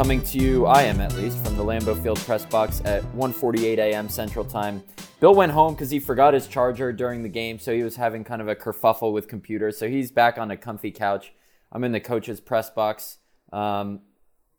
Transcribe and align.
coming 0.00 0.22
to 0.22 0.38
you, 0.38 0.64
I 0.64 0.84
am 0.84 0.98
at 0.98 1.12
least, 1.12 1.36
from 1.44 1.58
the 1.58 1.62
Lambeau 1.62 1.94
Field 2.02 2.18
press 2.20 2.46
box 2.46 2.80
at 2.86 3.02
1:48 3.14 3.76
a.m. 3.76 4.08
Central 4.08 4.46
Time. 4.46 4.82
Bill 5.20 5.34
went 5.34 5.52
home 5.52 5.74
because 5.74 5.90
he 5.90 6.00
forgot 6.00 6.32
his 6.32 6.46
charger 6.46 6.90
during 6.90 7.22
the 7.22 7.28
game, 7.28 7.58
so 7.58 7.74
he 7.74 7.82
was 7.82 7.96
having 7.96 8.24
kind 8.24 8.40
of 8.40 8.48
a 8.48 8.56
kerfuffle 8.56 9.12
with 9.12 9.28
computers. 9.28 9.76
So 9.76 9.90
he's 9.90 10.10
back 10.10 10.38
on 10.38 10.50
a 10.50 10.56
comfy 10.56 10.90
couch. 10.90 11.34
I'm 11.70 11.84
in 11.84 11.92
the 11.92 12.00
coach's 12.00 12.40
press 12.40 12.70
box, 12.70 13.18
um, 13.52 14.00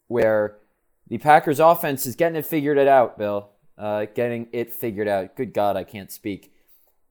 where 0.09 0.59
the 1.07 1.17
Packers 1.17 1.59
offense 1.59 2.05
is 2.05 2.15
getting 2.15 2.37
it 2.37 2.45
figured 2.45 2.77
it 2.77 2.87
out. 2.87 3.17
Bill, 3.17 3.49
uh, 3.79 4.05
getting 4.13 4.47
it 4.51 4.71
figured 4.71 5.07
out. 5.07 5.35
Good 5.35 5.55
God, 5.55 5.75
I 5.75 5.85
can't 5.85 6.11
speak. 6.11 6.53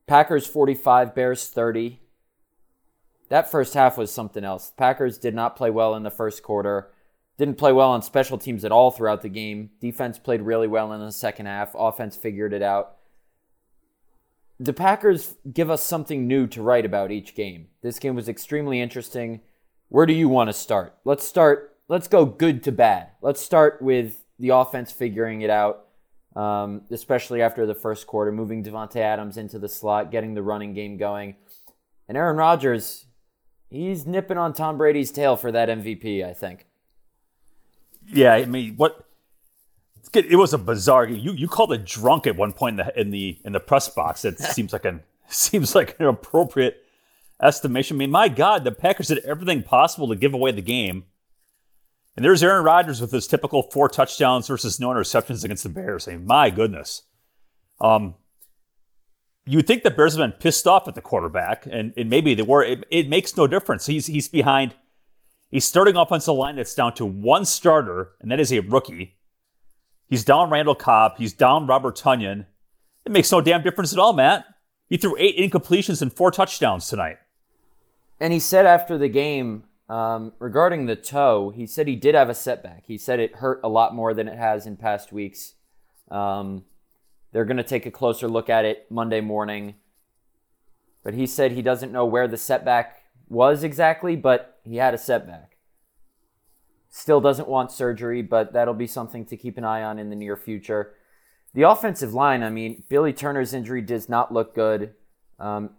Packers 0.07 0.47
45, 0.47 1.13
Bears 1.13 1.49
30. 1.49 1.99
That 3.27 3.51
first 3.51 3.73
half 3.73 3.97
was 3.97 4.09
something 4.09 4.45
else. 4.45 4.71
Packers 4.77 5.17
did 5.17 5.35
not 5.35 5.57
play 5.57 5.69
well 5.69 5.95
in 5.95 6.03
the 6.03 6.09
first 6.09 6.43
quarter. 6.43 6.93
Didn't 7.41 7.57
play 7.57 7.71
well 7.71 7.89
on 7.89 8.03
special 8.03 8.37
teams 8.37 8.63
at 8.63 8.71
all 8.71 8.91
throughout 8.91 9.23
the 9.23 9.27
game. 9.27 9.71
Defense 9.79 10.19
played 10.19 10.43
really 10.43 10.67
well 10.67 10.93
in 10.93 10.99
the 10.99 11.11
second 11.11 11.47
half. 11.47 11.73
Offense 11.73 12.15
figured 12.15 12.53
it 12.53 12.61
out. 12.61 12.97
The 14.59 14.73
Packers 14.73 15.37
give 15.51 15.71
us 15.71 15.83
something 15.83 16.27
new 16.27 16.45
to 16.45 16.61
write 16.61 16.85
about 16.85 17.09
each 17.09 17.33
game. 17.33 17.69
This 17.81 17.97
game 17.97 18.13
was 18.13 18.29
extremely 18.29 18.79
interesting. 18.79 19.41
Where 19.89 20.05
do 20.05 20.13
you 20.13 20.29
want 20.29 20.49
to 20.49 20.53
start? 20.53 20.95
Let's 21.03 21.25
start. 21.25 21.75
Let's 21.87 22.07
go 22.07 22.25
good 22.25 22.61
to 22.65 22.71
bad. 22.71 23.07
Let's 23.23 23.41
start 23.41 23.81
with 23.81 24.23
the 24.37 24.49
offense 24.49 24.91
figuring 24.91 25.41
it 25.41 25.49
out, 25.49 25.87
um, 26.35 26.83
especially 26.91 27.41
after 27.41 27.65
the 27.65 27.73
first 27.73 28.05
quarter, 28.05 28.31
moving 28.31 28.63
Davante 28.63 28.97
Adams 28.97 29.35
into 29.35 29.57
the 29.57 29.67
slot, 29.67 30.11
getting 30.11 30.35
the 30.35 30.43
running 30.43 30.75
game 30.75 30.95
going, 30.95 31.37
and 32.07 32.15
Aaron 32.15 32.37
Rodgers. 32.37 33.07
He's 33.71 34.05
nipping 34.05 34.37
on 34.37 34.53
Tom 34.53 34.77
Brady's 34.77 35.11
tail 35.11 35.35
for 35.35 35.51
that 35.51 35.69
MVP, 35.69 36.23
I 36.23 36.33
think 36.35 36.67
yeah, 38.07 38.33
I 38.33 38.45
mean, 38.45 38.75
what? 38.75 39.05
It 40.13 40.35
was 40.35 40.53
a 40.53 40.57
bizarre. 40.57 41.07
You 41.07 41.31
you 41.33 41.47
called 41.47 41.71
it 41.71 41.85
drunk 41.85 42.27
at 42.27 42.35
one 42.35 42.51
point 42.51 42.79
in 42.79 42.85
the 42.85 42.99
in 42.99 43.11
the 43.11 43.37
in 43.45 43.53
the 43.53 43.59
press 43.59 43.87
box. 43.87 44.25
It 44.25 44.39
seems 44.39 44.73
like 44.73 44.85
an 44.85 45.01
seems 45.27 45.75
like 45.75 45.95
an 45.99 46.07
appropriate 46.07 46.83
estimation. 47.41 47.97
I 47.97 47.99
mean, 47.99 48.11
my 48.11 48.27
God, 48.27 48.63
the 48.63 48.71
Packers 48.71 49.07
did 49.07 49.19
everything 49.19 49.63
possible 49.63 50.07
to 50.09 50.15
give 50.15 50.33
away 50.33 50.51
the 50.51 50.61
game. 50.61 51.05
And 52.15 52.25
there's 52.25 52.43
Aaron 52.43 52.65
Rodgers 52.65 52.99
with 52.99 53.11
his 53.11 53.25
typical 53.25 53.63
four 53.63 53.87
touchdowns 53.87 54.47
versus 54.47 54.79
no 54.79 54.89
interceptions 54.89 55.45
against 55.45 55.63
the 55.63 55.69
Bears. 55.69 56.07
I 56.07 56.11
mean, 56.11 56.25
my 56.25 56.49
goodness. 56.49 57.03
Um, 57.79 58.15
you 59.45 59.57
would 59.57 59.67
think 59.67 59.83
the 59.83 59.91
Bears 59.91 60.15
have 60.15 60.29
been 60.29 60.37
pissed 60.37 60.67
off 60.67 60.87
at 60.87 60.95
the 60.95 61.01
quarterback, 61.01 61.65
and, 61.65 61.93
and 61.97 62.09
maybe 62.09 62.35
they 62.35 62.43
were. 62.43 62.63
It, 62.63 62.85
it 62.91 63.09
makes 63.09 63.35
no 63.37 63.47
difference. 63.47 63.85
He's 63.85 64.07
he's 64.07 64.27
behind 64.27 64.75
He's 65.51 65.65
starting 65.65 65.97
offensive 65.97 66.33
line 66.33 66.55
that's 66.55 66.73
down 66.73 66.93
to 66.95 67.05
one 67.05 67.43
starter, 67.43 68.13
and 68.21 68.31
that 68.31 68.39
is 68.39 68.53
a 68.53 68.59
rookie. 68.59 69.17
He's 70.07 70.23
down 70.23 70.49
Randall 70.49 70.75
Cobb. 70.75 71.17
He's 71.17 71.33
down 71.33 71.67
Robert 71.67 71.97
Tonyan. 71.97 72.45
It 73.05 73.11
makes 73.11 73.31
no 73.31 73.41
damn 73.41 73.61
difference 73.61 73.91
at 73.91 73.99
all, 73.99 74.13
Matt. 74.13 74.45
He 74.87 74.95
threw 74.97 75.15
eight 75.17 75.37
incompletions 75.37 76.01
and 76.01 76.11
four 76.11 76.31
touchdowns 76.31 76.87
tonight. 76.87 77.17
And 78.19 78.31
he 78.31 78.39
said 78.39 78.65
after 78.65 78.97
the 78.97 79.09
game 79.09 79.63
um, 79.89 80.31
regarding 80.39 80.85
the 80.85 80.95
toe, 80.95 81.49
he 81.49 81.67
said 81.67 81.87
he 81.87 81.95
did 81.95 82.15
have 82.15 82.29
a 82.29 82.33
setback. 82.33 82.85
He 82.87 82.97
said 82.97 83.19
it 83.19 83.35
hurt 83.35 83.59
a 83.63 83.69
lot 83.69 83.93
more 83.93 84.13
than 84.13 84.27
it 84.27 84.37
has 84.37 84.65
in 84.65 84.77
past 84.77 85.11
weeks. 85.11 85.55
Um, 86.09 86.63
they're 87.31 87.45
going 87.45 87.57
to 87.57 87.63
take 87.63 87.85
a 87.85 87.91
closer 87.91 88.27
look 88.27 88.49
at 88.49 88.63
it 88.63 88.85
Monday 88.89 89.21
morning. 89.21 89.75
But 91.03 91.13
he 91.13 91.25
said 91.25 91.51
he 91.51 91.61
doesn't 91.61 91.91
know 91.91 92.05
where 92.05 92.27
the 92.27 92.37
setback 92.37 93.01
was 93.27 93.63
exactly, 93.63 94.15
but 94.15 94.50
he 94.63 94.77
had 94.77 94.93
a 94.93 94.97
setback. 94.97 95.57
Still 96.89 97.21
doesn't 97.21 97.47
want 97.47 97.71
surgery, 97.71 98.21
but 98.21 98.53
that'll 98.53 98.73
be 98.73 98.87
something 98.87 99.25
to 99.25 99.37
keep 99.37 99.57
an 99.57 99.63
eye 99.63 99.83
on 99.83 99.97
in 99.97 100.09
the 100.09 100.15
near 100.15 100.35
future. 100.35 100.93
The 101.53 101.63
offensive 101.63 102.13
line, 102.13 102.43
I 102.43 102.49
mean, 102.49 102.83
Billy 102.89 103.13
Turner's 103.13 103.53
injury 103.53 103.81
does 103.81 104.09
not 104.09 104.33
look 104.33 104.53
good. 104.53 104.93
Um, 105.39 105.71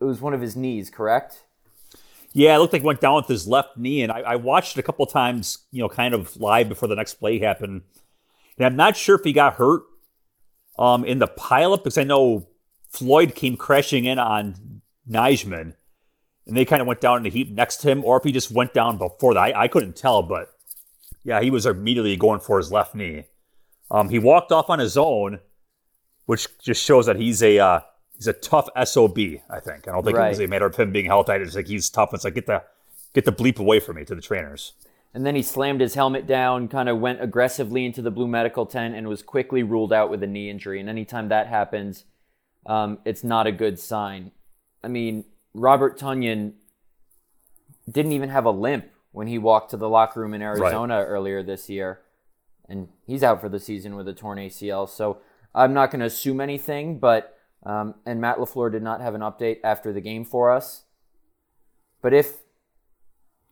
it 0.00 0.04
was 0.04 0.20
one 0.20 0.34
of 0.34 0.40
his 0.40 0.56
knees, 0.56 0.90
correct? 0.90 1.44
Yeah, 2.32 2.54
it 2.54 2.58
looked 2.58 2.74
like 2.74 2.82
he 2.82 2.86
went 2.86 3.00
down 3.00 3.16
with 3.16 3.28
his 3.28 3.46
left 3.46 3.78
knee, 3.78 4.02
and 4.02 4.12
I, 4.12 4.20
I 4.20 4.36
watched 4.36 4.76
it 4.76 4.80
a 4.80 4.82
couple 4.82 5.06
times, 5.06 5.64
you 5.70 5.82
know, 5.82 5.88
kind 5.88 6.12
of 6.12 6.36
live 6.36 6.68
before 6.68 6.88
the 6.88 6.94
next 6.94 7.14
play 7.14 7.38
happened. 7.38 7.82
And 8.58 8.66
I'm 8.66 8.76
not 8.76 8.96
sure 8.96 9.16
if 9.16 9.24
he 9.24 9.32
got 9.32 9.54
hurt 9.54 9.84
um, 10.78 11.04
in 11.04 11.18
the 11.18 11.28
pileup 11.28 11.78
because 11.78 11.96
I 11.96 12.04
know 12.04 12.46
Floyd 12.90 13.34
came 13.34 13.56
crashing 13.56 14.04
in 14.04 14.18
on 14.18 14.82
Nijman 15.08 15.74
and 16.46 16.56
they 16.56 16.64
kind 16.64 16.80
of 16.80 16.86
went 16.86 17.00
down 17.00 17.18
in 17.18 17.22
the 17.24 17.30
heap 17.30 17.50
next 17.50 17.78
to 17.78 17.90
him, 17.90 18.04
or 18.04 18.16
if 18.16 18.24
he 18.24 18.32
just 18.32 18.50
went 18.50 18.72
down 18.72 18.98
before 18.98 19.34
that. 19.34 19.40
I, 19.56 19.64
I 19.64 19.68
couldn't 19.68 19.96
tell, 19.96 20.22
but 20.22 20.52
yeah, 21.24 21.40
he 21.40 21.50
was 21.50 21.66
immediately 21.66 22.16
going 22.16 22.40
for 22.40 22.58
his 22.58 22.70
left 22.70 22.94
knee. 22.94 23.24
Um, 23.90 24.08
he 24.08 24.18
walked 24.18 24.52
off 24.52 24.70
on 24.70 24.78
his 24.78 24.96
own, 24.96 25.40
which 26.26 26.46
just 26.58 26.82
shows 26.82 27.06
that 27.06 27.16
he's 27.16 27.42
a 27.42 27.58
uh, 27.58 27.80
he's 28.16 28.26
a 28.26 28.32
tough 28.32 28.68
sob. 28.84 29.18
I 29.18 29.60
think 29.60 29.88
I 29.88 29.92
don't 29.92 30.04
think 30.04 30.16
right. 30.16 30.26
it 30.26 30.30
was 30.30 30.40
a 30.40 30.46
matter 30.46 30.66
of 30.66 30.76
him 30.76 30.92
being 30.92 31.06
healthy. 31.06 31.32
I 31.32 31.38
just 31.38 31.54
think 31.54 31.68
he's 31.68 31.90
tough. 31.90 32.14
It's 32.14 32.24
like 32.24 32.34
get 32.34 32.46
the 32.46 32.62
get 33.12 33.24
the 33.24 33.32
bleep 33.32 33.58
away 33.58 33.80
from 33.80 33.96
me 33.96 34.04
to 34.04 34.14
the 34.14 34.22
trainers. 34.22 34.72
And 35.14 35.24
then 35.24 35.34
he 35.34 35.42
slammed 35.42 35.80
his 35.80 35.94
helmet 35.94 36.26
down, 36.26 36.68
kind 36.68 36.90
of 36.90 36.98
went 36.98 37.22
aggressively 37.22 37.86
into 37.86 38.02
the 38.02 38.10
blue 38.10 38.28
medical 38.28 38.66
tent, 38.66 38.94
and 38.94 39.08
was 39.08 39.22
quickly 39.22 39.62
ruled 39.62 39.92
out 39.92 40.10
with 40.10 40.22
a 40.22 40.26
knee 40.26 40.50
injury. 40.50 40.78
And 40.78 40.90
anytime 40.90 41.28
that 41.28 41.46
happens, 41.46 42.04
um, 42.66 42.98
it's 43.06 43.24
not 43.24 43.46
a 43.46 43.52
good 43.52 43.78
sign. 43.78 44.32
I 44.84 44.88
mean, 44.88 45.24
Robert 45.56 45.98
Tonyan 45.98 46.52
didn't 47.90 48.12
even 48.12 48.28
have 48.28 48.44
a 48.44 48.50
limp 48.50 48.86
when 49.12 49.26
he 49.26 49.38
walked 49.38 49.70
to 49.70 49.78
the 49.78 49.88
locker 49.88 50.20
room 50.20 50.34
in 50.34 50.42
Arizona 50.42 50.98
right. 50.98 51.04
earlier 51.04 51.42
this 51.42 51.70
year. 51.70 52.00
And 52.68 52.88
he's 53.06 53.22
out 53.22 53.40
for 53.40 53.48
the 53.48 53.58
season 53.58 53.96
with 53.96 54.06
a 54.06 54.12
torn 54.12 54.38
ACL. 54.38 54.88
So 54.88 55.18
I'm 55.54 55.72
not 55.72 55.90
going 55.90 56.00
to 56.00 56.06
assume 56.06 56.40
anything, 56.40 56.98
but, 56.98 57.38
um, 57.64 57.94
and 58.04 58.20
Matt 58.20 58.36
LaFleur 58.36 58.70
did 58.70 58.82
not 58.82 59.00
have 59.00 59.14
an 59.14 59.22
update 59.22 59.58
after 59.64 59.92
the 59.92 60.00
game 60.02 60.24
for 60.24 60.50
us. 60.50 60.84
But 62.02 62.12
if 62.12 62.34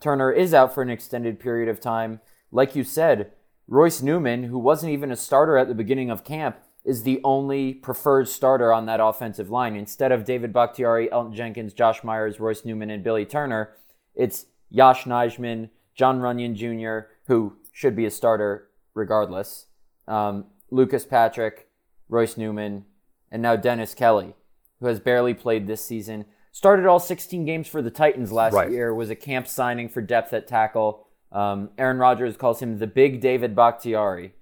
Turner 0.01 0.31
is 0.31 0.53
out 0.53 0.75
for 0.75 0.83
an 0.83 0.91
extended 0.91 1.41
period 1.41 1.71
of 1.71 1.81
time, 1.81 2.21
like 2.53 2.77
you 2.77 2.85
said, 2.85 3.33
Royce 3.67 4.03
Newman, 4.03 4.45
who 4.45 4.59
wasn't 4.59 4.93
even 4.93 5.11
a 5.11 5.17
starter 5.17 5.56
at 5.56 5.69
the 5.69 5.75
beginning 5.75 6.11
of 6.11 6.25
camp, 6.25 6.59
is 6.85 7.03
the 7.03 7.21
only 7.25 7.73
preferred 7.73 8.29
starter 8.29 8.73
on 8.73 8.87
that 8.87 9.01
offensive 9.01 9.51
line. 9.51 9.75
Instead 9.75 10.13
of 10.13 10.25
David 10.25 10.53
Bakhtiari, 10.53 11.09
Elgton 11.09 11.33
Jenkins, 11.33 11.73
Josh 11.73 12.05
Myers, 12.05 12.39
Royce 12.39 12.65
Newman, 12.65 12.91
and 12.91 13.03
Billy 13.03 13.25
Turner, 13.25 13.73
it's 14.15 14.47
Yosh 14.71 15.05
Nijman, 15.05 15.71
John 15.95 16.21
Runyan 16.21 16.55
Jr., 16.55 17.09
who 17.27 17.57
should 17.73 17.97
be 17.97 18.05
a 18.05 18.11
starter 18.11 18.69
regardless. 18.93 19.67
Um, 20.07 20.47
Lucas 20.71 21.07
Patrick, 21.07 21.69
Royce 22.09 22.37
Newman, 22.37 22.85
and 23.31 23.41
now 23.43 23.57
Dennis 23.57 23.95
Kelly, 23.95 24.35
who 24.81 24.87
has 24.87 25.01
barely 25.01 25.33
played 25.33 25.67
this 25.67 25.85
season. 25.85 26.27
Started 26.53 26.87
all 26.87 27.01
16 27.01 27.45
games 27.47 27.67
for 27.67 27.81
the 27.83 27.91
Titans 27.91 28.31
last 28.31 28.53
Right. 28.53 28.71
year, 28.71 28.95
was 28.95 29.11
a 29.11 29.17
camp 29.17 29.49
signing 29.49 29.89
for 29.89 30.03
depth 30.03 30.33
at 30.33 30.47
tackle. 30.47 31.07
Um, 31.33 31.71
Aaron 31.79 31.99
Rodgers 31.99 32.37
calls 32.37 32.61
him 32.61 32.79
the 32.79 32.87
big 32.87 33.21
David 33.21 33.57
Bakhtiari 33.57 34.35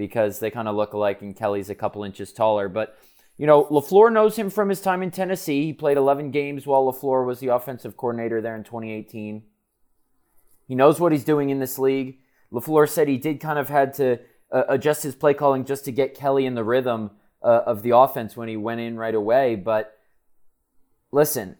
because 0.00 0.38
they 0.38 0.50
kind 0.50 0.66
of 0.66 0.76
look 0.76 0.94
alike, 0.94 1.20
and 1.20 1.36
Kelly's 1.36 1.68
a 1.68 1.74
couple 1.74 2.04
inches 2.04 2.32
taller. 2.32 2.70
But, 2.70 2.96
you 3.36 3.46
know, 3.46 3.64
LaFleur 3.64 4.10
knows 4.10 4.34
him 4.34 4.48
from 4.48 4.70
his 4.70 4.80
time 4.80 5.02
in 5.02 5.10
Tennessee. 5.10 5.66
He 5.66 5.72
played 5.74 5.98
11 5.98 6.30
games 6.30 6.66
while 6.66 6.90
LaFleur 6.90 7.26
was 7.26 7.40
the 7.40 7.48
offensive 7.48 7.98
coordinator 7.98 8.40
there 8.40 8.56
in 8.56 8.64
2018. 8.64 9.42
He 10.66 10.74
knows 10.74 11.00
what 11.00 11.12
he's 11.12 11.22
doing 11.22 11.50
in 11.50 11.58
this 11.58 11.78
league. 11.78 12.20
LaFleur 12.50 12.88
said 12.88 13.08
he 13.08 13.18
did 13.18 13.40
kind 13.40 13.58
of 13.58 13.68
had 13.68 13.92
to 13.94 14.20
uh, 14.50 14.62
adjust 14.70 15.02
his 15.02 15.14
play 15.14 15.34
calling 15.34 15.66
just 15.66 15.84
to 15.84 15.92
get 15.92 16.14
Kelly 16.14 16.46
in 16.46 16.54
the 16.54 16.64
rhythm 16.64 17.10
uh, 17.42 17.60
of 17.66 17.82
the 17.82 17.94
offense 17.94 18.38
when 18.38 18.48
he 18.48 18.56
went 18.56 18.80
in 18.80 18.96
right 18.96 19.14
away. 19.14 19.54
But 19.54 19.98
listen, 21.12 21.58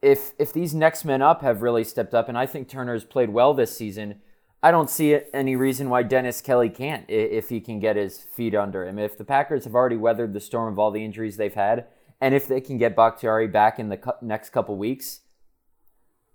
if 0.00 0.32
if 0.38 0.54
these 0.54 0.74
next 0.74 1.04
men 1.04 1.20
up 1.20 1.42
have 1.42 1.60
really 1.60 1.84
stepped 1.84 2.14
up, 2.14 2.30
and 2.30 2.38
I 2.38 2.46
think 2.46 2.66
Turner's 2.66 3.04
played 3.04 3.28
well 3.28 3.52
this 3.52 3.76
season, 3.76 4.22
I 4.62 4.70
don't 4.70 4.90
see 4.90 5.18
any 5.32 5.54
reason 5.54 5.90
why 5.90 6.02
Dennis 6.02 6.40
Kelly 6.40 6.70
can't 6.70 7.04
if 7.08 7.50
he 7.50 7.60
can 7.60 7.78
get 7.78 7.96
his 7.96 8.22
feet 8.32 8.54
under 8.54 8.86
him. 8.86 8.98
If 8.98 9.16
the 9.16 9.24
Packers 9.24 9.64
have 9.64 9.74
already 9.74 9.96
weathered 9.96 10.32
the 10.32 10.40
storm 10.40 10.72
of 10.72 10.78
all 10.78 10.90
the 10.90 11.04
injuries 11.04 11.36
they've 11.36 11.54
had, 11.54 11.86
and 12.20 12.34
if 12.34 12.48
they 12.48 12.60
can 12.60 12.78
get 12.78 12.96
Bakhtiari 12.96 13.46
back 13.46 13.78
in 13.78 13.90
the 13.90 14.14
next 14.22 14.50
couple 14.50 14.76
weeks, 14.76 15.20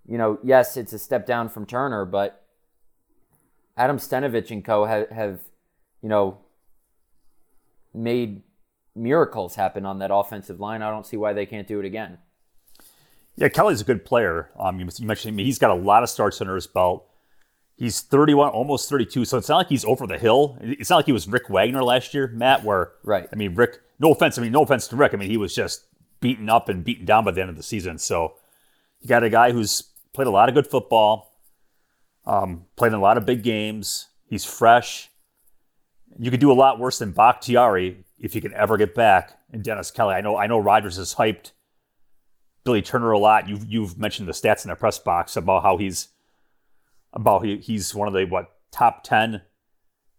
you 0.08 0.16
know, 0.16 0.38
yes, 0.42 0.76
it's 0.76 0.92
a 0.92 0.98
step 0.98 1.26
down 1.26 1.48
from 1.48 1.66
Turner, 1.66 2.04
but 2.04 2.44
Adam 3.76 3.98
Stenavich 3.98 4.50
and 4.50 4.64
co 4.64 4.84
have, 4.84 5.10
have 5.10 5.40
you 6.02 6.08
know, 6.08 6.38
made 7.94 8.42
miracles 8.94 9.54
happen 9.54 9.86
on 9.86 9.98
that 9.98 10.10
offensive 10.12 10.60
line. 10.60 10.82
I 10.82 10.90
don't 10.90 11.06
see 11.06 11.16
why 11.16 11.32
they 11.32 11.46
can't 11.46 11.66
do 11.66 11.80
it 11.80 11.86
again. 11.86 12.18
Yeah, 13.36 13.48
Kelly's 13.48 13.80
a 13.80 13.84
good 13.84 14.04
player. 14.04 14.50
Um, 14.58 14.78
you, 14.78 14.88
mentioned 15.00 15.38
him. 15.38 15.44
He's 15.44 15.58
got 15.58 15.70
a 15.70 15.74
lot 15.74 16.02
of 16.02 16.10
starts 16.10 16.40
under 16.40 16.54
his 16.54 16.66
belt. 16.66 17.08
He's 17.76 18.00
31, 18.00 18.50
almost 18.50 18.88
32. 18.88 19.24
So 19.24 19.38
it's 19.38 19.48
not 19.48 19.56
like 19.56 19.68
he's 19.68 19.84
over 19.84 20.06
the 20.06 20.18
hill. 20.18 20.58
It's 20.60 20.90
not 20.90 20.96
like 20.96 21.06
he 21.06 21.12
was 21.12 21.26
Rick 21.26 21.48
Wagner 21.48 21.82
last 21.82 22.14
year, 22.14 22.28
Matt. 22.28 22.64
Where 22.64 22.92
Right. 23.02 23.28
I 23.32 23.36
mean, 23.36 23.54
Rick. 23.54 23.80
No 23.98 24.12
offense. 24.12 24.38
I 24.38 24.42
mean, 24.42 24.52
no 24.52 24.62
offense 24.62 24.86
to 24.88 24.96
Rick. 24.96 25.14
I 25.14 25.16
mean, 25.16 25.30
he 25.30 25.36
was 25.36 25.54
just 25.54 25.86
beaten 26.20 26.48
up 26.48 26.68
and 26.68 26.84
beaten 26.84 27.04
down 27.04 27.24
by 27.24 27.32
the 27.32 27.40
end 27.40 27.50
of 27.50 27.56
the 27.56 27.62
season. 27.62 27.98
So 27.98 28.34
you 29.00 29.08
got 29.08 29.24
a 29.24 29.30
guy 29.30 29.52
who's 29.52 29.82
played 30.12 30.28
a 30.28 30.30
lot 30.30 30.48
of 30.48 30.54
good 30.54 30.66
football, 30.66 31.34
um, 32.26 32.66
played 32.76 32.88
in 32.88 32.94
a 32.94 33.00
lot 33.00 33.16
of 33.16 33.26
big 33.26 33.42
games. 33.42 34.08
He's 34.26 34.44
fresh. 34.44 35.10
You 36.18 36.30
could 36.30 36.40
do 36.40 36.52
a 36.52 36.54
lot 36.54 36.78
worse 36.78 36.98
than 36.98 37.12
Bakhtiari 37.12 38.04
if 38.18 38.34
you 38.34 38.40
can 38.40 38.52
ever 38.54 38.76
get 38.76 38.94
back. 38.94 39.38
And 39.52 39.62
Dennis 39.62 39.90
Kelly. 39.90 40.14
I 40.14 40.20
know. 40.20 40.36
I 40.36 40.46
know. 40.46 40.58
Rodgers 40.58 40.98
is 40.98 41.16
hyped. 41.16 41.52
Billy 42.64 42.80
Turner 42.80 43.10
a 43.10 43.18
lot. 43.18 43.48
You've 43.48 43.66
you've 43.66 43.98
mentioned 43.98 44.28
the 44.28 44.32
stats 44.32 44.64
in 44.64 44.70
the 44.70 44.76
press 44.76 44.98
box 44.98 45.36
about 45.36 45.62
how 45.62 45.76
he's 45.76 46.08
about 47.12 47.44
he, 47.44 47.58
he's 47.58 47.94
one 47.94 48.08
of 48.08 48.14
the 48.14 48.24
what 48.24 48.50
top 48.70 49.02
ten 49.04 49.42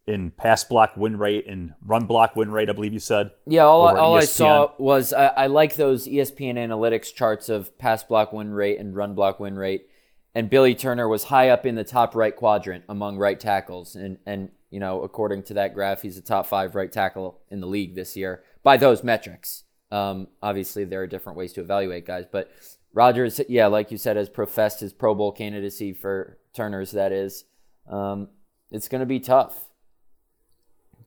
in 0.06 0.32
pass 0.32 0.64
block 0.64 0.98
win 0.98 1.18
rate 1.18 1.48
and 1.48 1.74
run 1.86 2.06
block 2.06 2.36
win 2.36 2.52
rate. 2.52 2.70
I 2.70 2.74
believe 2.74 2.94
you 2.94 3.00
said. 3.00 3.32
Yeah, 3.46 3.64
all, 3.64 3.98
all 3.98 4.16
I 4.16 4.26
saw 4.26 4.72
was 4.78 5.14
I, 5.14 5.28
I 5.28 5.48
like 5.48 5.76
those 5.76 6.08
ESPN 6.08 6.56
analytics 6.56 7.14
charts 7.14 7.50
of 7.50 7.78
pass 7.78 8.04
block 8.04 8.34
win 8.34 8.52
rate 8.52 8.80
and 8.80 8.96
run 8.96 9.16
block 9.16 9.40
win 9.40 9.56
rate. 9.56 9.88
And 10.36 10.50
Billy 10.50 10.74
Turner 10.74 11.08
was 11.08 11.26
high 11.26 11.50
up 11.50 11.66
in 11.66 11.76
the 11.76 11.84
top 11.84 12.16
right 12.16 12.36
quadrant 12.36 12.84
among 12.90 13.18
right 13.18 13.40
tackles. 13.40 13.96
And, 13.96 14.18
and 14.26 14.50
you 14.72 14.80
know, 14.80 15.04
according 15.04 15.44
to 15.44 15.54
that 15.56 15.76
graph, 15.76 16.02
he's 16.02 16.18
a 16.18 16.22
top 16.22 16.48
five 16.48 16.74
right 16.76 16.92
tackle 16.92 17.40
in 17.50 17.60
the 17.60 17.68
league 17.68 17.96
this 17.96 18.18
year 18.18 18.44
by 18.64 18.78
those 18.78 19.04
metrics. 19.04 19.64
Um, 19.92 20.28
obviously, 20.42 20.86
there 20.86 21.04
are 21.04 21.08
different 21.08 21.38
ways 21.38 21.54
to 21.54 21.62
evaluate 21.62 22.08
guys, 22.08 22.26
but 22.30 22.50
Rodgers, 22.94 23.42
yeah, 23.50 23.68
like 23.68 23.92
you 23.92 23.98
said, 23.98 24.18
has 24.18 24.30
professed 24.30 24.80
his 24.80 24.94
Pro 24.94 25.16
Bowl 25.16 25.32
candidacy 25.32 25.94
for 25.94 26.38
Turner's. 26.54 26.92
That 26.92 27.12
is, 27.12 27.46
um, 27.90 28.30
it's 28.72 28.88
going 28.88 29.00
to 29.00 29.06
be 29.06 29.20
tough 29.20 29.70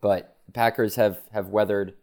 but 0.00 0.36
Packers 0.52 0.96
have 0.96 1.18
have 1.32 1.48
weathered 1.48 1.94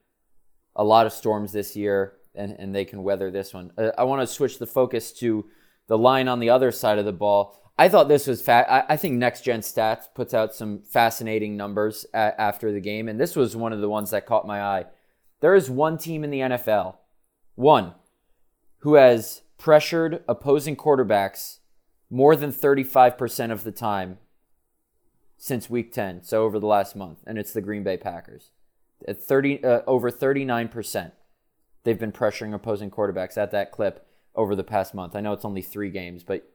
a 0.75 0.83
lot 0.83 1.05
of 1.05 1.13
storms 1.13 1.51
this 1.51 1.75
year, 1.75 2.13
and, 2.35 2.51
and 2.59 2.75
they 2.75 2.85
can 2.85 3.03
weather 3.03 3.31
this 3.31 3.53
one. 3.53 3.71
Uh, 3.77 3.91
I 3.97 4.03
want 4.03 4.21
to 4.21 4.27
switch 4.27 4.59
the 4.59 4.67
focus 4.67 5.11
to 5.13 5.45
the 5.87 5.97
line 5.97 6.27
on 6.27 6.39
the 6.39 6.49
other 6.49 6.71
side 6.71 6.97
of 6.97 7.05
the 7.05 7.13
ball. 7.13 7.59
I 7.77 7.89
thought 7.89 8.07
this 8.07 8.27
was 8.27 8.41
fat. 8.41 8.69
I, 8.69 8.93
I 8.93 8.97
think 8.97 9.15
Next 9.15 9.41
Gen 9.41 9.61
Stats 9.61 10.05
puts 10.13 10.33
out 10.33 10.53
some 10.53 10.81
fascinating 10.81 11.55
numbers 11.57 12.05
a- 12.13 12.39
after 12.39 12.71
the 12.71 12.81
game, 12.81 13.07
and 13.07 13.19
this 13.19 13.35
was 13.35 13.55
one 13.55 13.73
of 13.73 13.81
the 13.81 13.89
ones 13.89 14.11
that 14.11 14.25
caught 14.25 14.45
my 14.45 14.61
eye. 14.61 14.85
There 15.39 15.55
is 15.55 15.69
one 15.69 15.97
team 15.97 16.23
in 16.23 16.29
the 16.29 16.39
NFL, 16.39 16.97
one, 17.55 17.93
who 18.79 18.95
has 18.95 19.43
pressured 19.63 20.21
opposing 20.27 20.75
quarterbacks 20.75 21.59
more 22.09 22.35
than 22.35 22.51
35% 22.51 23.49
of 23.49 23.63
the 23.63 23.71
time 23.71 24.17
since 25.37 25.69
week 25.69 25.93
10, 25.93 26.21
so 26.21 26.43
over 26.43 26.59
the 26.59 26.67
last 26.67 26.97
month, 26.97 27.19
and 27.25 27.37
it's 27.37 27.53
the 27.53 27.61
Green 27.61 27.81
Bay 27.81 27.95
Packers. 27.95 28.51
At 29.07 29.23
30 29.23 29.63
uh, 29.63 29.81
over 29.87 30.11
39%. 30.11 31.13
They've 31.85 31.97
been 31.97 32.11
pressuring 32.11 32.53
opposing 32.53 32.91
quarterbacks 32.91 33.37
at 33.37 33.51
that 33.51 33.71
clip 33.71 34.05
over 34.35 34.53
the 34.53 34.65
past 34.65 34.93
month. 34.93 35.15
I 35.15 35.21
know 35.21 35.31
it's 35.31 35.45
only 35.45 35.61
3 35.61 35.89
games, 35.91 36.23
but 36.23 36.45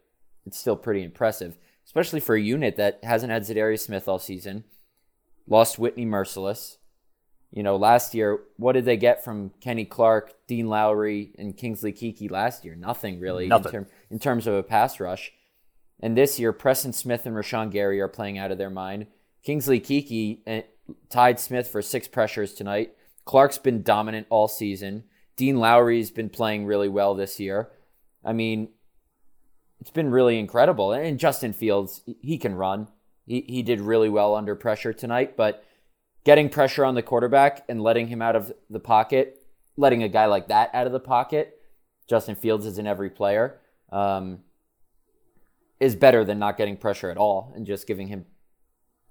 it's 0.44 0.58
still 0.58 0.76
pretty 0.76 1.02
impressive, 1.02 1.56
especially 1.86 2.20
for 2.20 2.34
a 2.34 2.40
unit 2.40 2.76
that 2.76 3.02
hasn't 3.04 3.32
had 3.32 3.44
Za'Darius 3.44 3.80
Smith 3.80 4.06
all 4.06 4.18
season. 4.18 4.64
Lost 5.46 5.78
Whitney 5.78 6.04
Mercilus. 6.04 6.76
You 7.50 7.62
know, 7.62 7.76
last 7.76 8.14
year, 8.14 8.40
what 8.56 8.72
did 8.72 8.84
they 8.84 8.96
get 8.96 9.24
from 9.24 9.52
Kenny 9.60 9.86
Clark, 9.86 10.34
Dean 10.46 10.68
Lowry, 10.68 11.32
and 11.38 11.56
Kingsley 11.56 11.92
Keke 11.92 12.30
last 12.30 12.64
year? 12.64 12.74
Nothing 12.74 13.20
really 13.20 13.48
Nothing. 13.48 13.66
in, 13.66 13.72
term, 13.72 13.86
in 14.10 14.18
terms 14.18 14.46
of 14.46 14.54
a 14.54 14.62
pass 14.62 15.00
rush. 15.00 15.32
And 16.00 16.16
this 16.16 16.38
year, 16.38 16.52
Preston 16.52 16.92
Smith 16.92 17.24
and 17.26 17.34
Rashan 17.34 17.70
Gary 17.70 18.00
are 18.00 18.08
playing 18.08 18.38
out 18.38 18.50
of 18.52 18.58
their 18.58 18.70
mind. 18.70 19.06
Kingsley 19.42 19.80
Keke 19.80 20.40
uh, 20.46 20.62
tied 21.08 21.40
Smith 21.40 21.68
for 21.68 21.80
six 21.80 22.06
pressures 22.06 22.52
tonight. 22.52 22.92
Clark's 23.24 23.58
been 23.58 23.82
dominant 23.82 24.26
all 24.30 24.48
season. 24.48 25.04
Dean 25.36 25.56
Lowry's 25.56 26.10
been 26.10 26.28
playing 26.28 26.66
really 26.66 26.88
well 26.88 27.14
this 27.14 27.40
year. 27.40 27.70
I 28.24 28.32
mean, 28.32 28.68
it's 29.80 29.90
been 29.90 30.10
really 30.10 30.38
incredible. 30.38 30.92
And 30.92 31.18
Justin 31.18 31.52
Fields, 31.52 32.02
he 32.20 32.38
can 32.38 32.54
run. 32.54 32.88
He, 33.26 33.44
he 33.46 33.62
did 33.62 33.80
really 33.80 34.08
well 34.08 34.34
under 34.34 34.54
pressure 34.54 34.92
tonight, 34.92 35.36
but 35.36 35.64
getting 36.24 36.48
pressure 36.48 36.84
on 36.84 36.94
the 36.94 37.02
quarterback 37.02 37.64
and 37.68 37.82
letting 37.82 38.08
him 38.08 38.20
out 38.22 38.36
of 38.36 38.52
the 38.70 38.80
pocket, 38.80 39.44
letting 39.76 40.02
a 40.02 40.08
guy 40.08 40.26
like 40.26 40.48
that 40.48 40.70
out 40.74 40.86
of 40.86 40.92
the 40.92 41.00
pocket, 41.00 41.60
Justin 42.08 42.34
Fields 42.34 42.66
is 42.66 42.78
in 42.78 42.86
every 42.86 43.10
player, 43.10 43.60
um, 43.92 44.40
is 45.80 45.94
better 45.94 46.24
than 46.24 46.38
not 46.38 46.56
getting 46.56 46.76
pressure 46.76 47.10
at 47.10 47.16
all 47.16 47.52
and 47.54 47.66
just 47.66 47.86
giving 47.86 48.08
him 48.08 48.26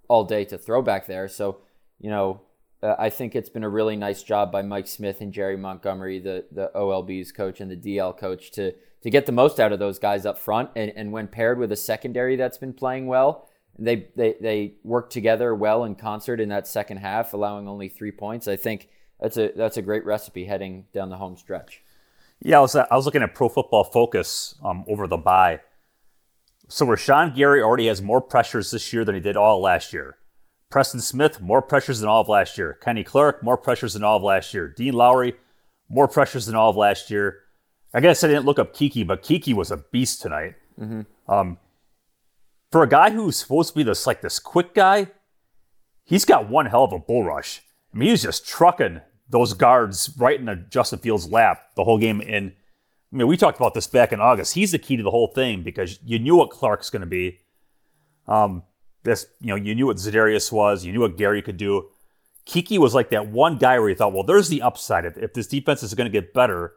all 0.08 0.24
day 0.24 0.44
to 0.46 0.58
throw 0.58 0.82
back 0.82 1.08
there. 1.08 1.28
So, 1.28 1.60
you 2.00 2.10
know, 2.10 2.42
uh, 2.82 2.96
I 3.00 3.10
think 3.10 3.36
it's 3.36 3.50
been 3.50 3.64
a 3.64 3.70
really 3.70 3.96
nice 3.96 4.22
job 4.24 4.52
by 4.52 4.62
Mike 4.62 4.88
Smith 4.88 5.22
and 5.22 5.34
Jerry 5.34 5.58
Montgomery, 5.58 6.20
the 6.20 6.46
the 6.52 6.70
OLB's 6.76 7.32
coach 7.32 7.60
and 7.60 7.72
the 7.72 7.76
DL 7.76 8.16
coach, 8.16 8.52
to 8.52 8.74
to 9.02 9.10
get 9.10 9.26
the 9.26 9.32
most 9.32 9.60
out 9.60 9.72
of 9.72 9.80
those 9.80 10.00
guys 10.00 10.26
up 10.26 10.38
front. 10.38 10.70
And, 10.76 10.92
and 10.96 11.12
when 11.12 11.28
paired 11.28 11.58
with 11.58 11.72
a 11.72 11.76
secondary 11.76 12.36
that's 12.36 12.58
been 12.58 12.74
playing 12.74 13.08
well, 13.08 13.47
they, 13.80 14.08
they 14.16 14.36
they 14.42 14.74
work 14.84 15.10
together 15.10 15.54
well 15.54 15.84
in 15.84 15.96
concert 15.96 16.40
in 16.40 16.50
that 16.50 16.68
second 16.68 16.98
half, 16.98 17.34
allowing 17.34 17.68
only 17.68 17.90
three 17.90 18.12
points. 18.12 18.48
I 18.48 18.56
think 18.56 18.90
that's 19.20 19.38
a 19.38 19.52
that's 19.56 19.78
a 19.78 19.82
great 19.82 20.06
recipe 20.06 20.46
heading 20.46 20.86
down 20.94 21.10
the 21.10 21.18
home 21.18 21.38
stretch. 21.38 21.84
Yeah, 22.40 22.58
I 22.58 22.62
was 22.62 22.76
I 22.76 22.88
was 22.92 23.06
looking 23.06 23.24
at 23.24 23.34
Pro 23.34 23.50
Football 23.50 23.84
Focus 23.84 24.56
um, 24.64 24.86
over 24.88 25.08
the 25.08 25.18
bye. 25.18 25.62
So 26.68 26.86
Rashan 26.86 27.36
Gary 27.36 27.62
already 27.62 27.88
has 27.88 28.02
more 28.02 28.22
pressures 28.22 28.72
this 28.72 28.92
year 28.92 29.06
than 29.06 29.16
he 29.16 29.22
did 29.22 29.38
all 29.38 29.62
last 29.62 29.94
year. 29.94 30.18
Preston 30.70 31.00
Smith 31.00 31.40
more 31.40 31.62
pressures 31.62 32.02
than 32.02 32.10
all 32.10 32.22
of 32.22 32.28
last 32.28 32.58
year. 32.58 32.78
Kenny 32.82 33.04
Clark 33.04 33.42
more 33.42 33.58
pressures 33.58 33.94
than 33.94 34.04
all 34.04 34.18
of 34.18 34.24
last 34.24 34.54
year. 34.54 34.68
Dean 34.68 34.94
Lowry 34.94 35.36
more 35.90 36.08
pressures 36.08 36.46
than 36.46 36.56
all 36.56 36.70
of 36.70 36.76
last 36.76 37.10
year. 37.10 37.40
I 37.94 38.02
guess 38.02 38.24
I 38.24 38.28
didn't 38.28 38.46
look 38.46 38.60
up 38.60 38.76
Keke, 38.76 39.08
but 39.08 39.24
Keke 39.24 39.54
was 39.54 39.72
a 39.72 39.78
beast 39.78 40.22
tonight. 40.22 40.56
Um, 41.30 41.58
for 42.72 42.84
a 42.84 42.90
guy 42.90 43.12
who's 43.12 43.38
supposed 43.38 43.70
to 43.70 43.76
be 43.76 43.84
this 43.84 44.08
like 44.08 44.22
this 44.22 44.40
quick 44.40 44.74
guy, 44.74 45.08
he's 46.04 46.26
got 46.26 46.50
one 46.50 46.66
hell 46.66 46.84
of 46.84 46.94
a 46.94 47.00
bull 47.00 47.24
rush. 47.24 47.62
I 47.94 47.98
mean, 47.98 48.10
he's 48.10 48.24
just 48.24 48.48
trucking 48.48 49.02
those 49.30 49.54
guards 49.54 50.14
right 50.18 50.40
in 50.40 50.48
into 50.48 50.70
Justin 50.70 51.00
Fields' 51.00 51.30
lap 51.30 51.76
the 51.76 51.84
whole 51.84 51.98
game. 51.98 52.22
And 52.22 52.54
I 53.12 53.16
mean, 53.16 53.28
we 53.28 53.38
talked 53.38 53.58
about 53.58 53.74
this 53.74 53.88
back 53.88 54.12
in 54.12 54.20
August. 54.20 54.54
He's 54.54 54.72
the 54.72 54.80
key 54.80 54.98
to 54.98 55.04
the 55.04 55.12
whole 55.12 55.28
thing 55.28 55.64
because 55.64 56.00
you 56.04 56.20
knew 56.20 56.36
what 56.36 56.50
Clark's 56.50 56.90
going 56.90 57.02
to 57.02 57.08
be. 57.08 57.40
Um, 58.28 58.64
this, 59.04 59.26
you 59.40 59.48
know, 59.48 59.56
you 59.56 59.74
knew 59.74 59.86
what 59.86 59.98
Za'Darius 59.98 60.52
was. 60.52 60.84
You 60.84 60.92
knew 60.92 61.00
what 61.00 61.18
Gary 61.18 61.42
could 61.42 61.58
do. 61.58 61.90
Keke 62.46 62.78
was 62.78 62.96
like 62.96 63.10
that 63.10 63.28
one 63.28 63.58
guy 63.58 63.80
where 63.80 63.90
you 63.90 63.96
thought, 63.96 64.14
well, 64.14 64.24
there's 64.24 64.50
the 64.50 64.62
upside. 64.62 65.06
If, 65.06 65.18
if 65.18 65.34
this 65.34 65.48
defense 65.48 65.84
is 65.84 65.94
going 65.94 66.10
to 66.10 66.22
get 66.22 66.34
better, 66.34 66.74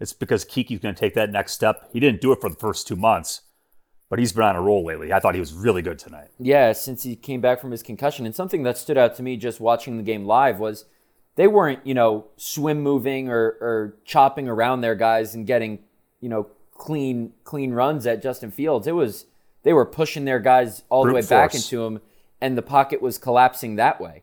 it's 0.00 0.12
because 0.12 0.44
Keke's 0.44 0.80
going 0.80 0.94
to 0.94 1.00
take 1.00 1.14
that 1.14 1.30
next 1.30 1.52
step. 1.52 1.88
He 1.92 2.00
didn't 2.00 2.20
do 2.20 2.32
it 2.32 2.40
for 2.40 2.50
the 2.50 2.56
first 2.56 2.88
two 2.88 2.96
months, 2.96 3.42
but 4.08 4.18
he's 4.18 4.32
been 4.32 4.44
on 4.44 4.56
a 4.56 4.60
roll 4.60 4.84
lately. 4.84 5.12
I 5.12 5.20
thought 5.20 5.34
he 5.34 5.40
was 5.40 5.52
really 5.52 5.82
good 5.82 5.98
tonight. 5.98 6.28
Yeah, 6.38 6.72
since 6.72 7.02
he 7.02 7.16
came 7.16 7.40
back 7.40 7.60
from 7.60 7.70
his 7.70 7.82
concussion. 7.82 8.26
And 8.26 8.34
something 8.34 8.62
that 8.64 8.78
stood 8.78 8.98
out 8.98 9.14
to 9.16 9.22
me 9.22 9.36
just 9.36 9.60
watching 9.60 9.96
the 9.96 10.02
game 10.02 10.24
live 10.24 10.58
was 10.58 10.84
they 11.36 11.46
weren't, 11.46 11.84
you 11.86 11.94
know, 11.94 12.26
swim 12.36 12.80
moving 12.80 13.28
or, 13.28 13.56
or 13.60 13.96
chopping 14.04 14.48
around 14.48 14.80
their 14.80 14.94
guys 14.94 15.34
and 15.34 15.46
getting, 15.46 15.80
you 16.20 16.28
know, 16.28 16.48
clean 16.72 17.32
clean 17.44 17.72
runs 17.72 18.06
at 18.06 18.22
Justin 18.22 18.50
Fields. 18.50 18.86
It 18.86 18.94
was 18.94 19.26
they 19.62 19.72
were 19.72 19.86
pushing 19.86 20.24
their 20.24 20.40
guys 20.40 20.82
all 20.90 21.04
Brute 21.04 21.12
the 21.12 21.14
way 21.16 21.26
back 21.28 21.54
into 21.54 21.84
him, 21.84 22.00
and 22.40 22.58
the 22.58 22.62
pocket 22.62 23.00
was 23.00 23.18
collapsing 23.18 23.76
that 23.76 24.00
way. 24.00 24.22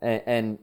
And, 0.00 0.22
and 0.26 0.58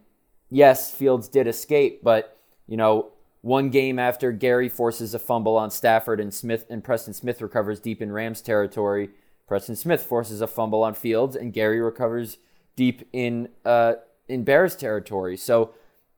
yes, 0.50 0.92
Fields 0.92 1.28
did 1.28 1.48
escape, 1.48 2.04
but 2.04 2.38
you 2.68 2.78
know, 2.78 3.12
one 3.42 3.70
game 3.70 4.00
after 4.00 4.32
Gary 4.32 4.70
forces 4.70 5.14
a 5.14 5.20
fumble 5.20 5.58
on 5.58 5.72
Stafford 5.72 6.20
and 6.20 6.34
Smith 6.34 6.66
and 6.70 6.84
Preston 6.84 7.14
Smith 7.14 7.42
recovers 7.42 7.80
deep 7.80 8.02
in 8.02 8.12
Rams 8.12 8.42
territory, 8.42 9.10
Preston 9.48 9.76
Smith 9.76 10.04
forces 10.04 10.42
a 10.42 10.48
fumble 10.48 10.84
on 10.84 10.94
Fields 10.94 11.36
and 11.36 11.54
Gary 11.54 11.80
recovers 11.80 12.38
deep 12.76 13.08
in 13.14 13.50
uh, 13.66 13.94
in 14.28 14.44
Bears 14.44 14.76
territory. 14.76 15.38
So 15.38 15.74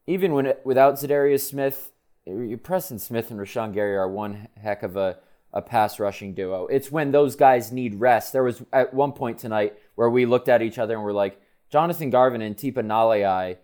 even 0.07 0.33
when 0.33 0.53
without 0.63 0.95
Za'Darius 0.95 1.47
Smith, 1.47 1.91
Preston 2.63 2.99
Smith 2.99 3.29
and 3.31 3.39
Rashan 3.39 3.73
Gary 3.73 3.95
are 3.95 4.09
one 4.09 4.47
heck 4.59 4.81
of 4.81 4.97
a, 4.97 5.17
a 5.53 5.61
pass 5.61 5.99
rushing 5.99 6.33
duo. 6.33 6.67
It's 6.67 6.91
when 6.91 7.11
those 7.11 7.35
guys 7.35 7.71
need 7.71 7.95
rest. 7.95 8.33
There 8.33 8.43
was 8.43 8.63
at 8.73 8.93
one 8.93 9.11
point 9.11 9.37
tonight 9.37 9.77
where 9.95 10.09
we 10.09 10.25
looked 10.25 10.49
at 10.49 10.61
each 10.61 10.79
other 10.79 10.95
and 10.95 11.03
we're 11.03 11.11
like, 11.11 11.39
Jonathan 11.69 12.09
Garvin 12.09 12.41
and 12.41 12.55
Tipa 12.57 12.83
Galeai 12.83 13.57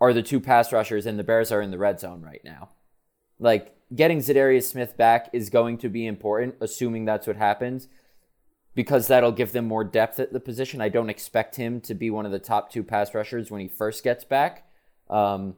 are 0.00 0.12
the 0.12 0.22
two 0.22 0.40
pass 0.40 0.72
rushers, 0.72 1.06
and 1.06 1.16
the 1.16 1.22
Bears 1.22 1.52
are 1.52 1.62
in 1.62 1.70
the 1.70 1.78
red 1.78 2.00
zone 2.00 2.22
right 2.22 2.40
now. 2.44 2.70
Like 3.42 3.74
getting 3.94 4.18
Za'Darius 4.18 4.70
Smith 4.70 4.96
back 4.96 5.28
is 5.32 5.50
going 5.50 5.78
to 5.78 5.88
be 5.88 6.06
important, 6.06 6.54
assuming 6.60 7.04
that's 7.04 7.26
what 7.26 7.36
happens, 7.36 7.88
because 8.74 9.08
that'll 9.08 9.32
give 9.32 9.52
them 9.52 9.66
more 9.66 9.84
depth 9.84 10.20
at 10.20 10.32
the 10.32 10.40
position. 10.40 10.80
I 10.80 10.88
don't 10.88 11.10
expect 11.10 11.56
him 11.56 11.80
to 11.82 11.94
be 11.94 12.08
one 12.08 12.24
of 12.24 12.32
the 12.32 12.38
top 12.38 12.70
two 12.70 12.84
pass 12.84 13.14
rushers 13.14 13.50
when 13.50 13.60
he 13.60 13.68
first 13.68 14.04
gets 14.04 14.24
back. 14.24 14.66
Um, 15.10 15.56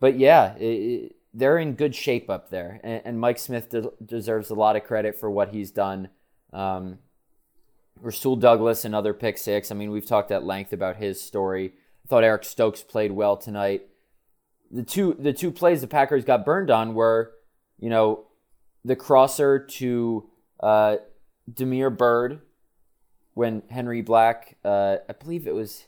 but 0.00 0.18
yeah, 0.18 0.56
it, 0.56 0.64
it, 0.64 1.16
they're 1.34 1.58
in 1.58 1.74
good 1.74 1.94
shape 1.94 2.30
up 2.30 2.50
there, 2.50 2.80
and, 2.82 3.02
and 3.04 3.20
Mike 3.20 3.38
Smith 3.38 3.68
de- 3.68 3.92
deserves 4.04 4.50
a 4.50 4.54
lot 4.54 4.74
of 4.74 4.84
credit 4.84 5.14
for 5.14 5.30
what 5.30 5.50
he's 5.50 5.70
done. 5.70 6.08
Um, 6.52 6.98
Rasul 8.00 8.36
Douglas, 8.36 8.84
another 8.84 9.14
pick 9.14 9.38
six. 9.38 9.70
I 9.70 9.74
mean, 9.74 9.90
we've 9.90 10.06
talked 10.06 10.30
at 10.30 10.44
length 10.44 10.72
about 10.72 10.96
his 10.96 11.20
story. 11.20 11.74
I 12.04 12.08
thought 12.08 12.24
Eric 12.24 12.44
Stokes 12.44 12.82
played 12.82 13.12
well 13.12 13.36
tonight. 13.36 13.86
The 14.70 14.82
two 14.82 15.14
the 15.18 15.32
two 15.32 15.50
plays 15.50 15.80
the 15.80 15.86
Packers 15.86 16.24
got 16.24 16.44
burned 16.44 16.70
on 16.70 16.94
were, 16.94 17.32
you 17.78 17.88
know, 17.90 18.26
the 18.84 18.96
crosser 18.96 19.58
to 19.58 20.28
uh, 20.60 20.96
Damiere 21.52 21.90
Byrd 21.90 22.40
when 23.34 23.62
Henry 23.70 24.02
Black, 24.02 24.56
uh, 24.64 24.96
I 25.08 25.12
believe 25.12 25.46
it 25.46 25.54
was, 25.54 25.86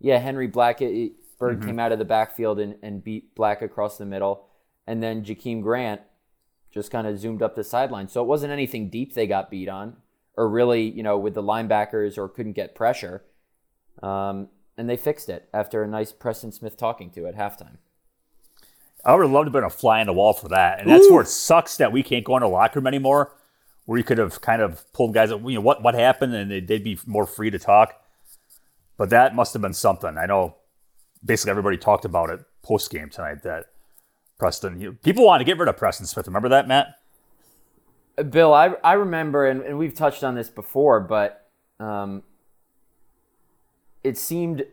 yeah, 0.00 0.18
Henry 0.18 0.46
Black. 0.46 0.80
It, 0.82 0.86
it- 0.94 1.12
Byrd 1.38 1.62
came 1.62 1.78
out 1.78 1.92
of 1.92 2.00
the 2.00 2.04
backfield 2.04 2.58
and, 2.58 2.74
and 2.82 3.04
beat 3.04 3.32
Black 3.36 3.62
across 3.62 3.96
the 3.96 4.04
middle, 4.04 4.46
and 4.88 5.00
then 5.00 5.22
Jakeem 5.24 5.62
Grant 5.62 6.00
just 6.72 6.90
kind 6.90 7.06
of 7.06 7.16
zoomed 7.16 7.42
up 7.42 7.54
the 7.54 7.62
sideline. 7.62 8.08
So 8.08 8.20
it 8.20 8.26
wasn't 8.26 8.52
anything 8.52 8.90
deep 8.90 9.14
they 9.14 9.28
got 9.28 9.48
beat 9.48 9.68
on, 9.68 9.98
or 10.36 10.48
really, 10.48 10.82
you 10.90 11.04
know, 11.04 11.16
with 11.16 11.34
the 11.34 11.42
linebackers 11.42 12.18
or 12.18 12.28
couldn't 12.28 12.54
get 12.54 12.74
pressure. 12.74 13.22
Um, 14.02 14.48
and 14.76 14.90
they 14.90 14.96
fixed 14.96 15.28
it 15.28 15.48
after 15.54 15.84
a 15.84 15.86
nice 15.86 16.10
Preston 16.10 16.50
Smith 16.50 16.76
talking 16.76 17.08
to 17.10 17.28
at 17.28 17.36
halftime. 17.36 17.76
I 19.04 19.14
would 19.14 19.22
have 19.22 19.30
loved 19.30 19.46
to 19.46 19.48
have 19.48 19.52
been 19.52 19.64
a 19.64 19.70
fly 19.70 20.00
on 20.00 20.06
the 20.06 20.12
wall 20.12 20.32
for 20.32 20.48
that. 20.48 20.80
And 20.80 20.90
that's 20.90 21.10
where 21.10 21.22
it 21.22 21.28
sucks 21.28 21.76
that 21.76 21.92
we 21.92 22.02
can't 22.02 22.24
go 22.24 22.36
in 22.36 22.42
the 22.42 22.48
locker 22.48 22.80
room 22.80 22.86
anymore, 22.86 23.32
where 23.86 23.98
you 23.98 24.04
could 24.04 24.18
have 24.18 24.40
kind 24.40 24.60
of 24.60 24.90
pulled 24.92 25.14
guys, 25.14 25.30
you 25.30 25.54
know, 25.54 25.60
what, 25.60 25.82
what 25.82 25.94
happened, 25.94 26.34
and 26.34 26.50
they'd 26.50 26.66
they'd 26.66 26.84
be 26.84 26.98
more 27.06 27.26
free 27.26 27.50
to 27.50 27.58
talk. 27.58 27.94
But 28.96 29.10
that 29.10 29.34
must 29.34 29.52
have 29.52 29.62
been 29.62 29.74
something. 29.74 30.18
I 30.18 30.26
know 30.26 30.56
basically 31.24 31.50
everybody 31.50 31.76
talked 31.76 32.04
about 32.04 32.30
it 32.30 32.40
post 32.62 32.90
game 32.90 33.08
tonight 33.08 33.42
that 33.44 33.66
Preston, 34.38 34.80
you, 34.80 34.92
people 34.92 35.24
want 35.24 35.40
to 35.40 35.44
get 35.44 35.58
rid 35.58 35.68
of 35.68 35.76
Preston 35.76 36.06
Smith. 36.06 36.26
Remember 36.26 36.48
that, 36.50 36.68
Matt? 36.68 36.94
Bill, 38.30 38.52
I, 38.52 38.74
I 38.82 38.94
remember, 38.94 39.46
and, 39.46 39.62
and 39.62 39.78
we've 39.78 39.94
touched 39.94 40.24
on 40.24 40.34
this 40.34 40.48
before, 40.48 41.00
but 41.00 41.48
um, 41.78 42.22
it 44.02 44.18
seemed 44.18 44.64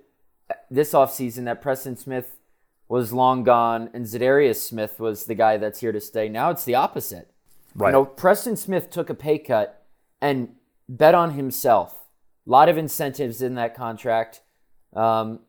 this 0.69 0.93
offseason 0.93 1.45
that 1.45 1.61
Preston 1.61 1.95
Smith 1.95 2.37
was 2.87 3.13
long 3.13 3.43
gone 3.43 3.89
and 3.93 4.05
Za'Darius 4.05 4.57
Smith 4.57 4.99
was 4.99 5.25
the 5.25 5.35
guy 5.35 5.57
that's 5.57 5.79
here 5.79 5.91
to 5.91 5.99
stay. 5.99 6.29
Now 6.29 6.49
it's 6.51 6.65
the 6.65 6.75
opposite. 6.75 7.31
Right. 7.73 7.89
You 7.89 7.93
know, 7.93 8.05
Preston 8.05 8.55
Smith 8.55 8.89
took 8.89 9.09
a 9.09 9.13
pay 9.13 9.37
cut 9.37 9.85
and 10.21 10.49
bet 10.87 11.15
on 11.15 11.31
himself. 11.31 12.05
A 12.47 12.49
lot 12.49 12.69
of 12.69 12.77
incentives 12.77 13.41
in 13.41 13.55
that 13.55 13.75
contract. 13.75 14.41
Um, 14.93 15.39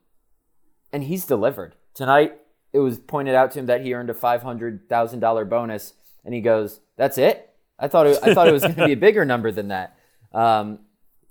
and 0.92 1.04
he's 1.04 1.26
delivered. 1.26 1.76
Tonight, 1.94 2.38
it 2.72 2.78
was 2.78 2.98
pointed 2.98 3.34
out 3.34 3.52
to 3.52 3.58
him 3.58 3.66
that 3.66 3.82
he 3.82 3.94
earned 3.94 4.10
a 4.10 4.14
$500,000 4.14 5.48
bonus. 5.48 5.94
And 6.24 6.34
he 6.34 6.40
goes, 6.40 6.80
That's 6.96 7.18
it? 7.18 7.50
I 7.78 7.88
thought 7.88 8.06
it, 8.06 8.18
I 8.22 8.34
thought 8.34 8.48
it 8.48 8.52
was 8.52 8.62
going 8.62 8.74
to 8.76 8.86
be 8.86 8.92
a 8.92 8.96
bigger 8.96 9.24
number 9.24 9.52
than 9.52 9.68
that. 9.68 9.96
Um, 10.32 10.80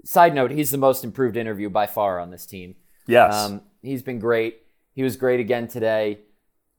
side 0.04 0.34
note, 0.34 0.52
he's 0.52 0.72
the 0.72 0.78
most 0.78 1.04
improved 1.04 1.36
interview 1.36 1.70
by 1.70 1.88
far 1.88 2.20
on 2.20 2.30
this 2.30 2.46
team. 2.46 2.76
yes. 3.08 3.34
Um, 3.34 3.62
he's 3.82 4.04
been 4.04 4.20
great. 4.20 4.62
He 4.96 5.04
was 5.04 5.18
great 5.18 5.42
again 5.42 5.68
today 5.68 6.20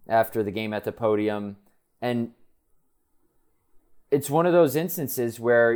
after 0.09 0.43
the 0.43 0.51
game 0.51 0.73
at 0.73 0.85
the 0.85 0.93
podium. 0.93 1.57
And 2.01 2.33
it's 4.11 4.31
one 4.31 4.47
of 4.47 4.53
those 4.53 4.75
instances 4.75 5.39
where, 5.39 5.75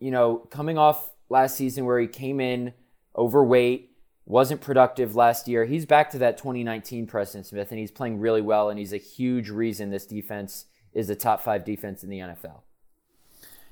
you 0.00 0.10
know, 0.10 0.38
coming 0.50 0.78
off 0.78 1.10
last 1.28 1.56
season 1.56 1.84
where 1.84 2.00
he 2.00 2.06
came 2.06 2.40
in 2.40 2.72
overweight, 3.14 3.90
wasn't 4.24 4.60
productive 4.60 5.14
last 5.14 5.46
year, 5.46 5.66
he's 5.66 5.84
back 5.84 6.10
to 6.10 6.18
that 6.18 6.38
2019 6.38 7.06
Preston 7.06 7.44
Smith, 7.44 7.70
and 7.70 7.78
he's 7.78 7.90
playing 7.90 8.18
really 8.18 8.42
well. 8.42 8.70
And 8.70 8.78
he's 8.78 8.92
a 8.92 8.98
huge 8.98 9.50
reason 9.50 9.90
this 9.90 10.06
defense 10.06 10.66
is 10.94 11.08
the 11.08 11.16
top 11.16 11.42
five 11.42 11.64
defense 11.64 12.02
in 12.02 12.08
the 12.08 12.18
NFL. 12.18 12.62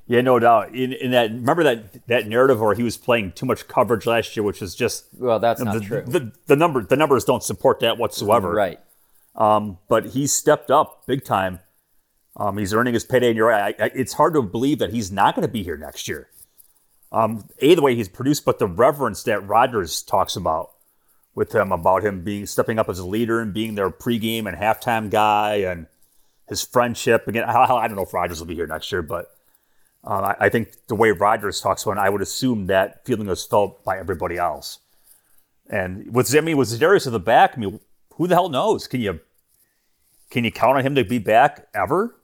Yeah, 0.09 0.21
no 0.21 0.39
doubt. 0.39 0.75
In, 0.75 0.93
in 0.93 1.11
that, 1.11 1.31
remember 1.31 1.65
that 1.65 2.07
that 2.07 2.29
narrative 2.29 2.61
where 2.61 2.75
he 2.75 2.83
was 2.83 2.97
playing 2.97 3.33
too 3.33 3.45
much 3.47 3.67
coverage 3.67 4.07
last 4.07 4.37
year, 4.37 4.45
which 4.45 4.61
was 4.61 4.75
just 4.75 5.07
Well, 5.19 5.41
that's 5.41 5.61
not 5.61 5.75
the, 5.75 5.81
true. 5.81 6.03
The, 6.07 6.33
the 6.47 6.57
number 6.57 6.83
the 6.83 6.97
numbers 6.97 7.25
don't 7.25 7.43
support 7.43 7.81
that 7.81 7.99
whatsoever. 7.99 8.53
right. 8.53 8.79
Um, 9.35 9.79
but 9.89 10.07
he's 10.07 10.33
stepped 10.33 10.71
up 10.71 11.07
big 11.07 11.25
time. 11.25 11.61
Um, 12.37 12.57
he's 12.59 12.73
earning 12.73 12.95
his 12.95 13.05
payday, 13.05 13.29
and 13.29 13.37
you're 13.37 13.49
right. 13.49 13.75
I, 13.79 13.85
I, 13.85 13.91
it's 13.95 14.15
hard 14.15 14.35
to 14.35 14.43
believe 14.43 14.79
that 14.79 14.93
he's 14.93 15.11
not 15.11 15.35
going 15.35 15.47
to 15.47 15.53
be 15.53 15.63
here 15.63 15.77
next 15.77 16.07
year. 16.07 16.29
Um, 17.13 17.49
a 17.61 17.75
the 17.75 17.83
way 17.83 17.95
he's 17.95 18.09
produced, 18.09 18.45
but 18.45 18.59
the 18.59 18.67
reverence 18.67 19.23
that 19.25 19.47
Rodgers 19.47 20.03
talks 20.03 20.37
about 20.37 20.73
with 21.35 21.55
him 21.55 21.73
about 21.73 22.05
him 22.05 22.23
being 22.23 22.47
stepping 22.47 22.79
up 22.79 22.89
as 22.89 22.99
a 22.99 23.07
leader 23.07 23.41
and 23.41 23.53
being 23.53 23.75
their 23.75 23.91
pregame 23.91 24.47
and 24.47 24.57
halftime 24.57 25.11
guy, 25.11 25.57
and 25.57 25.87
his 26.49 26.63
friendship. 26.63 27.27
Again, 27.27 27.45
I, 27.45 27.65
I 27.65 27.89
don't 27.89 27.97
know 27.97 28.05
if 28.05 28.15
Rodgers 28.15 28.39
will 28.39 28.47
be 28.47 28.55
here 28.55 28.67
next 28.67 28.91
year, 28.93 29.03
but 29.03 29.35
um, 30.05 30.25
I, 30.25 30.37
I 30.41 30.49
think 30.49 30.69
the 30.88 30.95
way 30.95 31.11
Rodgers 31.11 31.61
talks 31.61 31.83
about, 31.83 31.99
it, 31.99 32.00
I 32.00 32.09
would 32.09 32.23
assume 32.23 32.67
that 32.67 33.05
feeling 33.05 33.26
was 33.26 33.45
felt 33.45 33.85
by 33.85 33.99
everybody 33.99 34.37
else. 34.37 34.79
And 35.69 36.15
with 36.15 36.35
I 36.37 36.41
mean, 36.41 36.57
with 36.57 36.69
Za'Darius 36.69 37.07
at 37.07 37.12
the 37.12 37.21
back, 37.21 37.55
I 37.57 37.61
mean, 37.61 37.81
who 38.15 38.26
the 38.26 38.35
hell 38.35 38.49
knows? 38.49 38.87
Can 38.87 39.00
you 39.00 39.21
can 40.31 40.45
you 40.45 40.53
count 40.53 40.79
on 40.79 40.85
him 40.85 40.95
to 40.95 41.05
be 41.05 41.19
back 41.19 41.69
ever? 41.75 42.17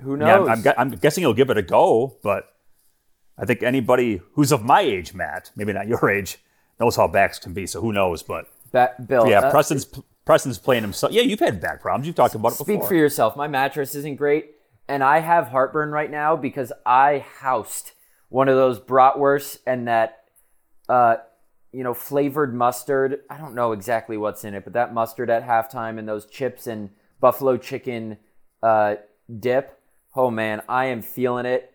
Who 0.00 0.16
knows? 0.16 0.48
I'm, 0.48 0.66
I'm, 0.66 0.74
I'm 0.78 0.90
guessing 0.90 1.22
he'll 1.22 1.34
give 1.34 1.50
it 1.50 1.58
a 1.58 1.62
go, 1.62 2.16
but 2.22 2.54
I 3.38 3.44
think 3.44 3.62
anybody 3.62 4.20
who's 4.32 4.52
of 4.52 4.62
my 4.62 4.80
age, 4.80 5.14
Matt, 5.14 5.50
maybe 5.56 5.72
not 5.72 5.86
your 5.86 6.10
age, 6.10 6.38
knows 6.80 6.96
how 6.96 7.08
backs 7.08 7.38
can 7.38 7.52
be. 7.52 7.66
So 7.66 7.80
who 7.80 7.92
knows? 7.92 8.22
But 8.22 8.46
Ba- 8.72 8.94
Bill, 9.06 9.28
yeah, 9.28 9.40
uh, 9.40 9.50
Preston's 9.50 9.86
Preston's 10.24 10.58
playing 10.58 10.82
himself. 10.82 11.12
Yeah, 11.12 11.22
you've 11.22 11.40
had 11.40 11.60
back 11.60 11.80
problems. 11.80 12.06
You've 12.06 12.16
talked 12.16 12.34
about 12.34 12.48
it 12.48 12.58
before. 12.58 12.74
Speak 12.74 12.84
for 12.84 12.94
yourself. 12.94 13.36
My 13.36 13.48
mattress 13.48 13.94
isn't 13.94 14.16
great, 14.16 14.52
and 14.92 15.02
I 15.02 15.20
have 15.20 15.48
heartburn 15.48 15.90
right 15.90 16.10
now 16.10 16.36
because 16.36 16.70
I 16.84 17.24
housed 17.38 17.92
one 18.28 18.50
of 18.50 18.56
those 18.56 18.78
bratwursts 18.78 19.56
and 19.66 19.88
that, 19.88 20.24
uh, 20.86 21.16
you 21.72 21.82
know, 21.82 21.94
flavored 21.94 22.54
mustard. 22.54 23.20
I 23.30 23.38
don't 23.38 23.54
know 23.54 23.72
exactly 23.72 24.18
what's 24.18 24.44
in 24.44 24.52
it, 24.52 24.64
but 24.64 24.74
that 24.74 24.92
mustard 24.92 25.30
at 25.30 25.46
halftime 25.46 25.98
and 25.98 26.06
those 26.06 26.26
chips 26.26 26.66
and 26.66 26.90
buffalo 27.20 27.56
chicken 27.56 28.18
uh, 28.62 28.96
dip. 29.40 29.80
Oh 30.14 30.30
man, 30.30 30.60
I 30.68 30.86
am 30.86 31.00
feeling 31.00 31.46
it. 31.46 31.72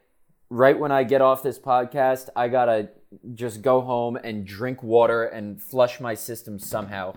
Right 0.52 0.78
when 0.78 0.92
I 0.92 1.04
get 1.04 1.20
off 1.20 1.42
this 1.42 1.58
podcast, 1.58 2.30
I 2.36 2.50
gotta 2.50 2.90
just 3.34 3.64
go 3.64 3.82
home 3.82 4.16
and 4.16 4.46
drink 4.46 4.84
water 4.84 5.24
and 5.24 5.60
flush 5.60 6.00
my 6.00 6.14
system 6.14 6.60
somehow 6.60 7.16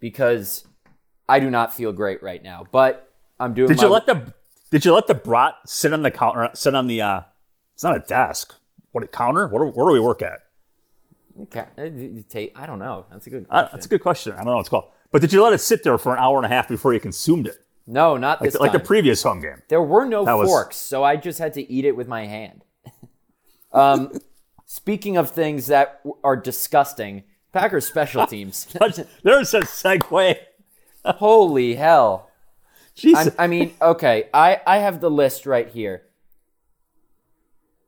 because 0.00 0.66
I 1.30 1.40
do 1.40 1.48
not 1.50 1.72
feel 1.72 1.94
great 1.94 2.22
right 2.22 2.42
now, 2.42 2.66
but 2.70 3.10
I'm 3.38 3.54
doing. 3.54 3.68
Did 3.68 3.78
my, 3.78 3.84
you 3.84 3.88
let 3.88 4.04
the 4.04 4.34
Did 4.70 4.84
you 4.84 4.94
let 4.94 5.06
the 5.06 5.14
brat 5.14 5.54
sit 5.66 5.92
on 5.92 6.02
the 6.02 6.10
counter? 6.10 6.48
Sit 6.54 6.74
on 6.74 6.86
the. 6.86 7.00
uh 7.02 7.20
It's 7.74 7.82
not 7.84 7.96
a 7.96 8.00
desk. 8.00 8.54
What 8.92 9.04
a 9.04 9.06
counter? 9.08 9.48
What? 9.48 9.60
Do, 9.60 9.66
where 9.66 9.86
do 9.88 9.92
we 9.92 10.00
work 10.00 10.22
at? 10.22 10.40
Okay, 11.42 11.64
uh, 11.78 12.60
I 12.60 12.66
don't 12.66 12.78
know. 12.78 13.06
That's 13.10 13.26
a 13.26 13.30
good. 13.30 13.46
Uh, 13.48 13.60
Question. 13.62 13.68
that's 13.72 13.86
a 13.86 13.88
good 13.88 14.02
question. 14.02 14.32
I 14.32 14.36
don't 14.38 14.46
know 14.46 14.54
what 14.54 14.60
it's 14.60 14.68
called. 14.68 14.90
But 15.10 15.20
did 15.22 15.32
you 15.32 15.42
let 15.42 15.52
it 15.52 15.58
sit 15.58 15.82
there 15.82 15.96
for 15.98 16.12
an 16.14 16.18
hour 16.22 16.36
and 16.36 16.44
a 16.46 16.48
half 16.48 16.68
before 16.68 16.92
you 16.92 17.00
consumed 17.00 17.46
it, 17.46 17.64
no, 17.86 18.16
not 18.16 18.40
like, 18.40 18.52
this 18.52 18.60
like 18.60 18.72
the 18.72 18.78
previous 18.78 19.22
home 19.22 19.40
game? 19.40 19.62
there 19.68 19.82
were 19.82 20.04
no 20.04 20.24
That 20.24 20.34
was- 20.34 20.48
forks, 20.48 20.76
so 20.76 21.02
I 21.02 21.16
just 21.16 21.38
had 21.38 21.54
to 21.54 21.72
eat 21.72 21.84
it 21.84 21.96
with 21.96 22.06
my 22.08 22.26
hand. 22.26 22.64
um, 23.72 24.12
Speaking 24.66 25.16
of 25.16 25.30
things 25.30 25.66
that 25.66 26.00
are 26.22 26.36
disgusting, 26.36 27.24
Packers 27.52 27.86
special 27.88 28.24
teams. 28.28 28.66
There's 29.24 29.52
a 29.54 29.60
segue. 29.62 30.36
Holy 31.04 31.74
hell. 31.74 32.29
Jesus. 33.00 33.34
I 33.38 33.46
mean, 33.46 33.74
okay, 33.80 34.28
I, 34.34 34.60
I 34.66 34.78
have 34.78 35.00
the 35.00 35.10
list 35.10 35.46
right 35.46 35.68
here. 35.68 36.02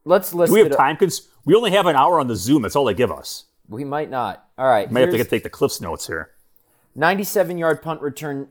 Let's 0.04 0.34
list 0.34 0.50
Do 0.50 0.54
we 0.54 0.60
have 0.60 0.76
time? 0.76 0.96
Because 0.96 1.28
we 1.44 1.54
only 1.54 1.70
have 1.72 1.86
an 1.86 1.96
hour 1.96 2.18
on 2.18 2.26
the 2.26 2.36
Zoom. 2.36 2.62
That's 2.62 2.74
all 2.74 2.84
they 2.84 2.94
give 2.94 3.12
us. 3.12 3.44
We 3.68 3.84
might 3.84 4.10
not. 4.10 4.44
All 4.58 4.68
right. 4.68 4.90
May 4.90 5.02
have 5.02 5.10
to 5.10 5.24
take 5.24 5.42
the 5.42 5.50
Cliffs 5.50 5.80
notes 5.80 6.06
here. 6.06 6.30
97 6.94 7.58
yard 7.58 7.82
punt 7.82 8.00
return 8.00 8.48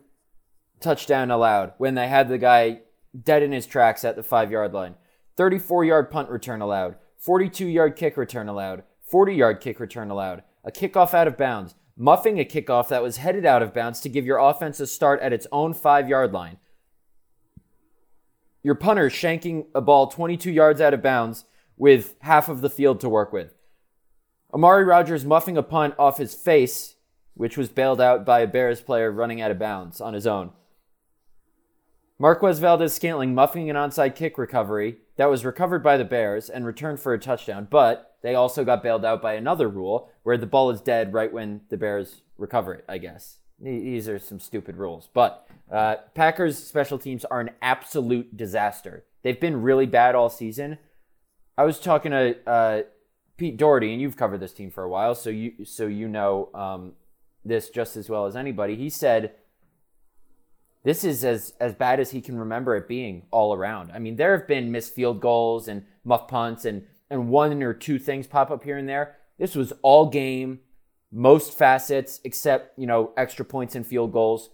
touchdown 0.80 1.30
allowed 1.30 1.74
when 1.78 1.96
they 1.96 2.08
had 2.08 2.28
the 2.28 2.38
guy 2.38 2.82
dead 3.20 3.44
in 3.44 3.52
his 3.52 3.66
tracks 3.68 4.04
at 4.06 4.16
the 4.16 4.24
five 4.24 4.52
yard 4.52 4.74
line. 4.74 4.96
34 5.38 5.86
yard 5.86 6.12
punt 6.12 6.30
return 6.30 6.62
allowed. 6.62 6.96
42 7.18 7.68
yard 7.68 7.96
kick 7.96 8.18
return 8.18 8.48
allowed. 8.48 8.84
40 9.04 9.36
yard 9.36 9.62
kick 9.62 9.80
return 9.80 10.10
allowed. 10.10 10.44
A 10.64 10.72
kickoff 10.72 11.14
out 11.14 11.28
of 11.28 11.38
bounds. 11.38 11.76
Muffing 12.02 12.40
a 12.40 12.44
kickoff 12.44 12.88
that 12.88 13.04
was 13.04 13.18
headed 13.18 13.46
out 13.46 13.62
of 13.62 13.76
bounds 13.76 14.00
to 14.00 14.10
give 14.10 14.26
your 14.26 14.40
offense 14.40 14.80
a 14.80 14.88
start 14.88 15.22
at 15.22 15.34
its 15.34 15.46
own 15.52 15.72
five 15.72 16.10
yard 16.10 16.34
line. 16.34 16.58
Your 18.64 18.74
punter 18.74 19.08
shanking 19.08 19.68
a 19.76 19.82
ball 19.82 20.08
22 20.08 20.50
yards 20.50 20.82
out 20.82 20.96
of 20.96 21.04
bounds 21.04 21.46
with 21.78 22.16
half 22.22 22.50
of 22.50 22.62
the 22.62 22.72
field 22.72 23.02
to 23.02 23.10
work 23.10 23.32
with. 23.32 23.54
Amari 24.52 24.84
Rogers 24.84 25.26
muffing 25.26 25.58
a 25.58 25.62
punt 25.62 25.94
off 26.00 26.18
his 26.18 26.34
face, 26.34 26.96
which 27.36 27.56
was 27.56 27.70
bailed 27.70 28.02
out 28.02 28.26
by 28.26 28.40
a 28.40 28.48
Bears 28.48 28.82
player 28.82 29.12
running 29.12 29.40
out 29.40 29.52
of 29.52 29.60
bounds 29.60 30.02
on 30.02 30.16
his 30.16 30.26
own. 30.26 30.54
Marquez 32.18 32.58
Valdes-Scantling 32.58 33.36
muffing 33.36 33.70
an 33.70 33.76
onside 33.76 34.16
kick 34.16 34.40
recovery 34.40 34.98
that 35.18 35.30
was 35.30 35.46
recovered 35.46 35.84
by 35.84 35.98
the 35.98 36.04
Bears 36.04 36.50
and 36.50 36.66
returned 36.66 37.00
for 37.00 37.14
a 37.14 37.20
touchdown, 37.20 37.68
but 37.70 38.11
they 38.22 38.36
also 38.36 38.64
got 38.64 38.84
bailed 38.84 39.04
out 39.04 39.22
by 39.22 39.34
another 39.34 39.68
rule 39.68 40.10
where 40.24 40.38
the 40.38 40.46
ball 40.46 40.70
is 40.70 40.82
dead 40.82 41.14
right 41.14 41.32
when 41.32 41.62
the 41.70 41.78
Bears 41.78 42.22
recover 42.38 42.74
it, 42.74 42.86
I 42.88 42.98
guess. 42.98 43.38
These 43.60 44.10
are 44.10 44.20
some 44.20 44.40
stupid 44.40 44.78
rules. 44.78 45.10
But 45.14 45.48
uh, 45.72 45.98
Packers 46.16 46.58
special 46.58 46.98
teams 46.98 47.26
are 47.26 47.40
an 47.40 47.52
absolute 47.62 48.36
disaster. 48.36 49.06
They've 49.24 49.40
been 49.40 49.62
really 49.62 49.86
bad 49.86 50.16
all 50.16 50.30
season. 50.30 50.80
I 51.58 51.64
was 51.64 51.80
talking 51.80 52.12
to 52.12 52.50
uh, 52.50 52.82
Pete 53.38 53.58
Dougherty, 53.58 53.92
and 53.92 54.02
you've 54.02 54.18
covered 54.18 54.40
this 54.40 54.54
team 54.54 54.72
for 54.72 54.84
a 54.84 54.90
while, 54.90 55.14
so 55.14 55.30
you 55.30 55.66
so 55.66 55.86
you 55.86 56.08
know 56.08 56.50
um, 56.56 56.94
this 57.46 57.70
just 57.70 57.98
as 57.98 58.10
well 58.10 58.26
as 58.26 58.36
anybody. 58.36 58.76
He 58.76 58.90
said 58.90 59.34
this 60.84 61.04
is 61.04 61.24
as 61.24 61.54
as 61.60 61.76
bad 61.76 62.00
as 62.00 62.12
he 62.12 62.22
can 62.22 62.38
remember 62.38 62.76
it 62.76 62.88
being 62.88 63.24
all 63.30 63.54
around. 63.54 63.92
I 63.92 64.00
mean, 64.00 64.16
there 64.16 64.36
have 64.36 64.48
been 64.48 64.72
missed 64.72 64.96
field 64.96 65.22
goals 65.22 65.68
and 65.68 65.86
muff 66.04 66.28
punts 66.28 66.66
and 66.66 66.84
and 67.12 67.30
one 67.30 67.62
or 67.62 67.74
two 67.74 68.00
things 68.00 68.26
pop 68.26 68.50
up 68.50 68.64
here 68.64 68.78
and 68.78 68.90
there. 68.90 69.18
This 69.38 69.54
was 69.54 69.74
all 69.84 70.10
game, 70.10 70.62
most 71.12 71.56
facets 71.56 72.20
except 72.24 72.80
you 72.80 72.88
know 72.88 73.12
extra 73.16 73.46
points 73.46 73.76
and 73.76 73.86
field 73.86 74.12
goals. 74.12 74.50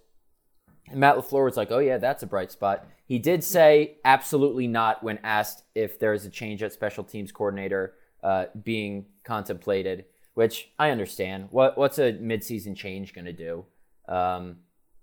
And 0.90 1.00
Matt 1.00 1.18
LaFleur 1.18 1.46
was 1.46 1.58
like, 1.58 1.72
oh, 1.72 1.80
yeah, 1.80 1.98
that's 1.98 2.24
a 2.24 2.28
bright 2.28 2.52
spot. 2.52 2.86
He 3.06 3.20
did 3.20 3.44
say 3.44 3.98
absolutely 4.06 4.68
not 4.68 5.04
when 5.04 5.20
asked 5.24 5.64
if 5.76 6.00
there 6.00 6.14
is 6.14 6.26
a 6.26 6.30
change 6.30 6.64
at 6.64 6.74
special 6.74 7.04
teams 7.04 7.32
coordinator 7.32 7.96
uh, 8.24 8.46
being 8.64 9.06
contemplated, 9.24 10.06
which 10.34 10.70
I 10.80 10.92
understand. 10.92 11.50
What, 11.52 11.78
what's 11.78 12.00
a 12.00 12.14
midseason 12.14 12.76
change 12.76 13.14
going 13.14 13.26
to 13.26 13.34
do? 13.34 13.66
Um, 14.08 14.58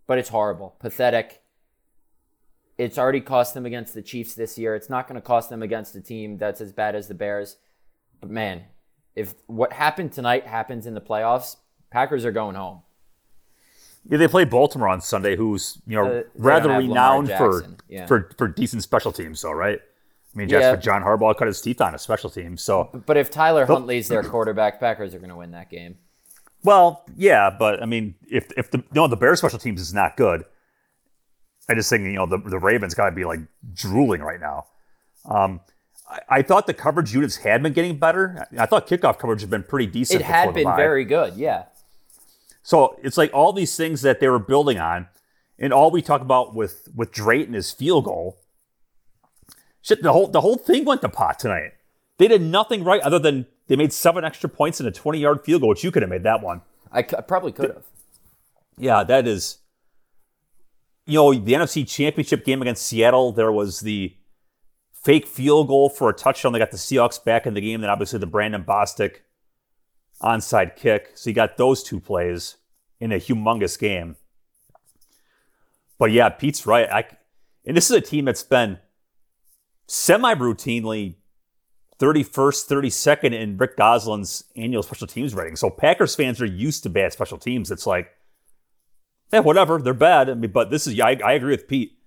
but 0.06 0.18
it's 0.18 0.30
horrible, 0.30 0.76
pathetic. 0.78 1.42
It's 2.76 2.98
already 2.98 3.20
cost 3.20 3.54
them 3.54 3.66
against 3.66 3.94
the 3.94 4.02
Chiefs 4.02 4.34
this 4.34 4.58
year. 4.58 4.74
It's 4.74 4.90
not 4.90 5.06
going 5.06 5.20
to 5.20 5.26
cost 5.26 5.48
them 5.50 5.62
against 5.62 5.94
a 5.94 6.00
team 6.00 6.38
that's 6.38 6.60
as 6.60 6.72
bad 6.72 6.94
as 6.94 7.06
the 7.08 7.14
Bears. 7.14 7.56
But 8.20 8.30
man, 8.30 8.64
if 9.14 9.34
what 9.46 9.72
happened 9.72 10.12
tonight 10.12 10.46
happens 10.46 10.86
in 10.86 10.94
the 10.94 11.00
playoffs, 11.00 11.56
Packers 11.90 12.24
are 12.24 12.32
going 12.32 12.56
home. 12.56 12.80
Yeah, 14.08 14.18
they 14.18 14.28
play 14.28 14.44
Baltimore 14.44 14.88
on 14.88 15.00
Sunday, 15.00 15.36
who's 15.36 15.78
you 15.86 15.96
know 15.96 16.04
Uh, 16.06 16.22
rather 16.34 16.68
don't 16.68 16.82
have 16.82 16.90
Lamar 16.90 17.22
renowned 17.22 17.28
for, 17.38 17.76
yeah. 17.88 18.06
for 18.06 18.30
for 18.36 18.48
decent 18.48 18.82
special 18.82 19.12
teams, 19.12 19.40
though, 19.40 19.52
right? 19.52 19.80
I 20.34 20.38
mean, 20.38 20.48
Yeah. 20.48 20.76
John 20.76 21.02
Harbaugh 21.02 21.36
cut 21.36 21.46
his 21.46 21.60
teeth 21.60 21.80
on 21.80 21.94
a 21.94 21.98
special 21.98 22.28
team. 22.28 22.56
So, 22.56 22.90
But 23.06 23.16
if 23.16 23.30
Tyler 23.30 23.66
Huntley's 23.66 24.08
their 24.08 24.24
quarterback, 24.24 24.80
Packers 24.80 25.14
are 25.14 25.18
going 25.18 25.30
to 25.30 25.36
win 25.36 25.52
that 25.52 25.70
game. 25.70 25.96
well, 26.64 27.04
yeah, 27.16 27.50
but 27.56 27.82
I 27.82 27.86
mean, 27.86 28.14
if 28.28 28.50
if 28.56 28.70
the 28.70 28.82
no 28.92 29.06
the 29.06 29.16
Bears 29.16 29.38
special 29.38 29.58
teams 29.58 29.80
is 29.80 29.94
not 29.94 30.16
good, 30.16 30.44
I 31.68 31.74
just 31.74 31.88
think 31.90 32.04
you 32.04 32.12
know 32.12 32.26
the 32.26 32.38
the 32.38 32.58
Ravens 32.58 32.94
got 32.94 33.06
to 33.10 33.14
be 33.14 33.24
like 33.24 33.40
drooling 33.72 34.20
right 34.20 34.40
now. 34.40 34.66
Um, 35.24 35.60
I, 36.08 36.20
I 36.28 36.42
thought 36.42 36.66
the 36.66 36.74
coverage 36.74 37.14
units 37.14 37.36
had 37.36 37.62
been 37.62 37.72
getting 37.72 37.98
better. 37.98 38.46
I, 38.56 38.62
I 38.64 38.66
thought 38.66 38.86
kickoff 38.86 39.18
coverage 39.18 39.40
had 39.40 39.50
been 39.50 39.62
pretty 39.62 39.86
decent. 39.86 40.20
It 40.20 40.24
had 40.24 40.52
been 40.54 40.64
very 40.76 41.04
good, 41.04 41.36
yeah. 41.36 41.64
So 42.62 42.98
it's 43.02 43.16
like 43.16 43.32
all 43.32 43.52
these 43.52 43.76
things 43.76 44.02
that 44.02 44.20
they 44.20 44.28
were 44.28 44.38
building 44.38 44.78
on, 44.78 45.08
and 45.58 45.72
all 45.72 45.90
we 45.90 46.02
talk 46.02 46.20
about 46.20 46.54
with 46.54 46.88
with 46.94 47.12
Drayton 47.12 47.54
is 47.54 47.70
field 47.70 48.04
goal. 48.04 48.38
Shit, 49.82 50.02
the 50.02 50.12
whole 50.12 50.28
the 50.28 50.40
whole 50.40 50.56
thing 50.56 50.84
went 50.84 51.02
to 51.02 51.08
pot 51.08 51.38
tonight. 51.38 51.72
They 52.18 52.28
did 52.28 52.40
nothing 52.42 52.84
right 52.84 53.00
other 53.02 53.18
than 53.18 53.46
they 53.66 53.76
made 53.76 53.92
seven 53.92 54.24
extra 54.24 54.48
points 54.48 54.80
in 54.80 54.86
a 54.86 54.90
twenty 54.90 55.18
yard 55.18 55.44
field 55.44 55.60
goal, 55.62 55.70
which 55.70 55.84
you 55.84 55.90
could 55.90 56.02
have 56.02 56.10
made 56.10 56.22
that 56.22 56.42
one. 56.42 56.62
I 56.92 57.02
c- 57.02 57.16
probably 57.26 57.52
could 57.52 57.70
have. 57.70 57.84
Yeah, 58.78 59.04
that 59.04 59.26
is. 59.26 59.58
You 61.06 61.18
know, 61.18 61.34
the 61.34 61.52
NFC 61.52 61.86
Championship 61.86 62.44
game 62.44 62.62
against 62.62 62.86
Seattle, 62.86 63.32
there 63.32 63.52
was 63.52 63.80
the 63.80 64.16
fake 64.92 65.26
field 65.26 65.68
goal 65.68 65.90
for 65.90 66.08
a 66.08 66.14
touchdown. 66.14 66.52
They 66.52 66.58
got 66.58 66.70
the 66.70 66.78
Seahawks 66.78 67.22
back 67.22 67.46
in 67.46 67.54
the 67.54 67.60
game. 67.60 67.82
Then 67.82 67.90
obviously 67.90 68.18
the 68.18 68.26
Brandon 68.26 68.64
Bostick 68.64 69.16
onside 70.22 70.76
kick. 70.76 71.12
So 71.14 71.30
you 71.30 71.34
got 71.34 71.56
those 71.56 71.82
two 71.82 72.00
plays 72.00 72.56
in 73.00 73.12
a 73.12 73.16
humongous 73.16 73.78
game. 73.78 74.16
But 75.98 76.10
yeah, 76.10 76.30
Pete's 76.30 76.66
right. 76.66 76.88
I, 76.90 77.04
and 77.66 77.76
this 77.76 77.90
is 77.90 77.96
a 77.96 78.00
team 78.00 78.24
that's 78.24 78.42
been 78.42 78.78
semi 79.86 80.34
routinely 80.34 81.16
31st, 81.98 82.66
32nd 82.66 83.32
in 83.32 83.56
Rick 83.56 83.76
Gosselin's 83.76 84.44
annual 84.56 84.82
special 84.82 85.06
teams 85.06 85.34
rating. 85.34 85.56
So 85.56 85.70
Packers 85.70 86.14
fans 86.14 86.40
are 86.40 86.46
used 86.46 86.82
to 86.82 86.90
bad 86.90 87.12
special 87.12 87.38
teams. 87.38 87.70
It's 87.70 87.86
like, 87.86 88.10
yeah, 89.34 89.40
whatever, 89.40 89.80
they're 89.80 89.94
bad. 89.94 90.30
I 90.30 90.34
mean, 90.34 90.52
but 90.52 90.70
this 90.70 90.86
is 90.86 90.98
I, 91.00 91.18
I 91.24 91.32
agree 91.32 91.50
with 91.50 91.66
Pete. 91.66 91.98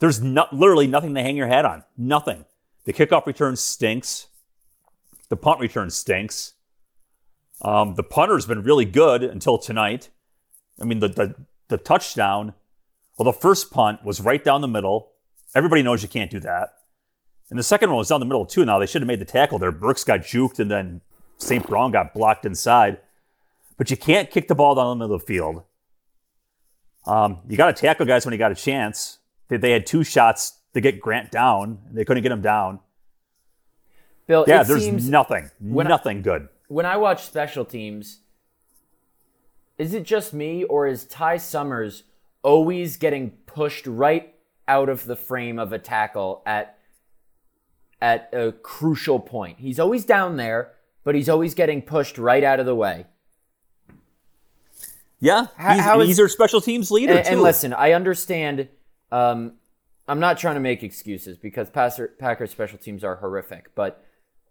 There's 0.00 0.20
not 0.20 0.52
literally 0.52 0.88
nothing 0.88 1.14
to 1.14 1.22
hang 1.22 1.36
your 1.36 1.46
hat 1.46 1.64
on. 1.64 1.84
Nothing. 1.96 2.44
The 2.84 2.92
kickoff 2.92 3.24
return 3.24 3.54
stinks. 3.54 4.26
The 5.28 5.36
punt 5.36 5.60
return 5.60 5.90
stinks. 5.90 6.54
Um, 7.62 7.94
the 7.94 8.02
punter's 8.02 8.46
been 8.46 8.64
really 8.64 8.84
good 8.84 9.22
until 9.22 9.58
tonight. 9.58 10.10
I 10.80 10.84
mean, 10.84 10.98
the, 10.98 11.08
the 11.08 11.34
the 11.68 11.78
touchdown. 11.78 12.54
Well, 13.16 13.32
the 13.32 13.38
first 13.38 13.70
punt 13.70 14.04
was 14.04 14.20
right 14.20 14.42
down 14.42 14.60
the 14.60 14.68
middle. 14.68 15.12
Everybody 15.54 15.82
knows 15.82 16.02
you 16.02 16.08
can't 16.08 16.32
do 16.32 16.40
that. 16.40 16.70
And 17.48 17.56
the 17.56 17.62
second 17.62 17.90
one 17.90 17.98
was 17.98 18.08
down 18.08 18.18
the 18.18 18.26
middle 18.26 18.44
too. 18.44 18.64
Now 18.64 18.80
they 18.80 18.86
should 18.86 19.02
have 19.02 19.06
made 19.06 19.20
the 19.20 19.24
tackle 19.24 19.60
there. 19.60 19.70
Brooks 19.70 20.02
got 20.02 20.20
juked, 20.20 20.58
and 20.58 20.68
then 20.68 21.00
St. 21.38 21.64
Brown 21.64 21.92
got 21.92 22.12
blocked 22.12 22.44
inside. 22.44 22.98
But 23.76 23.90
you 23.90 23.96
can't 23.96 24.32
kick 24.32 24.48
the 24.48 24.56
ball 24.56 24.74
down 24.74 24.98
the 24.98 25.04
middle 25.04 25.14
of 25.14 25.20
the 25.20 25.26
field. 25.26 25.62
Um, 27.06 27.38
you 27.48 27.56
got 27.56 27.74
to 27.74 27.80
tackle 27.80 28.06
guys 28.06 28.24
when 28.24 28.32
you 28.32 28.38
got 28.38 28.52
a 28.52 28.54
chance. 28.56 29.18
They, 29.48 29.56
they 29.58 29.70
had 29.72 29.86
two 29.86 30.04
shots 30.04 30.58
to 30.72 30.80
get 30.80 31.00
Grant 31.00 31.30
down. 31.30 31.78
And 31.88 31.96
they 31.96 32.04
couldn't 32.04 32.22
get 32.22 32.32
him 32.32 32.40
down. 32.40 32.80
Bill, 34.26 34.44
Yeah, 34.48 34.62
it 34.62 34.68
there's 34.68 34.82
seems 34.84 35.08
nothing, 35.08 35.50
when 35.60 35.86
I- 35.86 35.90
nothing 35.90 36.22
good. 36.22 36.48
when 36.68 36.86
I 36.86 36.96
watch 36.96 37.22
special 37.24 37.64
teams, 37.66 38.20
is 39.76 39.92
it 39.92 40.04
just 40.04 40.32
me 40.32 40.64
or 40.64 40.86
is 40.86 41.04
Ty 41.04 41.36
Summers 41.38 42.04
always 42.42 42.96
getting 42.96 43.32
pushed 43.46 43.86
right 43.86 44.34
out 44.66 44.88
of 44.88 45.04
the 45.04 45.16
frame 45.16 45.58
of 45.58 45.72
a 45.72 45.78
tackle 45.78 46.42
at 46.46 46.78
at 48.00 48.30
a 48.32 48.52
crucial 48.52 49.20
point? 49.20 49.58
He's 49.60 49.78
always 49.78 50.04
down 50.06 50.36
there, 50.36 50.72
but 51.04 51.14
he's 51.14 51.28
always 51.28 51.52
getting 51.54 51.82
pushed 51.82 52.16
right 52.16 52.42
out 52.44 52.60
of 52.60 52.66
the 52.66 52.74
way. 52.74 53.04
Yeah, 55.24 55.46
How- 55.56 55.74
he's, 55.74 55.82
how 55.82 56.00
is- 56.00 56.08
he's 56.08 56.16
their 56.18 56.28
special 56.28 56.60
teams 56.60 56.90
leader 56.90 57.14
And, 57.14 57.24
too. 57.24 57.32
and 57.32 57.42
listen, 57.42 57.72
I 57.72 57.92
understand. 57.92 58.68
Um, 59.10 59.54
I'm 60.06 60.20
not 60.20 60.36
trying 60.38 60.54
to 60.56 60.60
make 60.60 60.82
excuses 60.82 61.38
because 61.38 61.70
Passer, 61.70 62.08
Packers 62.18 62.50
special 62.50 62.78
teams 62.78 63.02
are 63.02 63.16
horrific, 63.16 63.74
but 63.74 64.04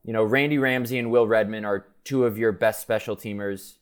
you 0.03 0.11
know 0.13 0.23
Randy 0.23 0.57
Ramsey 0.57 0.97
and 0.97 1.11
Will 1.11 1.27
Redmond 1.27 1.65
are 1.65 1.85
two 2.03 2.25
of 2.25 2.37
your 2.37 2.51
best 2.51 2.81
special 2.81 3.15
teamers. 3.15 3.75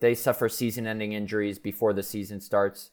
They 0.00 0.14
suffer 0.14 0.48
season-ending 0.48 1.12
injuries 1.12 1.58
before 1.58 1.92
the 1.92 2.02
season 2.02 2.40
starts. 2.40 2.90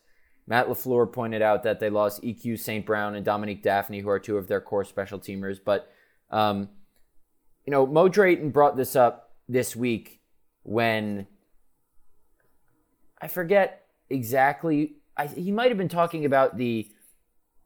Matt 0.48 0.68
Lafleur 0.68 1.12
pointed 1.12 1.42
out 1.44 1.64
that 1.64 1.80
they 1.80 1.90
lost 1.92 2.24
EQ 2.24 2.60
St. 2.60 2.86
Brown 2.86 3.14
and 3.16 3.24
Dominique 3.24 3.64
Dafney, 3.64 4.02
who 4.02 4.10
are 4.10 4.20
two 4.20 4.38
of 4.38 4.48
their 4.48 4.62
core 4.62 4.84
special 4.84 5.20
teamers. 5.20 5.60
But 5.64 5.92
um, 6.32 6.70
you 7.66 7.72
know, 7.72 7.86
Mo 7.86 8.10
Drayton 8.10 8.50
brought 8.50 8.78
this 8.78 8.96
up 8.96 9.32
this 9.48 9.76
week 9.76 10.22
when 10.64 11.28
I 13.22 13.28
forget 13.28 13.86
exactly. 14.10 14.96
I, 15.18 15.28
he 15.28 15.52
might 15.52 15.70
have 15.70 15.78
been 15.78 15.90
talking 15.90 16.26
about 16.26 16.58
the 16.58 16.88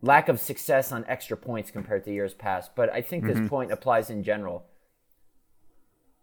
lack 0.02 0.28
of 0.28 0.40
success 0.40 0.92
on 0.92 1.06
extra 1.08 1.38
points 1.38 1.72
compared 1.72 2.04
to 2.06 2.12
years 2.12 2.34
past, 2.34 2.76
but 2.76 2.92
I 2.92 3.02
think 3.02 3.24
this 3.26 3.38
mm-hmm. 3.38 3.48
point 3.48 3.72
applies 3.72 4.10
in 4.10 4.24
general. 4.24 4.66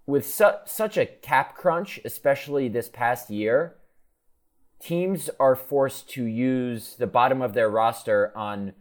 with 0.06 0.26
su- 0.26 0.58
such 0.64 0.96
a 0.98 1.06
cap 1.06 1.56
crunch, 1.56 2.00
especially 2.04 2.68
this 2.68 2.88
past 2.88 3.30
year, 3.30 3.76
teams 4.80 5.30
are 5.38 5.54
forced 5.54 6.10
to 6.10 6.24
use 6.24 6.96
the 6.96 7.06
bottom 7.06 7.40
of 7.40 7.54
their 7.54 7.70
roster 7.70 8.36
on 8.36 8.72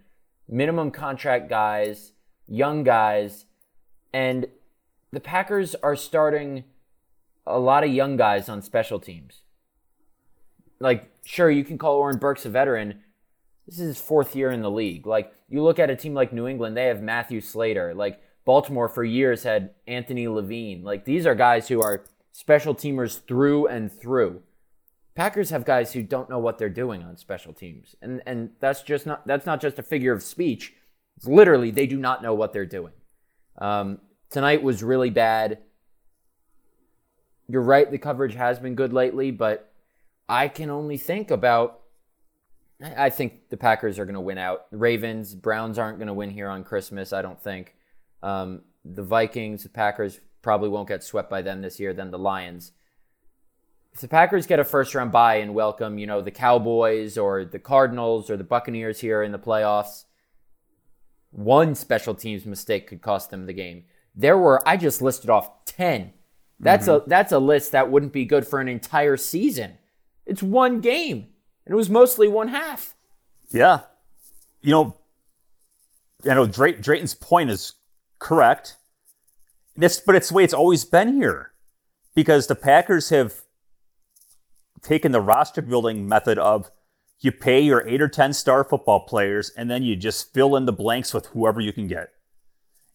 minimum 0.47 0.89
contract 0.91 1.49
guys, 1.49 2.13
young 2.47 2.83
guys, 2.83 3.45
and 4.12 4.47
the 5.12 5.19
Packers 5.19 5.75
are 5.75 5.95
starting 5.95 6.63
a 7.45 7.59
lot 7.59 7.83
of 7.83 7.91
young 7.91 8.17
guys 8.17 8.49
on 8.49 8.62
special 8.62 8.99
teams. 8.99 9.43
Like, 10.80 11.12
sure, 11.26 11.50
you 11.50 11.63
can 11.63 11.78
call 11.78 11.96
Oren 11.96 12.18
Burks 12.18 12.46
a 12.46 12.50
veteran. 12.50 13.02
This 13.68 13.80
is 13.80 13.88
his 13.88 14.02
fourth 14.02 14.36
year 14.36 14.52
in 14.52 14.62
the 14.62 14.72
league. 14.72 15.06
Like, 15.06 15.34
you 15.48 15.62
look 15.62 15.80
at 15.80 15.89
a 15.89 15.96
team 15.96 16.13
like 16.13 16.34
New 16.34 16.48
England, 16.48 16.78
they 16.78 16.86
have 16.86 17.02
Matthew 17.02 17.42
Slater. 17.42 17.94
Like, 17.94 18.22
Baltimore 18.46 18.89
for 18.89 19.04
years 19.04 19.44
had 19.44 19.72
Anthony 19.88 20.28
Levine. 20.28 20.84
Like, 20.84 21.06
these 21.06 21.26
are 21.26 21.36
guys 21.36 21.68
who 21.68 21.82
are 21.82 22.06
special 22.32 22.74
teamers 22.74 23.24
through 23.28 23.68
and 23.68 23.92
through. 23.92 24.42
Packers 25.13 25.50
have 25.50 25.65
guys 25.65 25.92
who 25.92 26.02
don't 26.02 26.30
know 26.30 26.39
what 26.39 26.58
they're 26.58 26.70
doing 26.70 27.04
on 27.04 27.18
special 27.18 27.52
teams. 27.52 27.96
And 28.02 28.22
and 28.26 28.52
that's 28.62 28.82
just 28.82 29.06
not 29.06 29.28
that's 29.28 29.46
not 29.46 29.60
just 29.60 29.78
a 29.78 29.84
figure 29.84 30.13
of 30.13 30.24
speech. 30.24 30.74
It's 31.18 31.28
literally 31.28 31.72
they 31.72 31.88
do 31.88 31.98
not 31.98 32.24
know 32.24 32.34
what 32.34 32.54
they're 32.54 32.65
doing. 32.65 32.94
Um, 33.58 34.00
tonight 34.30 34.63
was 34.63 34.82
really 34.82 35.10
bad. 35.10 35.60
You're 37.50 37.62
right, 37.62 37.92
the 37.92 37.98
coverage 37.98 38.36
has 38.36 38.60
been 38.60 38.76
good 38.76 38.94
lately, 38.94 39.32
but 39.32 39.68
I 40.30 40.48
can 40.48 40.70
only 40.70 40.98
think 40.98 41.32
about 41.32 41.82
I 42.96 43.10
think 43.10 43.50
the 43.50 43.58
Packers 43.58 44.00
are 44.00 44.06
going 44.06 44.15
to 44.15 44.22
win 44.22 44.38
out. 44.38 44.72
The 44.72 44.78
Ravens, 44.78 45.36
Browns 45.36 45.78
aren't 45.78 45.98
going 45.98 46.08
to 46.08 46.13
win 46.13 46.30
here 46.30 46.48
on 46.48 46.63
Christmas, 46.63 47.12
I 47.12 47.22
don't 47.22 47.42
think. 47.42 47.76
Um, 48.24 48.62
the 48.86 49.04
Vikings, 49.04 49.63
the 49.63 49.70
Packers 49.70 50.22
probably 50.42 50.70
won't 50.70 50.88
get 50.88 51.04
swept 51.04 51.30
by 51.30 51.42
them 51.42 51.62
this 51.62 51.78
year. 51.78 51.94
Then 51.94 52.10
the 52.12 52.18
Lions 52.18 52.72
if 53.94 54.02
the 54.02 54.08
Packers 54.08 54.46
get 54.46 54.60
a 54.60 54.63
first 54.63 54.94
round 54.96 55.12
bye 55.12 55.36
and 55.36 55.54
welcome, 55.54 55.98
you 55.98 56.08
know, 56.08 56.22
the 56.22 56.32
Cowboys 56.32 57.18
or 57.18 57.46
the 57.46 57.60
Cardinals 57.60 58.30
or 58.30 58.38
the 58.38 58.44
Buccaneers 58.44 59.00
here 59.00 59.24
in 59.24 59.32
the 59.32 59.39
playoffs, 59.39 60.06
one 61.32 61.76
special 61.76 62.15
teams 62.15 62.46
mistake 62.46 62.88
could 62.88 63.02
cost 63.02 63.30
them 63.30 63.46
the 63.46 63.54
game. 63.54 63.86
There 64.15 64.38
were 64.38 64.68
I 64.68 64.78
just 64.78 65.02
listed 65.02 65.30
off 65.30 65.65
10. 65.65 66.13
That's 66.60 66.88
mm-hmm. 66.88 67.06
a 67.06 67.10
that's 67.10 67.32
a 67.32 67.39
list 67.39 67.72
that 67.72 67.92
wouldn't 67.92 68.13
be 68.13 68.26
good 68.26 68.46
for 68.46 68.60
an 68.60 68.68
entire 68.68 69.18
season. 69.18 69.78
It's 70.30 70.44
one 70.44 70.80
game. 70.80 71.28
And 71.65 71.74
it 71.74 71.76
was 71.76 71.89
mostly 71.89 72.28
one 72.28 72.50
half. 72.50 72.96
Yeah. 73.50 73.82
You 74.62 74.72
know, 74.72 74.98
I 76.30 76.36
know 76.36 76.46
Drayton, 76.46 76.82
Drayton's 76.82 77.15
point 77.15 77.50
is 77.50 77.74
correct. 78.20 78.78
This, 79.76 80.00
but 80.00 80.15
it's 80.15 80.30
the 80.30 80.36
way 80.36 80.44
it's 80.44 80.54
always 80.54 80.86
been 80.86 81.15
here. 81.15 81.52
Because 82.13 82.48
the 82.48 82.56
Packers 82.56 83.10
have 83.10 83.42
taken 84.82 85.12
the 85.12 85.22
roster 85.22 85.62
building 85.62 86.08
method 86.08 86.38
of 86.38 86.70
you 87.20 87.32
pay 87.32 87.60
your 87.60 87.88
eight 87.88 88.02
or 88.02 88.08
10 88.08 88.34
star 88.34 88.63
football 88.63 89.02
players 89.02 89.50
and 89.58 89.70
then 89.70 89.84
you 89.84 89.96
just 89.96 90.34
fill 90.34 90.56
in 90.56 90.65
the 90.65 90.74
blanks 90.74 91.13
with 91.13 91.28
whoever 91.28 91.60
you 91.60 91.74
can 91.74 91.88
get, 91.88 92.10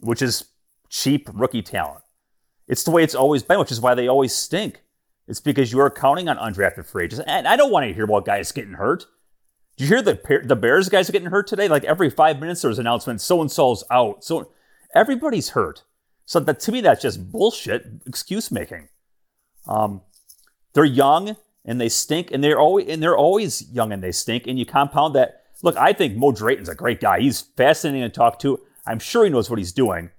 which 0.01 0.23
is 0.23 0.47
cheap 0.89 1.29
rookie 1.33 1.63
talent. 1.63 2.05
It's 2.67 2.85
the 2.85 2.91
way 2.91 3.03
it's 3.03 3.15
always 3.15 3.43
been, 3.43 3.59
which 3.59 3.73
is 3.73 3.81
why 3.81 3.95
they 3.95 4.09
always 4.09 4.35
stink. 4.35 4.84
It's 5.27 5.41
because 5.41 5.73
you 5.73 5.81
are 5.81 5.91
counting 5.91 6.29
on 6.29 6.37
undrafted 6.37 6.87
free 6.87 7.05
agents. 7.05 7.25
And 7.27 7.49
I 7.49 7.57
don't 7.57 7.73
want 7.73 7.87
to 7.87 7.95
hear 7.95 8.05
about 8.05 8.27
guys 8.27 8.53
getting 8.53 8.75
hurt. 8.75 9.07
Did 9.77 9.85
you 9.85 9.89
hear 9.89 10.03
the 10.03 10.43
the 10.45 10.57
Bears 10.57 10.89
guys 10.89 11.09
are 11.09 11.13
getting 11.13 11.31
hurt 11.31 11.47
today? 11.47 11.67
Like 11.67 11.85
every 11.85 12.11
five 12.11 12.39
minutes, 12.39 12.63
there 12.63 12.69
was 12.69 12.79
an 12.79 12.87
announcement: 12.87 13.21
so 13.21 13.41
and 13.41 13.51
so's 13.51 13.83
out. 13.91 14.23
So 14.23 14.53
everybody's 14.95 15.51
hurt. 15.51 15.83
So 16.27 16.41
that 16.41 16.61
to 16.61 16.73
me, 16.73 16.81
that's 16.81 17.03
just 17.03 17.31
bullshit 17.33 17.87
excuse 18.07 18.51
making. 18.51 18.89
Um, 19.67 20.03
they're 20.75 20.85
young 20.85 21.37
and 21.65 21.81
they 21.81 21.89
stink, 21.89 22.31
and 22.31 22.45
they're 22.45 22.59
always 22.59 22.89
and 22.89 23.03
they're 23.03 23.17
always 23.17 23.69
young 23.73 23.93
and 23.93 24.03
they 24.03 24.13
stink. 24.13 24.47
And 24.47 24.59
you 24.59 24.67
compound 24.67 25.15
that. 25.17 25.41
Look, 25.63 25.77
I 25.77 25.93
think 25.95 26.17
Mo 26.17 26.31
Drayton's 26.31 26.69
a 26.69 26.75
great 26.75 27.01
guy. 27.01 27.21
He's 27.21 27.41
fascinating 27.41 28.03
to 28.03 28.15
talk 28.15 28.39
to. 28.41 28.61
I'm 28.87 28.99
sure 28.99 29.25
he 29.25 29.31
knows 29.31 29.49
what 29.49 29.59
he's 29.59 29.73
doing, 29.73 30.11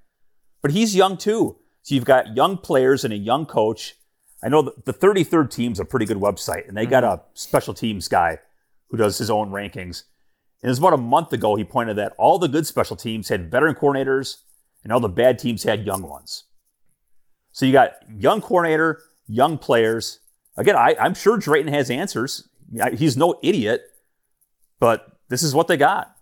but 0.62 0.72
he's 0.72 0.96
young 0.96 1.18
too. 1.18 1.58
So 1.84 1.94
you've 1.94 2.06
got 2.06 2.36
young 2.36 2.58
players 2.58 3.06
and 3.06 3.14
a 3.14 3.18
young 3.18 3.46
coach. 3.46 3.96
I 4.46 4.50
know 4.50 4.62
the 4.62 4.94
33rd 4.94 5.50
team's 5.50 5.80
a 5.80 5.86
pretty 5.86 6.06
good 6.06 6.18
website, 6.18 6.68
and 6.68 6.78
they 6.78 6.84
mm-hmm. 6.84 6.92
got 6.92 7.04
a 7.04 7.22
special 7.34 7.74
teams 7.74 8.08
guy 8.08 8.40
who 8.90 8.98
does 8.98 9.18
his 9.18 9.30
own 9.30 9.50
rankings. 9.50 10.04
And 10.62 10.70
it 10.70 10.70
was 10.70 10.80
about 10.80 10.94
a 10.94 10.98
month 10.98 11.34
ago 11.34 11.56
he 11.56 11.64
pointed 11.64 11.98
that 11.98 12.14
all 12.18 12.38
the 12.40 12.48
good 12.48 12.68
special 12.68 12.96
teams 12.96 13.30
had 13.30 13.50
veteran 13.50 13.76
coordinators, 13.76 14.38
and 14.84 14.94
all 14.94 15.00
the 15.00 15.10
bad 15.10 15.40
teams 15.40 15.64
had 15.64 15.86
young 15.86 16.04
ones. 16.04 16.44
So 17.52 17.66
you 17.66 17.72
got 17.72 17.94
young 18.10 18.42
coordinator, 18.42 19.02
young 19.28 19.58
players, 19.58 20.20
Again, 20.58 20.76
I, 20.76 20.96
am 21.00 21.14
sure 21.14 21.38
Drayton 21.38 21.72
has 21.74 21.90
answers. 21.90 22.48
He's 22.98 23.18
no 23.18 23.40
idiot, 23.44 23.82
but 24.80 25.18
this 25.28 25.44
is 25.44 25.54
what 25.54 25.68
they 25.68 25.78
got. 25.78 26.16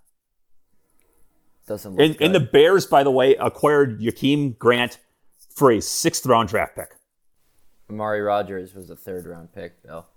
Doesn't 1.67 1.95
look 1.95 2.01
and, 2.01 2.21
and 2.21 2.35
the 2.35 2.39
Bears, 2.39 2.85
by 2.85 3.03
the 3.03 3.11
way, 3.11 3.35
acquired 3.35 4.01
Jakeem 4.01 4.57
Grant 4.57 4.99
for 5.55 5.71
a 5.71 5.81
sixth 5.81 6.25
round 6.25 6.49
draft 6.49 6.75
pick. 6.75 6.95
Amari 7.93 8.21
Rogers 8.21 8.73
was 8.73 8.89
a 8.89 8.95
third 8.95 9.25
round 9.25 9.53
pick, 9.53 9.81
Bill. 9.83 10.07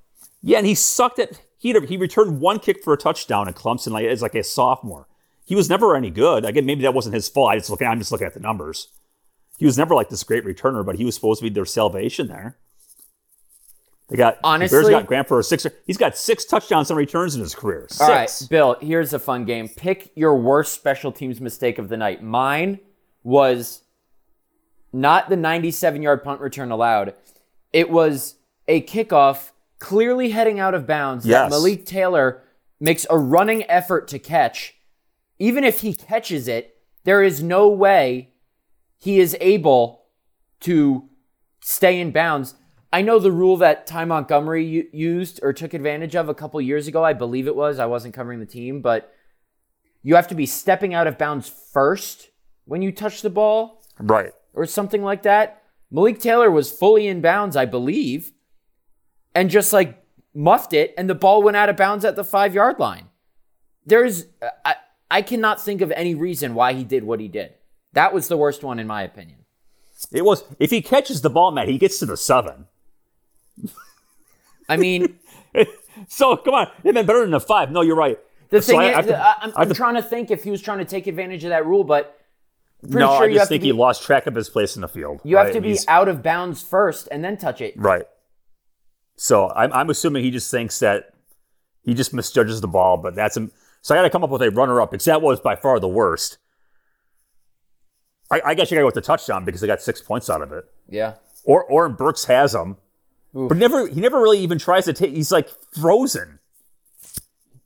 Yeah, 0.43 0.59
and 0.59 0.67
he 0.67 0.75
sucked 0.75 1.19
at 1.19 1.41
he 1.59 1.79
he 1.87 1.97
returned 1.97 2.41
one 2.41 2.59
kick 2.59 2.83
for 2.83 2.93
a 2.93 2.97
touchdown 2.97 3.49
at 3.49 3.55
Clemson 3.55 3.91
like 3.91 4.07
as 4.07 4.23
like 4.23 4.35
a 4.35 4.43
sophomore. 4.43 5.07
He 5.45 5.55
was 5.55 5.69
never 5.69 5.95
any 5.95 6.11
good. 6.11 6.45
Again, 6.45 6.67
maybe 6.67 6.83
that 6.83 6.95
wasn't 6.95 7.15
his 7.15 7.29
fault. 7.29 7.51
I 7.51 7.59
just 7.59 7.71
looking, 7.71 7.87
I'm 7.87 7.99
just 7.99 8.11
looking 8.11 8.27
at 8.27 8.35
the 8.35 8.41
numbers. 8.41 8.89
He 9.59 9.65
was 9.65 9.79
never 9.79 9.95
like 9.95 10.09
this 10.09 10.25
great 10.25 10.45
returner, 10.45 10.85
but 10.85 10.97
he 10.97 11.05
was 11.05 11.15
supposed 11.15 11.41
to 11.41 11.45
be 11.49 11.55
their 11.55 11.65
salvation 11.65 12.27
there. 12.27 12.57
They 14.09 14.17
got 14.17 14.39
honestly. 14.45 14.79
The 14.79 14.83
Bears 14.85 14.91
got 14.91 15.07
Grant 15.07 15.29
for 15.29 15.39
a 15.39 15.45
six. 15.45 15.67
He's 15.87 15.97
got 15.97 16.17
six 16.17 16.45
touchdowns 16.45 16.91
and 16.91 16.99
returns 16.99 17.35
in 17.35 17.41
his 17.41 17.55
career. 17.55 17.87
Six. 17.89 18.01
All 18.01 18.09
right, 18.09 18.43
Bill. 18.51 18.77
Here's 18.81 19.12
a 19.12 19.19
fun 19.19 19.45
game. 19.45 19.69
Pick 19.69 20.12
your 20.15 20.37
worst 20.37 20.75
special 20.75 21.12
teams 21.12 21.41
mistake 21.41 21.79
of 21.79 21.89
the 21.89 21.97
night. 21.97 22.23
Mine 22.23 22.79
was 23.23 23.83
not 24.93 25.29
the 25.29 25.37
97 25.37 26.03
yard 26.03 26.23
punt 26.23 26.41
return 26.41 26.71
allowed. 26.71 27.15
It 27.72 27.90
was 27.90 28.37
a 28.68 28.83
kickoff 28.83 29.50
clearly 29.79 30.31
heading 30.31 30.59
out 30.59 30.74
of 30.74 30.87
bounds 30.87 31.26
yes. 31.26 31.50
that 31.50 31.50
Malik 31.50 31.85
Taylor 31.87 32.42
makes 32.81 33.07
a 33.11 33.18
running 33.18 33.68
effort 33.70 34.09
to 34.09 34.18
catch. 34.18 34.74
Even 35.38 35.64
if 35.64 35.81
he 35.81 35.94
catches 35.94 36.48
it, 36.48 36.79
there 37.05 37.22
is 37.22 37.42
no 37.42 37.68
way 37.68 38.31
he 38.98 39.20
is 39.20 39.37
able 39.40 40.07
to 40.61 41.09
stay 41.61 42.00
in 42.00 42.11
bounds. 42.11 42.55
I 42.92 43.02
know 43.02 43.18
the 43.18 43.33
rule 43.33 43.57
that 43.59 43.87
Ty 43.87 44.07
Montgomery 44.07 44.88
used 44.92 45.40
or 45.42 45.52
took 45.52 45.74
advantage 45.74 46.16
of 46.16 46.29
a 46.29 46.35
couple 46.35 46.61
years 46.61 46.88
ago. 46.88 47.05
I 47.05 47.12
believe 47.12 47.46
it 47.46 47.57
was. 47.57 47.79
I 47.79 47.87
wasn't 47.87 48.14
covering 48.14 48.40
the 48.40 48.46
team, 48.46 48.81
but 48.81 49.12
you 50.02 50.14
have 50.14 50.29
to 50.29 50.35
be 50.35 50.46
stepping 50.46 50.94
out 50.94 51.07
of 51.07 51.18
bounds 51.18 51.52
first 51.72 52.29
when 52.64 52.83
you 52.83 52.92
touch 52.92 53.22
the 53.22 53.31
ball. 53.31 53.83
Right. 53.98 54.33
Or 54.55 54.64
something 54.66 55.02
like 55.02 55.24
that. 55.24 55.62
Malik 55.90 56.18
Taylor 56.20 56.51
was 56.51 56.70
fully 56.70 57.07
in 57.07 57.20
bounds, 57.20 57.57
I 57.57 57.64
believe, 57.64 58.33
and 59.35 59.51
just 59.51 59.72
like 59.72 60.03
muffed 60.35 60.72
it, 60.72 60.94
and 60.99 61.09
the 61.09 61.14
ball 61.14 61.42
went 61.42 61.57
out 61.57 61.68
of 61.68 61.77
bounds 61.77 62.05
at 62.05 62.16
the 62.16 62.25
five 62.25 62.55
yard 62.55 62.79
line. 62.79 63.09
There's, 63.85 64.27
I, 64.64 64.77
I 65.11 65.22
cannot 65.22 65.61
think 65.61 65.81
of 65.81 65.92
any 65.92 66.14
reason 66.14 66.55
why 66.55 66.72
he 66.72 66.85
did 66.85 67.05
what 67.05 67.20
he 67.20 67.29
did. 67.29 67.55
That 67.92 68.12
was 68.12 68.29
the 68.29 68.37
worst 68.37 68.62
one, 68.62 68.79
in 68.79 68.87
my 68.87 69.03
opinion. 69.03 69.38
It 70.12 70.25
was, 70.25 70.44
if 70.59 70.70
he 70.70 70.83
catches 70.83 71.22
the 71.22 71.31
ball, 71.31 71.53
Matt, 71.53 71.68
he 71.68 71.79
gets 71.79 71.99
to 72.01 72.07
the 72.07 72.16
seven. 72.16 72.66
I 74.68 74.77
mean, 74.77 75.18
so 76.09 76.37
come 76.37 76.55
on, 76.55 76.70
it'd 76.83 76.94
been 76.94 77.07
better 77.07 77.25
than 77.25 77.33
a 77.33 77.40
five. 77.40 77.70
No, 77.70 77.81
you're 77.81 77.96
right. 77.96 78.18
The 78.51 78.61
thing 78.61 78.77
so 78.77 78.99
is, 78.99 79.11
I, 79.11 79.35
am 79.42 79.53
I'm 79.57 79.75
trying 79.75 79.94
to 79.94 80.03
think 80.03 80.31
if 80.31 80.44
he 80.44 80.51
was 80.51 80.61
trying 80.61 80.79
to 80.79 80.85
take 80.85 81.07
advantage 81.07 81.44
of 81.44 81.51
that 81.51 81.66
rule, 81.66 81.85
but 81.85 82.15
no, 82.83 83.17
sure 83.17 83.25
I 83.25 83.33
just 83.33 83.49
think 83.49 83.62
be, 83.62 83.69
he 83.69 83.73
lost 83.73 84.03
track 84.03 84.27
of 84.27 84.35
his 84.35 84.49
place 84.49 84.77
in 84.77 84.83
the 84.83 84.89
field. 84.89 85.21
You 85.25 85.37
right? 85.37 85.47
have 85.47 85.55
to 85.55 85.61
be 85.61 85.79
out 85.89 86.09
of 86.09 86.23
bounds 86.23 86.62
first 86.62 87.09
and 87.11 87.25
then 87.25 87.37
touch 87.37 87.61
it. 87.61 87.75
Right. 87.77 88.05
So 89.17 89.51
I'm, 89.51 89.73
I'm 89.73 89.91
assuming 89.91 90.25
he 90.25 90.31
just 90.31 90.51
thinks 90.51 90.79
that 90.81 91.15
he 91.83 91.95
just 91.95 92.12
misjudges 92.12 92.61
the 92.61 92.69
ball, 92.69 92.97
but 92.99 93.15
that's 93.15 93.37
him. 93.37 93.51
So 93.81 93.95
I 93.95 93.99
got 93.99 94.03
to 94.03 94.11
come 94.11 94.25
up 94.25 94.31
with 94.31 94.43
a 94.43 94.51
runner-up 94.51 94.91
because 94.91 95.07
that 95.07 95.23
was 95.23 95.41
by 95.41 95.57
far 95.57 95.81
the 95.81 95.89
worst. 95.89 96.39
I, 98.31 98.43
I 98.45 98.55
guess 98.55 98.71
you 98.71 98.75
got 98.75 98.81
to 98.81 98.83
go 98.83 98.87
with 98.87 98.95
the 98.95 99.01
touchdown 99.01 99.45
because 99.45 99.61
they 99.61 99.67
got 99.67 99.81
six 99.81 100.03
points 100.03 100.29
out 100.29 100.43
of 100.43 100.53
it. 100.53 100.65
Yeah. 100.89 101.15
Or 101.45 101.65
Oren 101.65 101.95
Burks 101.95 102.25
has 102.25 102.53
them. 102.53 102.77
Oof. 103.37 103.49
But 103.49 103.59
never, 103.59 103.87
he 103.87 104.01
never 104.01 104.21
really 104.21 104.41
even 104.41 104.59
tries 104.59 104.87
to 104.87 104.93
take. 104.93 105.12
He's 105.12 105.31
like 105.31 105.49
frozen. 105.73 106.41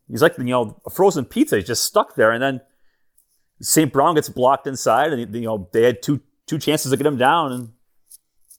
He's 0.09 0.23
like 0.23 0.37
you 0.37 0.45
know 0.45 0.81
a 0.85 0.91
frozen 0.91 1.25
pizza. 1.25 1.57
He's 1.57 1.67
just 1.67 1.85
stuck 1.85 2.17
there, 2.17 2.33
and 2.33 2.43
then 2.43 2.61
St. 3.61 3.93
Brown 3.93 4.15
gets 4.15 4.29
blocked 4.29 4.67
inside, 4.67 5.13
and 5.13 5.35
you 5.35 5.43
know 5.43 5.69
they 5.73 5.85
had 5.85 6.03
two 6.03 6.21
two 6.47 6.59
chances 6.59 6.91
to 6.91 6.97
get 6.97 7.07
him 7.07 7.19
down, 7.19 7.53
and 7.53 7.73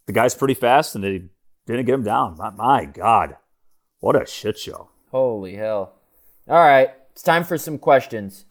the 0.06 0.14
guy's 0.14 0.36
pretty 0.36 0.54
fast, 0.54 0.96
and 0.96 1.04
they 1.04 1.24
didn't 1.66 1.86
get 1.86 1.94
him 1.94 2.04
down. 2.04 2.38
My, 2.38 2.50
my 2.52 2.86
God, 2.86 3.38
what 4.00 4.22
a 4.22 4.26
shit 4.26 4.58
show! 4.58 4.90
Holy 5.12 5.56
hell! 5.56 5.96
All 6.48 6.64
right, 6.64 6.90
it's 7.12 7.24
time 7.24 7.44
for 7.44 7.58
some 7.58 7.78
questions. 7.78 8.46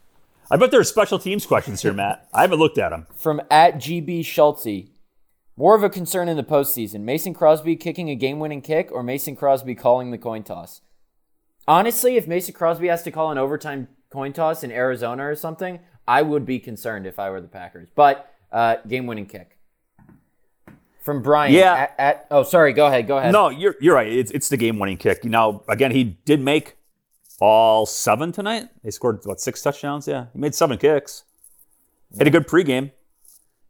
I 0.51 0.57
bet 0.57 0.73
there 0.73 0.81
are 0.81 0.85
special 0.85 1.19
teams 1.21 1.47
questions 1.47 1.83
here, 1.83 1.93
Matt. 1.93 2.29
I 2.35 2.43
haven't 2.43 2.59
looked 2.59 2.79
at 2.79 2.91
them. 2.91 3.07
From 3.15 3.41
at 3.51 3.77
GB 3.77 4.25
Schultze. 4.25 4.91
More 5.57 5.77
of 5.77 5.85
a 5.85 5.91
concern 5.91 6.29
in 6.29 6.37
the 6.37 6.43
postseason: 6.43 7.03
Mason 7.03 7.35
Crosby 7.35 7.77
kicking 7.77 8.11
a 8.11 8.17
game-winning 8.17 8.63
kick, 8.63 8.91
or 8.91 9.05
Mason 9.05 9.37
Crosby 9.37 9.77
calling 9.77 10.11
the 10.11 10.19
coin 10.19 10.43
toss. 10.43 10.81
Honestly, 11.69 12.17
if 12.17 12.27
Mason 12.27 12.55
Crosby 12.55 12.89
has 12.89 13.05
to 13.05 13.13
call 13.13 13.31
an 13.31 13.39
overtime 13.39 13.87
coin 14.11 14.33
toss 14.33 14.65
in 14.65 14.73
Arizona 14.73 15.29
or 15.29 15.37
something, 15.37 15.79
I 16.11 16.23
would 16.23 16.45
be 16.45 16.59
concerned 16.59 17.07
if 17.07 17.19
I 17.19 17.31
were 17.31 17.41
the 17.41 17.49
Packers. 17.49 17.89
But 17.95 18.35
uh, 18.51 18.77
game-winning 18.89 19.27
kick 19.27 19.59
from 21.01 21.23
Brian. 21.23 21.55
Yeah. 21.55 21.75
At, 21.75 21.95
at, 21.99 22.27
oh, 22.33 22.43
sorry. 22.43 22.73
Go 22.73 22.87
ahead. 22.87 23.07
Go 23.07 23.19
ahead. 23.19 23.33
No, 23.33 23.49
you're 23.49 23.77
you're 23.81 23.95
right. 23.95 24.13
It's 24.13 24.31
it's 24.33 24.49
the 24.49 24.57
game 24.57 24.79
winning 24.79 24.97
kick. 24.97 25.25
Now 25.25 25.63
again, 25.69 25.93
he 25.93 26.05
did 26.25 26.41
make 26.41 26.77
all 27.41 27.87
seven 27.87 28.33
tonight. 28.33 28.69
They 28.83 28.91
scored 28.91 29.21
what 29.25 29.41
six 29.41 29.63
touchdowns? 29.63 30.09
Yeah, 30.09 30.27
he 30.33 30.39
made 30.39 30.55
seven 30.55 30.79
kicks. 30.79 31.25
Had 32.19 32.27
a 32.27 32.31
good 32.31 32.49
pregame. 32.49 32.91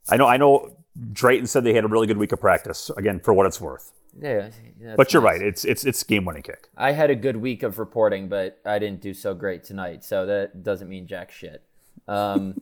I 0.08 0.16
know. 0.16 0.26
I 0.26 0.38
know. 0.38 0.76
Drayton 1.12 1.46
said 1.46 1.62
they 1.62 1.74
had 1.74 1.84
a 1.84 1.88
really 1.88 2.06
good 2.06 2.18
week 2.18 2.32
of 2.32 2.40
practice. 2.40 2.90
Again, 2.96 3.20
for 3.20 3.32
what 3.32 3.46
it's 3.46 3.60
worth. 3.60 3.92
Yeah. 4.20 4.50
But 4.96 5.12
you're 5.12 5.22
nice. 5.22 5.32
right. 5.32 5.42
It's 5.42 5.64
it's 5.64 5.84
it's 5.84 6.02
game 6.02 6.24
winning 6.24 6.42
kick. 6.42 6.68
I 6.76 6.92
had 6.92 7.10
a 7.10 7.14
good 7.14 7.36
week 7.36 7.62
of 7.62 7.78
reporting, 7.78 8.28
but 8.28 8.58
I 8.64 8.78
didn't 8.78 9.00
do 9.02 9.14
so 9.14 9.34
great 9.34 9.62
tonight, 9.62 10.04
so 10.04 10.26
that 10.26 10.62
doesn't 10.64 10.88
mean 10.88 11.06
jack 11.06 11.30
shit. 11.30 11.62
Um, 12.10 12.60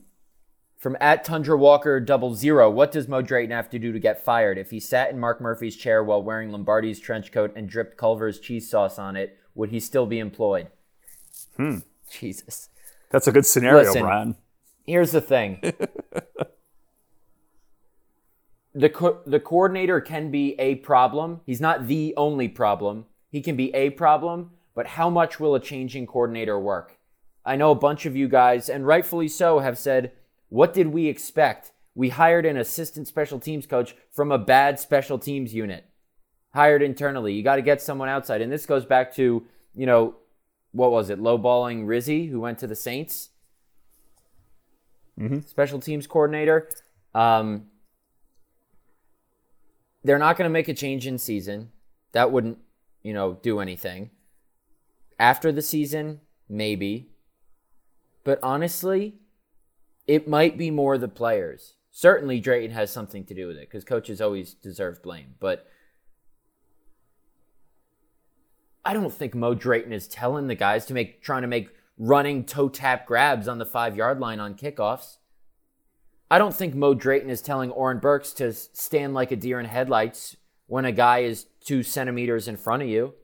from 0.76 0.96
at 1.00 1.24
Tundra 1.24 1.56
Walker 1.56 1.98
double 2.00 2.34
zero, 2.34 2.70
what 2.70 2.92
does 2.92 3.08
Mo 3.08 3.22
Drayton 3.22 3.50
have 3.50 3.70
to 3.70 3.78
do 3.78 3.92
to 3.92 3.98
get 3.98 4.24
fired? 4.24 4.58
If 4.58 4.70
he 4.70 4.78
sat 4.78 5.10
in 5.10 5.18
Mark 5.18 5.40
Murphy's 5.40 5.74
chair 5.74 6.04
while 6.04 6.22
wearing 6.22 6.52
Lombardi's 6.52 7.00
trench 7.00 7.32
coat 7.32 7.52
and 7.56 7.68
dripped 7.68 7.96
Culver's 7.96 8.38
cheese 8.38 8.70
sauce 8.70 8.98
on 8.98 9.16
it, 9.16 9.38
would 9.54 9.70
he 9.70 9.80
still 9.80 10.06
be 10.06 10.18
employed? 10.18 10.68
Hmm. 11.56 11.78
Jesus. 12.10 12.68
That's 13.10 13.26
a 13.26 13.32
good 13.32 13.46
scenario, 13.46 13.88
Listen. 13.88 14.02
Brian. 14.02 14.36
Here's 14.86 15.12
the 15.12 15.20
thing. 15.20 15.60
the 18.74 18.88
co- 18.88 19.20
the 19.26 19.40
coordinator 19.40 20.00
can 20.00 20.30
be 20.30 20.54
a 20.58 20.76
problem. 20.76 21.40
He's 21.46 21.60
not 21.60 21.86
the 21.88 22.14
only 22.16 22.48
problem. 22.48 23.06
He 23.30 23.40
can 23.40 23.56
be 23.56 23.74
a 23.74 23.90
problem, 23.90 24.52
but 24.74 24.86
how 24.86 25.10
much 25.10 25.40
will 25.40 25.54
a 25.54 25.60
changing 25.60 26.06
coordinator 26.06 26.58
work? 26.58 26.97
I 27.48 27.56
know 27.56 27.70
a 27.70 27.74
bunch 27.74 28.06
of 28.06 28.14
you 28.14 28.28
guys, 28.28 28.68
and 28.68 28.86
rightfully 28.86 29.28
so, 29.28 29.58
have 29.60 29.78
said, 29.78 30.12
"What 30.48 30.74
did 30.74 30.88
we 30.88 31.06
expect? 31.06 31.72
We 31.94 32.10
hired 32.10 32.46
an 32.46 32.56
assistant 32.56 33.08
special 33.08 33.40
teams 33.40 33.66
coach 33.66 33.96
from 34.10 34.30
a 34.30 34.38
bad 34.38 34.78
special 34.78 35.18
teams 35.18 35.54
unit, 35.54 35.84
hired 36.54 36.82
internally. 36.82 37.32
You 37.32 37.42
got 37.42 37.56
to 37.56 37.62
get 37.62 37.82
someone 37.82 38.08
outside." 38.08 38.42
And 38.42 38.52
this 38.52 38.66
goes 38.66 38.84
back 38.84 39.14
to 39.14 39.46
you 39.74 39.86
know 39.86 40.16
what 40.72 40.92
was 40.92 41.10
it, 41.10 41.18
lowballing 41.20 41.86
Rizzi, 41.86 42.26
who 42.26 42.40
went 42.40 42.58
to 42.58 42.66
the 42.66 42.76
Saints 42.76 43.30
special 45.46 45.80
teams 45.80 46.06
coordinator. 46.06 46.68
Um, 47.14 47.66
they're 50.04 50.18
not 50.18 50.36
going 50.36 50.48
to 50.48 50.52
make 50.52 50.68
a 50.68 50.74
change 50.74 51.06
in 51.06 51.18
season. 51.18 51.70
That 52.12 52.30
wouldn't, 52.30 52.58
you 53.02 53.12
know, 53.12 53.38
do 53.42 53.58
anything. 53.60 54.10
After 55.18 55.50
the 55.50 55.62
season, 55.62 56.20
maybe. 56.48 57.10
But 58.28 58.40
honestly, 58.42 59.14
it 60.06 60.28
might 60.28 60.58
be 60.58 60.70
more 60.70 60.98
the 60.98 61.08
players. 61.08 61.76
Certainly, 61.90 62.40
Drayton 62.40 62.72
has 62.72 62.90
something 62.90 63.24
to 63.24 63.32
do 63.32 63.46
with 63.46 63.56
it 63.56 63.70
because 63.70 63.84
coaches 63.84 64.20
always 64.20 64.52
deserve 64.52 65.02
blame. 65.02 65.36
But 65.40 65.66
I 68.84 68.92
don't 68.92 69.14
think 69.14 69.34
Mo 69.34 69.54
Drayton 69.54 69.94
is 69.94 70.06
telling 70.06 70.46
the 70.46 70.54
guys 70.54 70.84
to 70.84 70.92
make 70.92 71.22
trying 71.22 71.40
to 71.40 71.48
make 71.48 71.70
running 71.96 72.44
toe 72.44 72.68
tap 72.68 73.06
grabs 73.06 73.48
on 73.48 73.56
the 73.56 73.64
five 73.64 73.96
yard 73.96 74.20
line 74.20 74.40
on 74.40 74.56
kickoffs. 74.56 75.16
I 76.30 76.36
don't 76.36 76.54
think 76.54 76.74
Mo 76.74 76.92
Drayton 76.92 77.30
is 77.30 77.40
telling 77.40 77.70
Oren 77.70 77.98
Burks 77.98 78.34
to 78.34 78.52
stand 78.52 79.14
like 79.14 79.32
a 79.32 79.36
deer 79.36 79.58
in 79.58 79.64
headlights 79.64 80.36
when 80.66 80.84
a 80.84 80.92
guy 80.92 81.20
is 81.20 81.46
two 81.64 81.82
centimeters 81.82 82.46
in 82.46 82.58
front 82.58 82.82
of 82.82 82.90
you. 82.90 83.14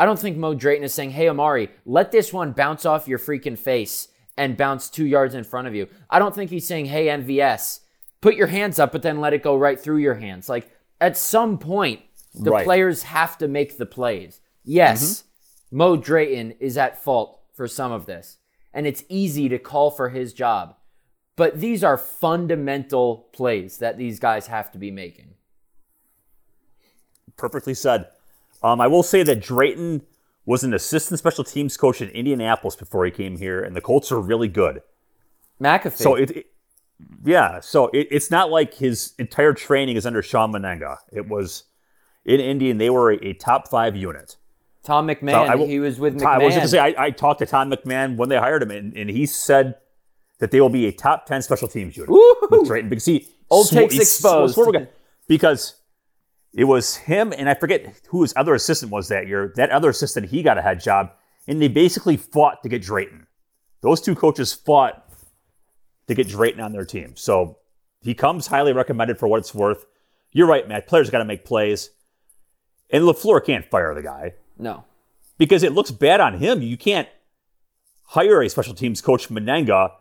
I 0.00 0.06
don't 0.06 0.18
think 0.18 0.38
Mo 0.38 0.54
Drayton 0.54 0.82
is 0.82 0.94
saying, 0.94 1.10
hey, 1.10 1.28
Amari, 1.28 1.68
let 1.84 2.10
this 2.10 2.32
one 2.32 2.52
bounce 2.52 2.86
off 2.86 3.06
your 3.06 3.18
freaking 3.18 3.58
face 3.58 4.08
and 4.34 4.56
bounce 4.56 4.88
two 4.88 5.04
yards 5.04 5.34
in 5.34 5.44
front 5.44 5.68
of 5.68 5.74
you. 5.74 5.88
I 6.08 6.18
don't 6.18 6.34
think 6.34 6.50
he's 6.50 6.66
saying, 6.66 6.86
hey, 6.86 7.08
MVS, 7.08 7.80
put 8.22 8.34
your 8.34 8.46
hands 8.46 8.78
up, 8.78 8.92
but 8.92 9.02
then 9.02 9.20
let 9.20 9.34
it 9.34 9.42
go 9.42 9.54
right 9.54 9.78
through 9.78 9.98
your 9.98 10.14
hands. 10.14 10.48
Like, 10.48 10.70
at 11.02 11.18
some 11.18 11.58
point, 11.58 12.00
the 12.34 12.50
Right. 12.50 12.64
players 12.64 13.02
have 13.02 13.36
to 13.38 13.46
make 13.46 13.76
the 13.76 13.84
plays. 13.84 14.40
Yes, 14.64 15.24
mm-hmm. 15.68 15.76
Mo 15.76 15.96
Drayton 15.98 16.52
is 16.52 16.78
at 16.78 17.02
fault 17.02 17.42
for 17.52 17.68
some 17.68 17.92
of 17.92 18.06
this, 18.06 18.38
and 18.72 18.86
it's 18.86 19.04
easy 19.10 19.50
to 19.50 19.58
call 19.58 19.90
for 19.90 20.08
his 20.08 20.32
job. 20.32 20.76
But 21.36 21.60
these 21.60 21.84
are 21.84 21.98
fundamental 21.98 23.28
plays 23.34 23.76
that 23.76 23.98
these 23.98 24.18
guys 24.18 24.46
have 24.46 24.72
to 24.72 24.78
be 24.78 24.90
making. 24.90 25.34
Perfectly 27.36 27.74
said. 27.74 28.06
Um, 28.62 28.80
I 28.80 28.86
will 28.86 29.02
say 29.02 29.22
that 29.22 29.40
Drayton 29.40 30.02
was 30.46 30.64
an 30.64 30.74
assistant 30.74 31.18
special 31.18 31.44
teams 31.44 31.76
coach 31.76 32.00
in 32.00 32.08
Indianapolis 32.10 32.76
before 32.76 33.04
he 33.04 33.10
came 33.10 33.38
here, 33.38 33.62
and 33.62 33.74
the 33.76 33.80
Colts 33.80 34.10
are 34.12 34.20
really 34.20 34.48
good. 34.48 34.82
McAfee. 35.60 35.92
So 35.96 36.14
it, 36.14 36.30
it- 36.30 36.46
yeah. 37.24 37.60
So 37.60 37.88
it, 37.88 38.08
it's 38.10 38.30
not 38.30 38.50
like 38.50 38.74
his 38.74 39.14
entire 39.18 39.54
training 39.54 39.96
is 39.96 40.04
under 40.04 40.22
Shawn 40.22 40.52
Mennenga. 40.52 40.98
It 41.10 41.28
was 41.28 41.64
in 42.26 42.40
Indy, 42.40 42.70
and 42.70 42.78
they 42.78 42.90
were 42.90 43.12
a, 43.12 43.16
a 43.28 43.32
top 43.32 43.68
five 43.68 43.96
unit. 43.96 44.36
Tom 44.82 45.06
McMahon, 45.08 45.46
So 45.52 45.56
will- 45.58 45.66
he 45.66 45.78
was 45.80 45.98
with 45.98 46.16
McMahon. 46.18 46.26
I 46.26 46.38
was 46.44 46.54
going 46.54 46.62
to 46.62 46.68
say 46.68 46.78
I, 46.78 46.94
I 47.06 47.10
talked 47.10 47.38
to 47.40 47.46
Tom 47.46 47.70
McMahon 47.70 48.16
when 48.16 48.28
they 48.28 48.36
hired 48.36 48.62
him, 48.62 48.70
and, 48.70 48.94
and 48.96 49.08
he 49.08 49.24
said 49.24 49.76
that 50.40 50.50
they 50.50 50.60
will 50.60 50.68
be 50.70 50.86
a 50.86 50.92
top 50.92 51.24
ten 51.26 51.40
special 51.42 51.68
teams 51.68 51.96
unit 51.96 52.10
with 52.50 52.66
Drayton 52.66 52.90
because 52.90 53.06
he 53.06 53.28
Old 53.50 53.66
sw- 53.68 53.70
takes 53.72 53.94
sw- 53.94 54.00
exposed. 54.00 54.54
swore 54.54 54.88
because 55.26 55.74
it 56.52 56.64
was 56.64 56.96
him 56.96 57.32
and 57.36 57.48
I 57.48 57.54
forget 57.54 57.94
who 58.08 58.22
his 58.22 58.34
other 58.36 58.54
assistant 58.54 58.90
was 58.90 59.08
that 59.08 59.28
year. 59.28 59.52
That 59.56 59.70
other 59.70 59.90
assistant 59.90 60.30
he 60.30 60.42
got 60.42 60.58
a 60.58 60.62
head 60.62 60.80
job, 60.80 61.12
and 61.46 61.60
they 61.60 61.68
basically 61.68 62.16
fought 62.16 62.62
to 62.62 62.68
get 62.68 62.82
Drayton. 62.82 63.26
Those 63.82 64.00
two 64.00 64.14
coaches 64.14 64.52
fought 64.52 65.08
to 66.08 66.14
get 66.14 66.28
Drayton 66.28 66.60
on 66.60 66.72
their 66.72 66.84
team. 66.84 67.14
So 67.16 67.58
he 68.02 68.14
comes 68.14 68.48
highly 68.48 68.72
recommended 68.72 69.18
for 69.18 69.28
what 69.28 69.38
it's 69.38 69.54
worth. 69.54 69.86
You're 70.32 70.46
right, 70.46 70.68
Matt. 70.68 70.86
Players 70.86 71.10
got 71.10 71.18
to 71.18 71.24
make 71.24 71.44
plays, 71.44 71.90
and 72.90 73.04
Lafleur 73.04 73.44
can't 73.44 73.68
fire 73.70 73.94
the 73.94 74.02
guy 74.02 74.34
no. 74.58 74.84
because 75.38 75.62
it 75.62 75.72
looks 75.72 75.90
bad 75.90 76.20
on 76.20 76.38
him. 76.38 76.62
You 76.62 76.76
can't 76.76 77.08
hire 78.02 78.42
a 78.42 78.48
special 78.48 78.74
teams 78.74 79.00
coach 79.00 79.28
Mennenga 79.28 79.92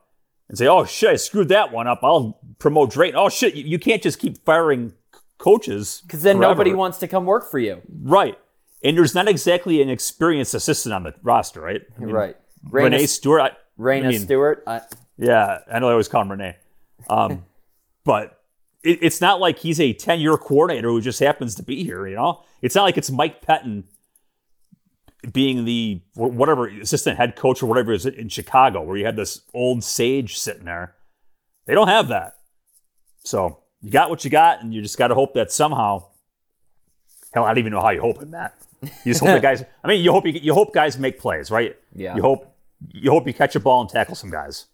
and 0.47 0.57
say, 0.57 0.67
"Oh 0.67 0.85
shit, 0.85 1.09
I 1.09 1.15
screwed 1.15 1.49
that 1.49 1.71
one 1.71 1.87
up. 1.87 1.99
I'll 2.03 2.39
promote 2.57 2.91
Drayton." 2.91 3.19
Oh 3.19 3.29
shit, 3.29 3.55
you, 3.55 3.63
you 3.63 3.79
can't 3.79 4.01
just 4.01 4.19
keep 4.19 4.43
firing 4.45 4.93
coaches 5.39 6.01
Because 6.05 6.21
then 6.21 6.37
forever. 6.37 6.53
nobody 6.53 6.73
wants 6.73 6.99
to 6.99 7.07
come 7.07 7.25
work 7.25 7.49
for 7.49 7.57
you. 7.57 7.81
right. 8.03 8.37
And 8.81 8.97
there's 8.97 9.13
not 9.13 9.27
exactly 9.27 9.81
an 9.81 9.89
experienced 9.89 10.53
assistant 10.53 10.93
on 10.93 11.03
the 11.03 11.13
roster, 11.21 11.59
right? 11.59 11.81
I 11.97 11.99
mean, 11.99 12.15
right. 12.15 12.37
Renee 12.63 13.07
Stewart. 13.07 13.41
I, 13.41 13.51
Rayna 13.77 14.05
I 14.05 14.09
mean, 14.09 14.19
Stewart. 14.21 14.63
I, 14.65 14.81
Yeah, 15.17 15.59
I 15.69 15.79
know 15.79 15.89
I 15.89 15.91
always 15.91 16.07
call 16.07 16.21
him 16.21 16.31
Renee. 16.31 16.55
Um, 17.09 17.43
but 18.05 18.39
it, 18.83 18.99
it's 19.01 19.19
not 19.19 19.41
like 19.41 19.59
he's 19.59 19.81
a 19.81 19.91
10 19.91 20.21
year 20.21 20.37
coordinator 20.37 20.87
who 20.87 21.01
just 21.01 21.19
happens 21.19 21.55
to 21.55 21.63
be 21.63 21.83
here, 21.83 22.07
you 22.07 22.15
know? 22.15 22.43
It's 22.61 22.75
not 22.75 22.83
like 22.83 22.97
it's 22.97 23.11
Mike 23.11 23.45
Pettine 23.45 23.83
being 25.33 25.65
the 25.65 26.01
whatever 26.15 26.67
assistant 26.67 27.17
head 27.17 27.35
coach 27.35 27.61
or 27.61 27.65
whatever 27.65 27.91
is 27.91 28.05
in 28.05 28.29
Chicago, 28.29 28.81
where 28.81 28.95
you 28.95 29.05
had 29.05 29.17
this 29.17 29.41
old 29.53 29.83
sage 29.83 30.37
sitting 30.37 30.63
there. 30.63 30.95
They 31.65 31.73
don't 31.73 31.89
have 31.89 32.07
that. 32.07 32.35
So 33.25 33.58
you 33.81 33.91
got 33.91 34.09
what 34.09 34.23
you 34.23 34.29
got, 34.29 34.61
and 34.61 34.73
you 34.73 34.81
just 34.81 34.97
got 34.97 35.07
to 35.07 35.15
hope 35.15 35.33
that 35.35 35.51
somehow. 35.51 36.05
Hell, 37.33 37.45
I 37.45 37.49
don't 37.49 37.59
even 37.59 37.71
know 37.71 37.81
how 37.81 37.91
you 37.91 38.01
hope 38.01 38.21
in 38.21 38.31
that. 38.31 38.55
You 38.81 39.13
just 39.13 39.19
hope 39.19 39.29
that 39.29 39.41
guys. 39.49 39.63
I 39.83 39.87
mean, 39.87 40.03
you 40.03 40.11
hope 40.11 40.25
you, 40.25 40.33
you 40.33 40.53
hope 40.53 40.73
guys 40.73 40.97
make 40.97 41.19
plays, 41.19 41.51
right? 41.51 41.77
Yeah. 41.95 42.15
You 42.15 42.21
hope 42.21 42.55
you 42.91 43.11
hope 43.11 43.27
you 43.27 43.33
catch 43.33 43.55
a 43.55 43.59
ball 43.59 43.81
and 43.81 43.89
tackle 43.89 44.15
some 44.15 44.29
guys. 44.29 44.65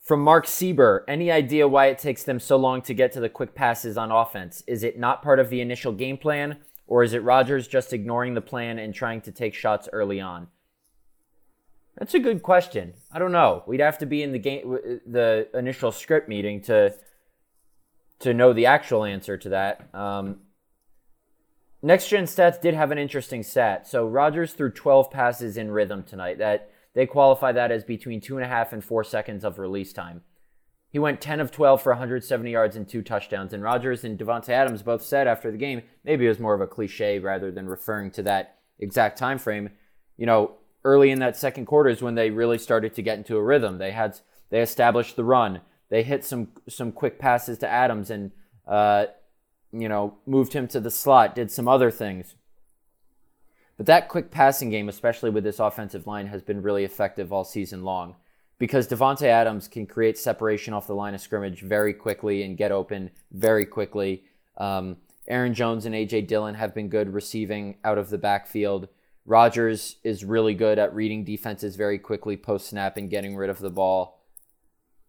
From 0.00 0.22
Mark 0.22 0.46
Sieber, 0.46 1.02
any 1.06 1.30
idea 1.30 1.68
why 1.68 1.86
it 1.86 1.98
takes 1.98 2.24
them 2.24 2.40
so 2.40 2.56
long 2.56 2.82
to 2.82 2.94
get 2.94 3.12
to 3.12 3.20
the 3.20 3.28
quick 3.28 3.54
passes 3.54 3.96
on 3.96 4.10
offense? 4.10 4.62
Is 4.66 4.82
it 4.82 4.98
not 4.98 5.22
part 5.22 5.38
of 5.38 5.50
the 5.50 5.60
initial 5.60 5.92
game 5.92 6.16
plan, 6.16 6.56
or 6.86 7.04
is 7.04 7.12
it 7.12 7.22
Rodgers 7.22 7.68
just 7.68 7.92
ignoring 7.92 8.34
the 8.34 8.40
plan 8.40 8.78
and 8.78 8.92
trying 8.94 9.20
to 9.22 9.32
take 9.32 9.54
shots 9.54 9.88
early 9.92 10.20
on? 10.20 10.48
That's 11.98 12.14
a 12.14 12.18
good 12.18 12.42
question. 12.42 12.94
I 13.12 13.18
don't 13.18 13.32
know. 13.32 13.62
We'd 13.66 13.80
have 13.80 13.98
to 13.98 14.06
be 14.06 14.22
in 14.22 14.32
the 14.32 14.38
game, 14.38 15.00
the 15.06 15.48
initial 15.54 15.92
script 15.92 16.28
meeting 16.28 16.60
to 16.62 16.94
to 18.20 18.34
know 18.34 18.52
the 18.52 18.66
actual 18.66 19.04
answer 19.04 19.36
to 19.36 19.48
that. 19.50 19.88
Um, 19.94 20.40
Next 21.82 22.08
Gen 22.08 22.24
Stats 22.24 22.60
did 22.60 22.74
have 22.74 22.90
an 22.90 22.98
interesting 22.98 23.42
stat. 23.42 23.88
So 23.88 24.06
Rodgers 24.06 24.52
threw 24.52 24.70
12 24.70 25.10
passes 25.10 25.56
in 25.56 25.70
rhythm 25.70 26.02
tonight. 26.02 26.38
That 26.38 26.70
they 26.94 27.06
qualify 27.06 27.52
that 27.52 27.70
as 27.70 27.84
between 27.84 28.20
two 28.20 28.36
and 28.36 28.44
a 28.44 28.48
half 28.48 28.72
and 28.72 28.84
four 28.84 29.02
seconds 29.02 29.44
of 29.44 29.58
release 29.58 29.92
time. 29.92 30.22
He 30.90 30.98
went 30.98 31.20
10 31.20 31.40
of 31.40 31.52
12 31.52 31.80
for 31.80 31.92
170 31.92 32.50
yards 32.50 32.76
and 32.76 32.86
two 32.86 33.00
touchdowns. 33.00 33.52
And 33.52 33.62
Rodgers 33.62 34.04
and 34.04 34.18
Davante 34.18 34.50
Adams 34.50 34.82
both 34.82 35.02
said 35.02 35.26
after 35.26 35.50
the 35.50 35.56
game, 35.56 35.82
maybe 36.04 36.26
it 36.26 36.28
was 36.28 36.40
more 36.40 36.54
of 36.54 36.60
a 36.60 36.66
cliche 36.66 37.18
rather 37.18 37.50
than 37.50 37.66
referring 37.66 38.10
to 38.12 38.22
that 38.24 38.58
exact 38.78 39.16
time 39.16 39.38
frame. 39.38 39.70
You 40.16 40.26
know, 40.26 40.56
early 40.84 41.10
in 41.10 41.20
that 41.20 41.36
second 41.36 41.66
quarter 41.66 41.88
is 41.90 42.02
when 42.02 42.16
they 42.16 42.30
really 42.30 42.58
started 42.58 42.94
to 42.94 43.02
get 43.02 43.18
into 43.18 43.36
a 43.36 43.42
rhythm. 43.42 43.78
They 43.78 43.92
had 43.92 44.18
they 44.50 44.60
established 44.60 45.16
the 45.16 45.24
run. 45.24 45.60
They 45.90 46.02
hit 46.02 46.24
some 46.24 46.48
some 46.68 46.92
quick 46.92 47.18
passes 47.18 47.58
to 47.58 47.68
Adams 47.68 48.10
and 48.10 48.30
uh, 48.66 49.06
you 49.72 49.88
know, 49.88 50.18
moved 50.26 50.52
him 50.52 50.66
to 50.68 50.80
the 50.80 50.90
slot, 50.90 51.34
did 51.34 51.50
some 51.50 51.68
other 51.68 51.90
things. 51.90 52.34
But 53.76 53.86
that 53.86 54.08
quick 54.08 54.30
passing 54.30 54.70
game, 54.70 54.88
especially 54.88 55.30
with 55.30 55.44
this 55.44 55.58
offensive 55.58 56.06
line, 56.06 56.26
has 56.26 56.42
been 56.42 56.62
really 56.62 56.84
effective 56.84 57.32
all 57.32 57.44
season 57.44 57.82
long 57.82 58.16
because 58.58 58.86
Davante 58.86 59.26
Adams 59.26 59.68
can 59.68 59.86
create 59.86 60.18
separation 60.18 60.74
off 60.74 60.86
the 60.86 60.94
line 60.94 61.14
of 61.14 61.20
scrimmage 61.20 61.62
very 61.62 61.94
quickly 61.94 62.42
and 62.42 62.58
get 62.58 62.72
open 62.72 63.10
very 63.32 63.64
quickly. 63.64 64.24
Um, 64.58 64.98
Aaron 65.28 65.54
Jones 65.54 65.86
and 65.86 65.94
AJ 65.94 66.26
Dillon 66.26 66.56
have 66.56 66.74
been 66.74 66.88
good 66.88 67.14
receiving 67.14 67.76
out 67.82 67.96
of 67.96 68.10
the 68.10 68.18
backfield. 68.18 68.88
Rodgers 69.24 69.96
is 70.04 70.24
really 70.24 70.54
good 70.54 70.78
at 70.78 70.94
reading 70.94 71.24
defenses 71.24 71.76
very 71.76 71.98
quickly 71.98 72.36
post 72.36 72.68
snap 72.68 72.96
and 72.96 73.08
getting 73.08 73.34
rid 73.34 73.48
of 73.48 73.60
the 73.60 73.70
ball. 73.70 74.19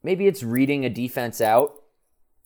Maybe 0.04 0.28
it's 0.28 0.44
reading 0.44 0.86
a 0.86 0.90
defense 0.90 1.42
out 1.42 1.82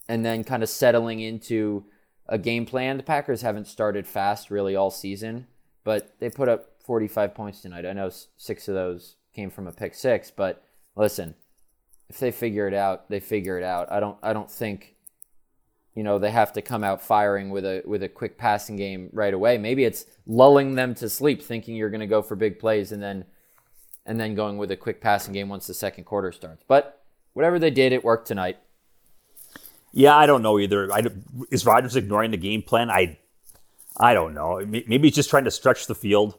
and 0.07 0.25
then 0.25 0.43
kind 0.43 0.63
of 0.63 0.69
settling 0.69 1.19
into 1.19 1.85
a 2.27 2.37
game 2.37 2.65
plan. 2.65 2.97
The 2.97 3.03
Packers 3.03 3.41
haven't 3.41 3.67
started 3.67 4.07
fast 4.07 4.51
really 4.51 4.75
all 4.75 4.91
season, 4.91 5.47
but 5.83 6.19
they 6.19 6.29
put 6.29 6.49
up 6.49 6.81
45 6.83 7.33
points 7.33 7.61
tonight. 7.61 7.85
I 7.85 7.93
know 7.93 8.11
six 8.37 8.67
of 8.67 8.75
those 8.75 9.15
came 9.33 9.49
from 9.49 9.67
a 9.67 9.71
pick 9.71 9.95
six, 9.95 10.31
but 10.31 10.63
listen, 10.95 11.35
if 12.09 12.19
they 12.19 12.31
figure 12.31 12.67
it 12.67 12.73
out, 12.73 13.09
they 13.09 13.19
figure 13.19 13.57
it 13.57 13.63
out. 13.63 13.91
I 13.91 13.99
don't 13.99 14.17
I 14.21 14.33
don't 14.33 14.51
think 14.51 14.95
you 15.95 16.03
know 16.03 16.19
they 16.19 16.31
have 16.31 16.53
to 16.53 16.61
come 16.61 16.83
out 16.83 17.01
firing 17.01 17.49
with 17.49 17.65
a 17.65 17.81
with 17.85 18.03
a 18.03 18.09
quick 18.09 18.37
passing 18.37 18.75
game 18.75 19.09
right 19.11 19.33
away. 19.33 19.57
Maybe 19.57 19.83
it's 19.85 20.05
lulling 20.27 20.75
them 20.75 20.93
to 20.95 21.09
sleep 21.09 21.41
thinking 21.41 21.75
you're 21.75 21.89
going 21.89 22.01
to 22.01 22.07
go 22.07 22.21
for 22.21 22.35
big 22.35 22.59
plays 22.59 22.91
and 22.91 23.01
then 23.01 23.25
and 24.05 24.19
then 24.19 24.35
going 24.35 24.57
with 24.57 24.69
a 24.69 24.77
quick 24.77 25.01
passing 25.01 25.33
game 25.33 25.49
once 25.49 25.65
the 25.65 25.73
second 25.73 26.03
quarter 26.03 26.31
starts. 26.31 26.63
But 26.67 27.04
whatever 27.35 27.59
they 27.59 27.69
did, 27.69 27.93
it 27.93 28.03
worked 28.03 28.27
tonight. 28.27 28.57
Yeah, 29.91 30.17
I 30.17 30.25
don't 30.25 30.41
know 30.41 30.57
either. 30.57 30.91
I, 30.91 31.03
is 31.51 31.65
Rodgers 31.65 31.95
ignoring 31.95 32.31
the 32.31 32.37
game 32.37 32.63
plan? 32.63 32.89
I 32.89 33.19
I 33.97 34.13
don't 34.13 34.33
know. 34.33 34.61
Maybe 34.65 35.07
he's 35.07 35.15
just 35.15 35.29
trying 35.29 35.45
to 35.45 35.51
stretch 35.51 35.87
the 35.87 35.95
field. 35.95 36.37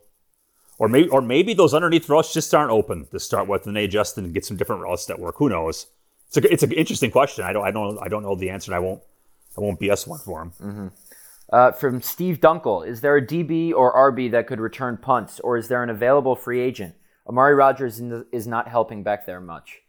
Or 0.78 0.88
maybe, 0.88 1.08
or 1.08 1.22
maybe 1.22 1.54
those 1.54 1.72
underneath 1.72 2.06
routes 2.08 2.34
just 2.34 2.54
aren't 2.54 2.70
open 2.70 3.06
to 3.06 3.18
start 3.18 3.48
with, 3.48 3.66
and 3.66 3.74
they 3.74 3.84
adjust 3.84 4.18
and 4.18 4.34
get 4.34 4.44
some 4.44 4.58
different 4.58 4.82
routes 4.82 5.06
that 5.06 5.18
work. 5.18 5.36
Who 5.38 5.48
knows? 5.48 5.86
It's 6.28 6.36
a, 6.36 6.52
it's 6.52 6.62
an 6.62 6.72
interesting 6.72 7.10
question. 7.10 7.44
I 7.44 7.54
don't, 7.54 7.66
I 7.66 7.70
don't, 7.70 7.98
I 7.98 8.08
don't 8.08 8.22
know 8.22 8.34
the 8.34 8.50
answer. 8.50 8.72
and 8.72 8.76
I 8.76 8.80
won't, 8.80 9.02
I 9.56 9.62
won't 9.62 9.80
BS 9.80 10.06
one 10.06 10.18
for 10.18 10.42
him. 10.42 10.52
Mm-hmm. 10.60 10.86
Uh, 11.50 11.72
from 11.72 12.02
Steve 12.02 12.40
Dunkel, 12.40 12.86
is 12.86 13.00
there 13.00 13.16
a 13.16 13.26
DB 13.26 13.72
or 13.72 14.12
RB 14.12 14.30
that 14.32 14.46
could 14.46 14.60
return 14.60 14.98
punts, 14.98 15.40
or 15.40 15.56
is 15.56 15.68
there 15.68 15.82
an 15.82 15.88
available 15.88 16.36
free 16.36 16.60
agent? 16.60 16.94
Amari 17.26 17.54
Rodgers 17.54 18.00
is 18.32 18.46
not 18.46 18.68
helping 18.68 19.02
back 19.02 19.24
there 19.24 19.40
much. 19.40 19.80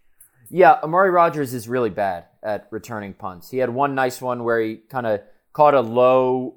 Yeah, 0.50 0.80
Amari 0.84 1.12
Rodgers 1.12 1.54
is 1.54 1.68
really 1.68 1.90
bad 1.90 2.26
at 2.44 2.68
returning 2.72 3.14
punts. 3.14 3.50
He 3.50 3.58
had 3.58 3.70
one 3.70 3.96
nice 3.96 4.22
one 4.22 4.44
where 4.44 4.62
he 4.62 4.78
kind 4.78 5.06
of 5.06 5.22
caught 5.54 5.74
a 5.74 5.82
low 5.82 6.56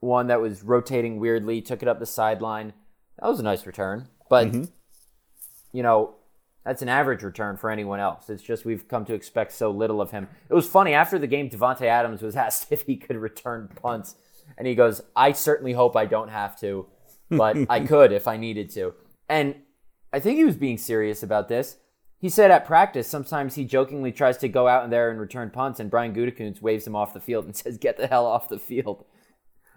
one 0.00 0.28
that 0.28 0.40
was 0.40 0.62
rotating 0.62 1.18
weirdly, 1.18 1.60
took 1.60 1.82
it 1.82 1.88
up 1.88 1.98
the 1.98 2.06
sideline 2.06 2.72
that 3.20 3.28
was 3.28 3.40
a 3.40 3.44
nice 3.44 3.66
return, 3.66 4.08
but 4.28 4.48
mm-hmm. 4.48 4.64
you 5.72 5.82
know 5.82 6.14
that's 6.64 6.82
an 6.82 6.88
average 6.88 7.22
return 7.22 7.56
for 7.56 7.70
anyone 7.70 8.00
else. 8.00 8.30
It's 8.30 8.42
just 8.42 8.64
we've 8.64 8.88
come 8.88 9.04
to 9.06 9.14
expect 9.14 9.52
so 9.52 9.70
little 9.70 10.00
of 10.00 10.10
him. 10.10 10.28
It 10.48 10.54
was 10.54 10.66
funny 10.66 10.94
after 10.94 11.18
the 11.18 11.26
game. 11.26 11.50
Davante 11.50 11.82
Adams 11.82 12.22
was 12.22 12.36
asked 12.46 12.68
if 12.70 12.82
he 12.82 12.96
could 12.96 13.16
return 13.16 13.68
punts, 13.82 14.16
and 14.56 14.66
he 14.66 14.74
goes, 14.74 15.02
"I 15.14 15.32
certainly 15.32 15.72
hope 15.72 15.96
I 15.96 16.06
don't 16.06 16.30
have 16.30 16.58
to, 16.60 16.86
but 17.28 17.56
I 17.68 17.80
could 17.80 18.12
if 18.12 18.26
I 18.26 18.36
needed 18.36 18.70
to." 18.70 18.94
And 19.28 19.56
I 20.12 20.18
think 20.18 20.38
he 20.38 20.44
was 20.44 20.56
being 20.56 20.78
serious 20.78 21.22
about 21.22 21.48
this. 21.48 21.76
He 22.20 22.28
said 22.28 22.50
at 22.50 22.66
practice, 22.66 23.08
sometimes 23.08 23.54
he 23.54 23.64
jokingly 23.64 24.12
tries 24.12 24.36
to 24.38 24.48
go 24.48 24.68
out 24.68 24.90
there 24.90 25.10
and 25.10 25.18
return 25.18 25.48
punts, 25.50 25.80
and 25.80 25.90
Brian 25.90 26.14
Gutekunst 26.14 26.60
waves 26.60 26.86
him 26.86 26.94
off 26.94 27.14
the 27.14 27.20
field 27.20 27.46
and 27.46 27.56
says, 27.56 27.78
"Get 27.78 27.96
the 27.96 28.06
hell 28.06 28.26
off 28.26 28.48
the 28.48 28.58
field." 28.58 29.04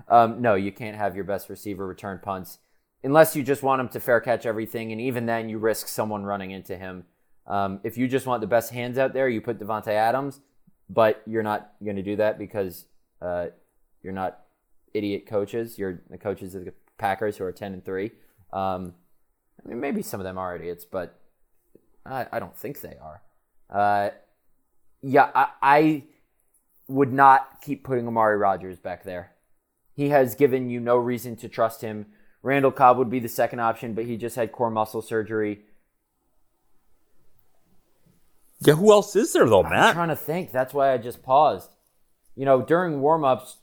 Um, 0.09 0.41
no, 0.41 0.55
you 0.55 0.71
can't 0.71 0.97
have 0.97 1.15
your 1.15 1.23
best 1.23 1.49
receiver 1.49 1.87
return 1.87 2.19
punts 2.21 2.59
unless 3.03 3.35
you 3.35 3.43
just 3.43 3.63
want 3.63 3.81
him 3.81 3.89
to 3.89 3.99
fair 3.99 4.19
catch 4.19 4.45
everything, 4.45 4.91
and 4.91 4.99
even 4.99 5.25
then 5.25 5.49
you 5.49 5.57
risk 5.57 5.87
someone 5.87 6.23
running 6.23 6.51
into 6.51 6.77
him. 6.77 7.05
Um, 7.45 7.79
if 7.83 7.97
you 7.97 8.07
just 8.07 8.25
want 8.25 8.41
the 8.41 8.47
best 8.47 8.71
hands 8.71 8.97
out 8.97 9.13
there, 9.13 9.27
you 9.27 9.41
put 9.41 9.59
Davante 9.59 9.87
Adams, 9.87 10.39
but 10.89 11.21
you're 11.25 11.43
not 11.43 11.71
going 11.83 11.97
to 11.97 12.01
do 12.01 12.15
that 12.15 12.39
because 12.39 12.85
uh, 13.21 13.47
you're 14.01 14.13
not 14.13 14.39
idiot 14.93 15.25
coaches. 15.25 15.77
You're 15.77 16.01
the 16.09 16.17
coaches 16.17 16.55
of 16.55 16.65
the 16.65 16.73
Packers 16.97 17.37
who 17.37 17.43
are 17.43 17.51
ten 17.51 17.73
and 17.73 17.83
three. 17.83 18.11
Um, 18.51 18.93
I 19.63 19.69
mean, 19.69 19.79
maybe 19.79 20.01
some 20.01 20.19
of 20.19 20.23
them 20.23 20.37
are 20.37 20.55
idiots, 20.55 20.85
but 20.85 21.19
I, 22.05 22.27
I 22.31 22.39
don't 22.39 22.55
think 22.55 22.81
they 22.81 22.97
are. 23.01 23.21
Uh, 23.69 24.09
yeah, 25.01 25.29
I, 25.33 25.47
I 25.61 26.03
would 26.87 27.13
not 27.13 27.61
keep 27.61 27.83
putting 27.83 28.07
Amari 28.07 28.37
Rodgers 28.37 28.79
back 28.79 29.03
there. 29.03 29.31
He 29.95 30.09
has 30.09 30.35
given 30.35 30.69
you 30.69 30.79
no 30.79 30.97
reason 30.97 31.35
to 31.37 31.49
trust 31.49 31.81
him 31.81 32.07
Randall 32.43 32.71
Cobb 32.71 32.97
would 32.97 33.09
be 33.09 33.19
the 33.19 33.29
second 33.29 33.61
option, 33.61 33.93
but 33.93 34.05
he 34.05 34.17
just 34.17 34.35
had 34.35 34.51
core 34.51 34.69
muscle 34.69 35.01
surgery. 35.01 35.61
Yeah, 38.59 38.75
who 38.75 38.91
else 38.91 39.15
is 39.15 39.33
there 39.33 39.47
though, 39.47 39.63
Matt? 39.63 39.89
I'm 39.89 39.93
trying 39.93 40.09
to 40.09 40.15
think. 40.15 40.51
That's 40.51 40.73
why 40.73 40.91
I 40.93 40.97
just 40.97 41.23
paused. 41.23 41.69
You 42.35 42.45
know, 42.45 42.61
during 42.61 42.99
warmups, 42.99 43.55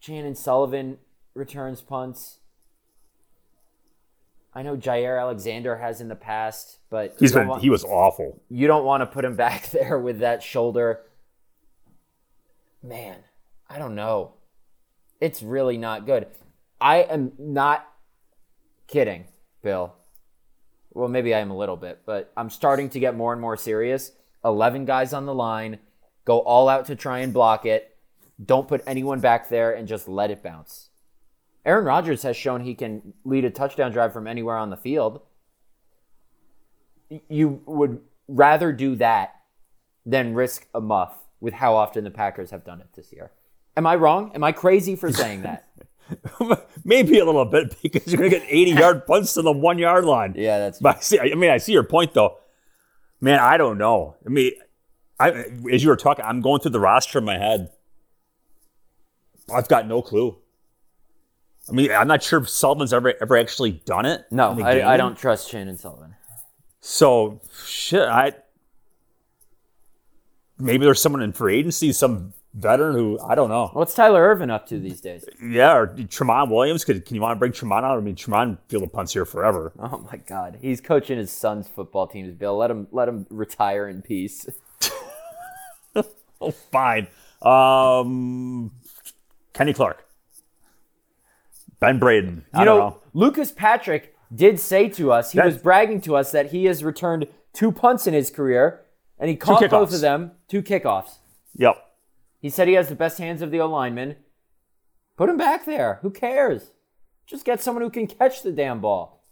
Chandon 0.00 0.34
Sullivan 0.34 0.98
returns 1.34 1.80
punts. 1.80 2.38
I 4.56 4.62
know 4.62 4.76
Jaire 4.76 5.20
Alexander 5.20 5.76
has 5.76 6.00
in 6.00 6.08
the 6.08 6.16
past, 6.16 6.78
but 6.88 7.14
he's 7.18 7.32
been 7.32 7.46
want, 7.46 7.62
he 7.62 7.68
was 7.68 7.84
awful. 7.84 8.42
You 8.48 8.66
don't 8.66 8.84
want 8.84 9.02
to 9.02 9.06
put 9.06 9.24
him 9.24 9.36
back 9.44 9.70
there 9.70 9.98
with 9.98 10.20
that 10.20 10.42
shoulder. 10.42 11.02
Man, 12.82 13.18
I 13.68 13.78
don't 13.78 13.94
know. 13.94 14.32
It's 15.20 15.42
really 15.42 15.76
not 15.76 16.06
good. 16.06 16.26
I 16.80 16.98
am 17.02 17.32
not 17.38 17.86
Kidding, 18.86 19.24
Bill. 19.62 19.94
Well, 20.92 21.08
maybe 21.08 21.34
I 21.34 21.40
am 21.40 21.50
a 21.50 21.56
little 21.56 21.76
bit, 21.76 22.02
but 22.06 22.32
I'm 22.36 22.50
starting 22.50 22.88
to 22.90 23.00
get 23.00 23.16
more 23.16 23.32
and 23.32 23.40
more 23.40 23.56
serious. 23.56 24.12
11 24.44 24.84
guys 24.84 25.12
on 25.12 25.26
the 25.26 25.34
line, 25.34 25.80
go 26.24 26.38
all 26.38 26.68
out 26.68 26.86
to 26.86 26.94
try 26.94 27.18
and 27.18 27.32
block 27.32 27.66
it. 27.66 27.96
Don't 28.42 28.68
put 28.68 28.82
anyone 28.86 29.20
back 29.20 29.48
there 29.48 29.72
and 29.72 29.88
just 29.88 30.08
let 30.08 30.30
it 30.30 30.42
bounce. 30.42 30.90
Aaron 31.66 31.84
Rodgers 31.84 32.22
has 32.22 32.36
shown 32.36 32.60
he 32.60 32.74
can 32.74 33.12
lead 33.24 33.44
a 33.44 33.50
touchdown 33.50 33.90
drive 33.90 34.12
from 34.12 34.28
anywhere 34.28 34.56
on 34.56 34.70
the 34.70 34.76
field. 34.76 35.20
You 37.28 37.60
would 37.66 38.00
rather 38.28 38.72
do 38.72 38.94
that 38.96 39.34
than 40.06 40.34
risk 40.34 40.68
a 40.72 40.80
muff 40.80 41.18
with 41.40 41.54
how 41.54 41.74
often 41.74 42.04
the 42.04 42.10
Packers 42.10 42.52
have 42.52 42.64
done 42.64 42.80
it 42.80 42.86
this 42.94 43.12
year. 43.12 43.32
Am 43.76 43.84
I 43.84 43.96
wrong? 43.96 44.30
Am 44.34 44.44
I 44.44 44.52
crazy 44.52 44.94
for 44.94 45.12
saying 45.12 45.42
that? 45.42 45.68
Maybe 46.84 47.18
a 47.18 47.24
little 47.24 47.44
bit 47.44 47.76
because 47.82 48.06
you're 48.06 48.18
going 48.18 48.30
to 48.30 48.38
get 48.38 48.46
80 48.48 48.70
yard 48.80 49.06
punts 49.06 49.34
to 49.34 49.42
the 49.42 49.50
one 49.50 49.78
yard 49.78 50.04
line. 50.04 50.34
Yeah, 50.36 50.58
that's. 50.60 50.78
But 50.78 50.98
I 50.98 51.00
see. 51.00 51.18
I 51.18 51.34
mean, 51.34 51.50
I 51.50 51.58
see 51.58 51.72
your 51.72 51.82
point 51.82 52.14
though. 52.14 52.38
Man, 53.20 53.40
I 53.40 53.56
don't 53.56 53.76
know. 53.76 54.14
I 54.24 54.28
mean, 54.28 54.52
I 55.18 55.30
as 55.72 55.82
you 55.82 55.88
were 55.88 55.96
talking, 55.96 56.24
I'm 56.24 56.40
going 56.40 56.60
through 56.60 56.70
the 56.70 56.80
roster 56.80 57.18
in 57.18 57.24
my 57.24 57.38
head. 57.38 57.70
I've 59.52 59.68
got 59.68 59.88
no 59.88 60.00
clue. 60.00 60.38
I 61.68 61.72
mean, 61.72 61.90
I'm 61.90 62.08
not 62.08 62.22
sure 62.22 62.40
if 62.40 62.48
Sullivan's 62.48 62.92
ever 62.92 63.14
ever 63.20 63.36
actually 63.36 63.72
done 63.84 64.06
it. 64.06 64.24
No, 64.30 64.58
I, 64.62 64.94
I, 64.94 64.96
don't 64.96 65.16
trust 65.16 65.50
Chandon 65.50 65.76
Sullivan. 65.76 66.14
So 66.80 67.40
shit, 67.64 68.08
I 68.08 68.34
maybe 70.58 70.84
there's 70.84 71.00
someone 71.00 71.22
in 71.22 71.32
free 71.32 71.58
agency, 71.58 71.92
some 71.92 72.34
veteran 72.54 72.94
who 72.94 73.18
I 73.20 73.34
don't 73.34 73.48
know. 73.48 73.70
What's 73.72 73.94
Tyler 73.94 74.22
Ervin 74.22 74.50
up 74.50 74.66
to 74.68 74.78
these 74.78 75.00
days? 75.00 75.24
Yeah, 75.42 75.76
or 75.76 75.88
Tramon 75.88 76.50
Williams. 76.50 76.84
Could 76.84 77.04
can 77.04 77.16
you 77.16 77.20
want 77.20 77.36
to 77.36 77.38
bring 77.38 77.52
Tramon 77.52 77.82
out? 77.82 77.98
I 77.98 78.00
mean, 78.00 78.14
Tramon 78.14 78.58
field 78.68 78.84
the 78.84 78.88
punts 78.88 79.12
here 79.12 79.24
forever. 79.24 79.72
Oh 79.78 80.06
my 80.10 80.18
God, 80.18 80.58
he's 80.62 80.80
coaching 80.80 81.18
his 81.18 81.32
son's 81.32 81.68
football 81.68 82.06
teams. 82.06 82.32
Bill, 82.34 82.56
let 82.56 82.70
him 82.70 82.86
let 82.92 83.08
him 83.08 83.26
retire 83.30 83.88
in 83.88 84.02
peace. 84.02 84.46
oh, 86.40 86.50
fine. 86.50 87.08
Um, 87.42 88.72
Kenny 89.52 89.72
Clark, 89.72 90.05
Ben 91.80 91.98
Braden. 91.98 92.44
I 92.52 92.60
you 92.60 92.64
know, 92.64 92.78
know, 92.78 93.02
Lucas 93.12 93.52
Patrick 93.52 94.14
did 94.34 94.58
say 94.58 94.88
to 94.90 95.12
us 95.12 95.32
he 95.32 95.40
was 95.40 95.58
bragging 95.58 96.00
to 96.02 96.16
us 96.16 96.32
that 96.32 96.50
he 96.50 96.64
has 96.64 96.82
returned 96.82 97.28
two 97.52 97.72
punts 97.72 98.06
in 98.06 98.14
his 98.14 98.30
career, 98.30 98.82
and 99.18 99.30
he 99.30 99.36
caught 99.36 99.68
both 99.70 99.94
of 99.94 100.00
them, 100.00 100.32
two 100.48 100.62
kickoffs. 100.62 101.18
Yep. 101.56 101.82
He 102.40 102.50
said 102.50 102.68
he 102.68 102.74
has 102.74 102.88
the 102.88 102.94
best 102.94 103.18
hands 103.18 103.42
of 103.42 103.50
the 103.50 103.60
O 103.60 103.66
lineman. 103.66 104.16
Put 105.16 105.30
him 105.30 105.36
back 105.36 105.64
there. 105.64 105.98
Who 106.02 106.10
cares? 106.10 106.70
Just 107.26 107.44
get 107.44 107.60
someone 107.60 107.82
who 107.82 107.90
can 107.90 108.06
catch 108.06 108.42
the 108.42 108.52
damn 108.52 108.80
ball. 108.80 109.24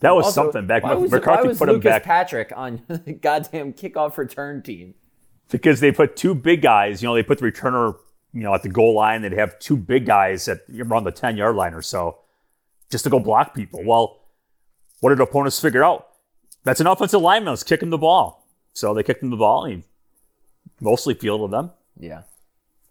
That 0.00 0.14
was 0.14 0.26
also, 0.26 0.44
something 0.44 0.66
back. 0.66 0.82
Why 0.82 0.94
was, 0.94 1.10
McCarthy 1.10 1.42
why 1.42 1.48
was 1.48 1.58
put 1.58 1.68
Lucas 1.68 1.84
him 1.84 1.90
back. 1.90 2.02
Patrick 2.02 2.52
on 2.54 2.82
the 2.88 3.12
goddamn 3.12 3.72
kickoff 3.72 4.16
return 4.18 4.62
team? 4.62 4.94
Because 5.50 5.80
they 5.80 5.92
put 5.92 6.16
two 6.16 6.34
big 6.34 6.60
guys. 6.60 7.02
You 7.02 7.08
know, 7.08 7.14
they 7.14 7.22
put 7.22 7.38
the 7.38 7.50
returner, 7.50 7.96
you 8.36 8.42
know, 8.42 8.52
at 8.54 8.62
the 8.62 8.68
goal 8.68 8.94
line. 8.94 9.22
They'd 9.22 9.32
have 9.32 9.58
two 9.58 9.78
big 9.78 10.04
guys 10.04 10.46
at 10.46 10.60
around 10.78 11.04
the 11.04 11.10
ten 11.10 11.38
yard 11.38 11.56
line 11.56 11.72
or 11.72 11.80
so, 11.80 12.18
just 12.90 13.04
to 13.04 13.10
go 13.10 13.18
block 13.18 13.54
people. 13.54 13.82
Well, 13.82 14.20
what 15.00 15.08
did 15.10 15.20
opponents 15.20 15.58
figure 15.58 15.82
out? 15.82 16.08
That's 16.62 16.80
an 16.80 16.86
offensive 16.86 17.22
lineman 17.22 17.52
was 17.52 17.62
kicking 17.62 17.90
the 17.90 17.98
ball. 17.98 18.46
So 18.74 18.92
they 18.92 19.02
kicked 19.02 19.22
him 19.22 19.30
the 19.30 19.36
ball. 19.36 19.64
And 19.64 19.82
he 19.82 19.82
mostly 20.80 21.14
fielded 21.14 21.50
them. 21.50 21.70
Yeah. 21.98 22.22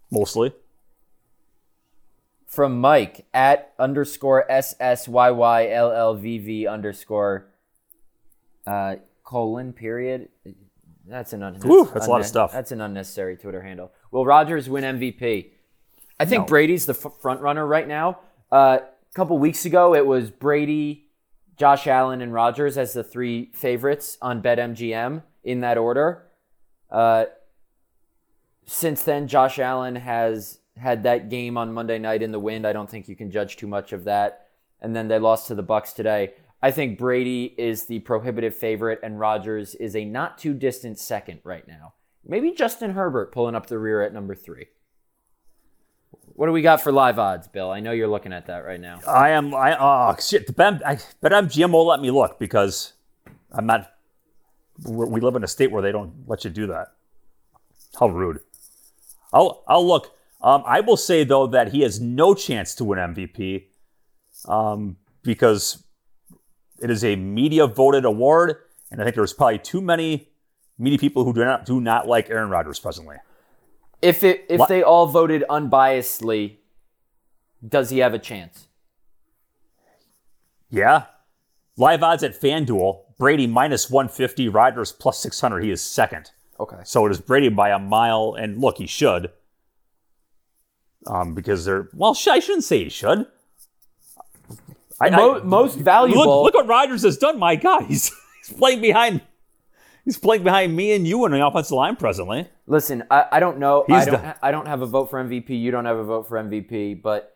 mostly. 0.10 0.54
From 2.48 2.80
Mike 2.80 3.26
at 3.34 3.74
underscore 3.78 4.50
S 4.50 4.76
S 4.80 5.08
Y 5.08 5.30
Y 5.30 5.70
L 5.70 5.91
L 5.91 6.16
V 6.16 6.38
V 6.39 6.68
underscore 6.68 7.48
uh, 8.66 8.96
colon 9.24 9.74
period. 9.74 10.30
That's 11.08 11.34
an 11.34 11.43
un- 11.43 11.56
Whew, 11.62 11.89
that's 11.93 12.08
a 12.08 12.10
lot 12.10 12.22
of 12.22 12.26
stuff. 12.26 12.52
That's 12.52 12.72
an 12.72 12.82
unnecessary 12.82 13.36
Twitter 13.36 13.62
handle. 13.62 13.91
Will 14.16 14.26
Rodgers 14.26 14.70
win 14.70 14.86
MVP? 14.86 15.51
I 16.22 16.24
think 16.24 16.43
No. 16.43 16.45
Brady's 16.45 16.86
the 16.86 16.93
f- 16.93 17.20
front 17.20 17.41
runner 17.41 17.68
right 17.68 17.86
now. 17.86 18.20
Uh, 18.49 18.78
a 18.82 19.13
couple 19.13 19.38
weeks 19.38 19.66
ago, 19.66 19.93
it 19.93 20.05
was 20.07 20.32
Brady, 20.32 21.09
Josh 21.57 21.86
Allen, 21.86 22.22
and 22.22 22.34
Rodgers 22.34 22.78
as 22.78 22.93
the 22.93 23.03
three 23.03 23.51
favorites 23.53 24.18
on 24.22 24.41
BetMGM 24.41 25.22
in 25.43 25.59
that 25.59 25.78
order. 25.78 26.28
Uh, 26.89 27.26
since 28.66 29.03
then, 29.03 29.28
Josh 29.28 29.59
Allen 29.59 29.97
has 29.97 30.59
had 30.78 31.03
that 31.03 31.28
game 31.30 31.57
on 31.57 31.74
Monday 31.74 31.99
night 31.99 32.22
in 32.22 32.32
the 32.32 32.39
wind. 32.39 32.66
I 32.66 32.72
don't 32.72 32.89
think 32.89 33.09
you 33.09 33.18
can 33.18 33.30
judge 33.30 33.57
too 33.57 33.68
much 33.68 33.91
of 33.91 34.05
that. 34.05 34.47
And 34.80 34.95
then 34.95 35.09
they 35.09 35.20
lost 35.20 35.47
to 35.49 35.55
the 35.55 35.63
Bucs 35.63 35.93
today. 35.93 36.36
I 36.63 36.72
think 36.72 36.97
Brady 36.97 37.53
is 37.57 37.88
the 37.88 37.99
prohibitive 37.99 38.55
favorite, 38.55 39.01
and 39.03 39.20
Rodgers 39.20 39.76
is 39.76 39.93
a 39.93 40.05
not 40.05 40.38
too 40.38 40.53
distant 40.53 40.99
second 40.99 41.41
right 41.43 41.68
now. 41.68 41.95
Maybe 42.28 42.51
Justin 42.51 42.91
Herbert 42.91 43.32
pulling 43.32 43.55
up 43.55 43.67
the 43.67 43.78
rear 43.78 44.01
at 44.01 44.13
number 44.13 44.36
three. 44.36 44.67
What 46.34 46.47
do 46.47 46.51
we 46.51 46.61
got 46.61 46.82
for 46.82 46.91
live 46.91 47.19
odds, 47.19 47.47
Bill? 47.47 47.71
I 47.71 47.80
know 47.80 47.91
you're 47.91 48.07
looking 48.07 48.34
at 48.34 48.47
that 48.47 48.65
right 48.65 48.80
now. 48.80 48.99
I 49.07 49.30
am. 49.30 49.53
I 49.53 49.78
oh 49.80 50.15
shit. 50.19 50.47
The 50.47 50.53
Ben, 50.53 50.82
I, 50.86 50.95
BetMGM 51.23 51.71
won't 51.71 51.88
let 51.88 52.01
me 52.01 52.11
look 52.11 52.39
because 52.39 52.93
I'm 53.51 53.65
not. 53.65 53.91
we 54.86 55.21
live 55.21 55.36
in 55.36 55.43
a 55.43 55.47
state 55.47 55.71
where 55.71 55.82
they 55.82 55.91
don't 55.91 56.28
let 56.28 56.43
you 56.43 56.49
do 56.49 56.67
that. 56.67 56.88
How 57.99 58.07
rude. 58.07 58.39
I'll 59.32 59.63
I'll 59.67 59.88
look. 59.88 60.13
Um, 60.41 60.63
I 60.65 60.82
will 60.82 60.97
say 60.97 61.23
though 61.23 61.47
that 61.47 61.71
he 61.71 61.82
has 61.82 62.01
no 62.01 62.34
chance 62.34 62.76
to 62.76 62.84
win 62.84 62.99
MVP, 62.99 63.67
um, 64.47 64.97
because 65.23 65.84
it 66.82 66.89
is 66.89 67.03
a 67.05 67.15
media 67.15 67.65
voted 67.65 68.03
award, 68.03 68.57
and 68.91 68.99
I 68.99 69.05
think 69.05 69.15
there's 69.15 69.34
probably 69.34 69.59
too 69.59 69.82
many 69.82 70.30
media 70.78 70.97
people 70.99 71.23
who 71.23 71.34
do 71.34 71.43
not 71.45 71.65
do 71.65 71.80
not 71.82 72.07
like 72.07 72.30
Aaron 72.30 72.49
Rodgers 72.49 72.80
presently. 72.80 73.17
If 74.01 74.23
it 74.23 74.45
if 74.49 74.59
What- 74.59 74.69
they 74.69 74.84
all 74.84 75.07
voted 75.07 75.43
unbiasedly, 75.49 76.57
does 77.67 77.89
he 77.89 77.99
have 77.99 78.13
a 78.13 78.19
chance? 78.19 78.67
Yeah. 80.69 81.05
Live 81.78 82.03
odds 82.03 82.23
at 82.23 82.39
FanDuel, 82.39 83.01
Brady 83.17 83.47
minus 83.47 83.89
150, 83.89 84.49
Rodgers 84.49 84.91
plus 84.91 85.19
600. 85.19 85.63
He 85.63 85.71
is 85.71 85.82
second. 85.82 86.32
Okay. 86.59 86.78
So 86.84 87.05
it 87.05 87.11
is 87.11 87.19
Brady 87.19 87.49
by 87.49 87.69
a 87.69 87.80
mile. 87.80 88.36
And 88.38 88.59
look, 88.59 88.78
he 88.78 88.88
should. 88.88 89.32
Um, 91.07 91.34
because 91.36 91.65
they're, 91.65 91.89
well, 91.93 92.13
sh- 92.13 92.28
I 92.30 92.39
shouldn't 92.39 92.63
say 92.63 92.84
he 92.84 92.89
should. 92.89 93.28
I, 94.99 95.09
Mo- 95.09 95.39
I- 95.39 95.43
most 95.43 95.78
valuable. 95.78 96.43
look, 96.43 96.53
look 96.53 96.65
what 96.65 96.67
Rodgers 96.67 97.03
has 97.03 97.17
done. 97.17 97.38
My 97.38 97.55
God, 97.55 97.84
he's, 97.88 98.11
he's 98.45 98.55
playing 98.57 98.82
behind. 98.82 99.21
He's 100.06 100.20
playing 100.20 100.43
behind 100.43 100.76
me 100.76 100.93
and 100.93 101.08
you 101.08 101.26
on 101.26 101.32
the 101.32 101.45
offensive 101.45 101.72
line 101.76 101.95
presently. 101.95 102.47
Listen, 102.68 103.03
I, 103.10 103.26
I 103.34 103.39
don't 103.39 103.58
know. 103.58 103.86
I 103.89 104.06
don't. 104.06 104.22
the- 104.22 104.45
I 104.45 104.51
don't 104.51 104.68
have 104.68 104.82
a 104.84 104.86
vote 104.86 105.10
for 105.10 105.22
MVP. 105.24 105.49
You 105.60 105.72
don't 105.72 105.86
have 105.86 105.97
a 105.97 106.03
vote 106.03 106.28
for 106.28 106.38
MVP. 106.38 107.01
But 107.01 107.36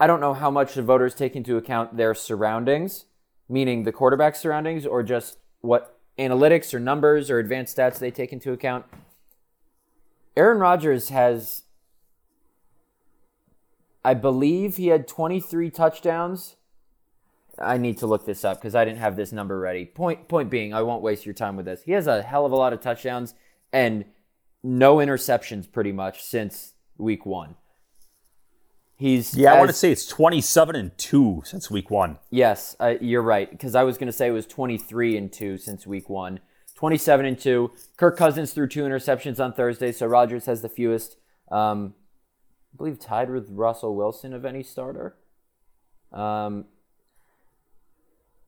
I 0.00 0.08
don't 0.08 0.20
know 0.20 0.34
how 0.34 0.50
much 0.50 0.74
the 0.74 0.82
voters 0.82 1.14
take 1.14 1.36
into 1.36 1.56
account 1.56 1.96
their 1.96 2.12
surroundings, 2.12 3.04
meaning 3.48 3.84
the 3.84 3.92
quarterback 3.92 4.34
surroundings, 4.34 4.84
or 4.84 5.04
just 5.04 5.38
what 5.60 5.96
analytics 6.18 6.74
or 6.74 6.80
numbers 6.80 7.30
or 7.30 7.38
advanced 7.38 7.76
stats 7.76 7.98
they 8.00 8.10
take 8.10 8.32
into 8.32 8.52
account. 8.52 8.84
Aaron 10.36 10.58
Rodgers 10.58 11.10
has, 11.10 11.62
I 14.04 14.14
believe, 14.14 14.76
he 14.76 14.88
had 14.88 15.06
23 15.08 15.70
touchdowns. 15.70 16.56
I 17.58 17.78
need 17.78 17.98
to 17.98 18.06
look 18.06 18.26
this 18.26 18.44
up 18.44 18.58
because 18.58 18.74
I 18.74 18.84
didn't 18.84 18.98
have 18.98 19.16
this 19.16 19.32
number 19.32 19.58
ready. 19.58 19.84
Point 19.84 20.28
point 20.28 20.50
being, 20.50 20.74
I 20.74 20.82
won't 20.82 21.02
waste 21.02 21.24
your 21.24 21.34
time 21.34 21.56
with 21.56 21.66
this. 21.66 21.82
He 21.82 21.92
has 21.92 22.06
a 22.06 22.22
hell 22.22 22.46
of 22.46 22.52
a 22.52 22.56
lot 22.56 22.72
of 22.72 22.80
touchdowns 22.80 23.34
and 23.72 24.04
no 24.62 24.96
interceptions 24.96 25.70
pretty 25.70 25.92
much 25.92 26.22
since 26.22 26.74
week 26.98 27.24
one. 27.24 27.56
He's 28.96 29.36
Yeah, 29.36 29.52
I 29.52 29.58
want 29.58 29.68
to 29.68 29.74
say 29.74 29.92
it's 29.92 30.06
27 30.06 30.74
and 30.74 30.96
2 30.96 31.42
since 31.44 31.70
week 31.70 31.90
one. 31.90 32.18
Yes, 32.30 32.74
uh, 32.80 32.94
you're 33.00 33.22
right. 33.22 33.50
Because 33.50 33.74
I 33.74 33.82
was 33.82 33.98
going 33.98 34.06
to 34.06 34.12
say 34.12 34.28
it 34.28 34.32
was 34.32 34.46
23 34.46 35.18
and 35.18 35.30
2 35.30 35.58
since 35.58 35.86
week 35.86 36.08
one. 36.08 36.40
27 36.76 37.26
and 37.26 37.38
2. 37.38 37.70
Kirk 37.98 38.16
Cousins 38.16 38.52
threw 38.52 38.66
two 38.66 38.84
interceptions 38.84 39.42
on 39.42 39.52
Thursday, 39.52 39.92
so 39.92 40.06
Rodgers 40.06 40.46
has 40.46 40.62
the 40.62 40.68
fewest. 40.70 41.16
Um, 41.50 41.94
I 42.72 42.76
believe 42.78 42.98
tied 42.98 43.30
with 43.30 43.50
Russell 43.50 43.94
Wilson 43.94 44.32
of 44.32 44.46
any 44.46 44.62
starter. 44.62 45.16
Um, 46.10 46.64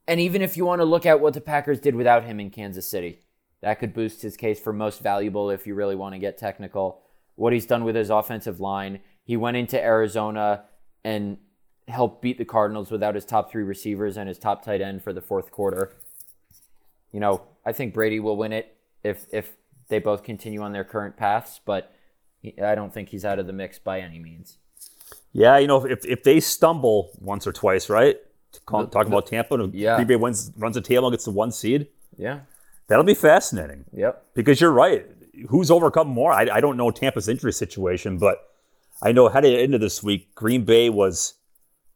and 0.09 0.18
even 0.18 0.40
if 0.40 0.56
you 0.56 0.64
want 0.64 0.80
to 0.80 0.86
look 0.86 1.04
at 1.04 1.20
what 1.20 1.34
the 1.34 1.40
Packers 1.40 1.78
did 1.78 1.94
without 1.94 2.24
him 2.24 2.40
in 2.40 2.48
Kansas 2.50 2.86
City, 2.86 3.20
that 3.61 3.78
could 3.78 3.92
boost 3.92 4.22
his 4.22 4.38
case 4.38 4.59
for 4.59 4.72
most 4.72 5.00
valuable 5.00 5.50
if 5.50 5.66
you 5.66 5.74
really 5.74 5.94
want 5.94 6.14
to 6.14 6.18
get 6.18 6.38
technical. 6.38 7.02
What 7.36 7.52
he's 7.52 7.66
done 7.66 7.84
with 7.84 7.94
his 7.94 8.09
offensive 8.09 8.59
line. 8.59 9.00
He 9.22 9.36
went 9.36 9.59
into 9.59 9.80
Arizona 9.80 10.64
and 11.04 11.36
helped 11.86 12.22
beat 12.22 12.38
the 12.38 12.46
Cardinals 12.46 12.90
without 12.90 13.14
his 13.14 13.26
top 13.26 13.50
three 13.50 13.62
receivers 13.62 14.16
and 14.16 14.28
his 14.28 14.38
top 14.38 14.64
tight 14.64 14.80
end 14.80 15.04
for 15.04 15.12
the 15.12 15.20
fourth 15.20 15.50
quarter. 15.50 15.92
You 17.12 17.20
know, 17.20 17.42
I 17.64 17.72
think 17.72 17.92
Brady 17.92 18.18
will 18.18 18.36
win 18.36 18.52
it 18.52 18.76
if 19.04 19.26
if 19.30 19.56
they 19.88 19.98
both 19.98 20.22
continue 20.22 20.62
on 20.62 20.72
their 20.72 20.84
current 20.84 21.16
paths, 21.16 21.61
but 21.64 21.92
I 22.62 22.74
don't 22.74 22.94
think 22.94 23.11
he's 23.11 23.24
out 23.24 23.38
of 23.38 23.46
the 23.46 23.52
mix 23.52 23.78
by 23.78 24.00
any 24.00 24.18
means. 24.18 24.56
Yeah, 25.32 25.59
you 25.59 25.66
know, 25.66 25.84
if, 25.84 26.04
if 26.06 26.22
they 26.24 26.40
stumble 26.40 27.11
once 27.20 27.46
or 27.46 27.52
twice, 27.52 27.90
right? 27.90 28.16
Talking 28.66 29.07
about 29.12 29.26
Tampa, 29.26 29.55
and 29.55 29.74
Yeah. 29.74 29.96
Green 29.96 30.07
Bay 30.09 30.16
wins, 30.16 30.51
runs 30.57 30.76
a 30.76 30.80
table 30.80 31.07
and 31.07 31.12
gets 31.12 31.24
the 31.24 31.30
one 31.30 31.53
seed. 31.53 31.88
Yeah. 32.16 32.40
That'll 32.88 33.05
be 33.05 33.14
fascinating 33.14 33.84
Yep. 33.92 34.24
because 34.34 34.61
you're 34.61 34.72
right. 34.72 35.07
Who's 35.49 35.70
overcome 35.70 36.09
more? 36.09 36.32
I, 36.32 36.49
I 36.51 36.61
don't 36.61 36.76
know 36.76 36.90
Tampa's 36.90 37.28
injury 37.28 37.53
situation, 37.53 38.18
but 38.18 38.49
I 39.03 39.12
know 39.12 39.28
heading 39.28 39.59
into 39.59 39.78
this 39.78 40.03
week, 40.03 40.34
Green 40.34 40.64
Bay 40.64 40.88
was 40.90 41.34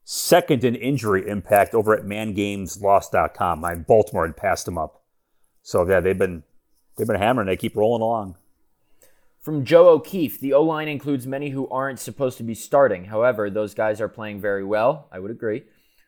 second 0.04 0.62
in 0.64 0.74
injury 0.76 1.26
impact 1.28 1.74
over 1.74 1.96
at 1.96 2.04
mangameslost.com. 2.04 3.60
My 3.60 3.74
Baltimore 3.74 4.26
had 4.26 4.36
passed 4.36 4.66
them 4.66 4.78
up. 4.78 5.00
So 5.62 5.88
yeah, 5.88 6.00
they've 6.00 6.18
been 6.18 6.42
they've 6.96 7.06
been 7.06 7.16
hammering. 7.16 7.46
They 7.46 7.56
keep 7.56 7.76
rolling 7.76 8.02
along. 8.02 8.36
From 9.40 9.64
Joe 9.64 9.88
O'Keefe, 9.88 10.38
the 10.38 10.52
O 10.52 10.62
line 10.62 10.86
includes 10.88 11.26
many 11.26 11.50
who 11.50 11.68
aren't 11.68 11.98
supposed 11.98 12.36
to 12.38 12.44
be 12.44 12.54
starting. 12.54 13.06
However, 13.06 13.50
those 13.50 13.74
guys 13.74 14.00
are 14.00 14.08
playing 14.08 14.40
very 14.40 14.62
well. 14.64 15.08
I 15.10 15.18
would 15.18 15.30
agree. 15.32 15.64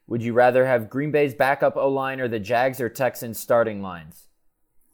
Would 0.07 0.23
you 0.23 0.33
rather 0.33 0.67
have 0.67 0.91
Green 0.91 1.11
Bay's 1.11 1.35
backup 1.35 1.77
O 1.77 1.89
line 1.89 2.21
or 2.21 2.29
the 2.29 2.39
Jags 2.39 2.81
or 2.81 2.89
Texans 2.89 3.39
starting 3.39 3.83
lines? 3.83 4.29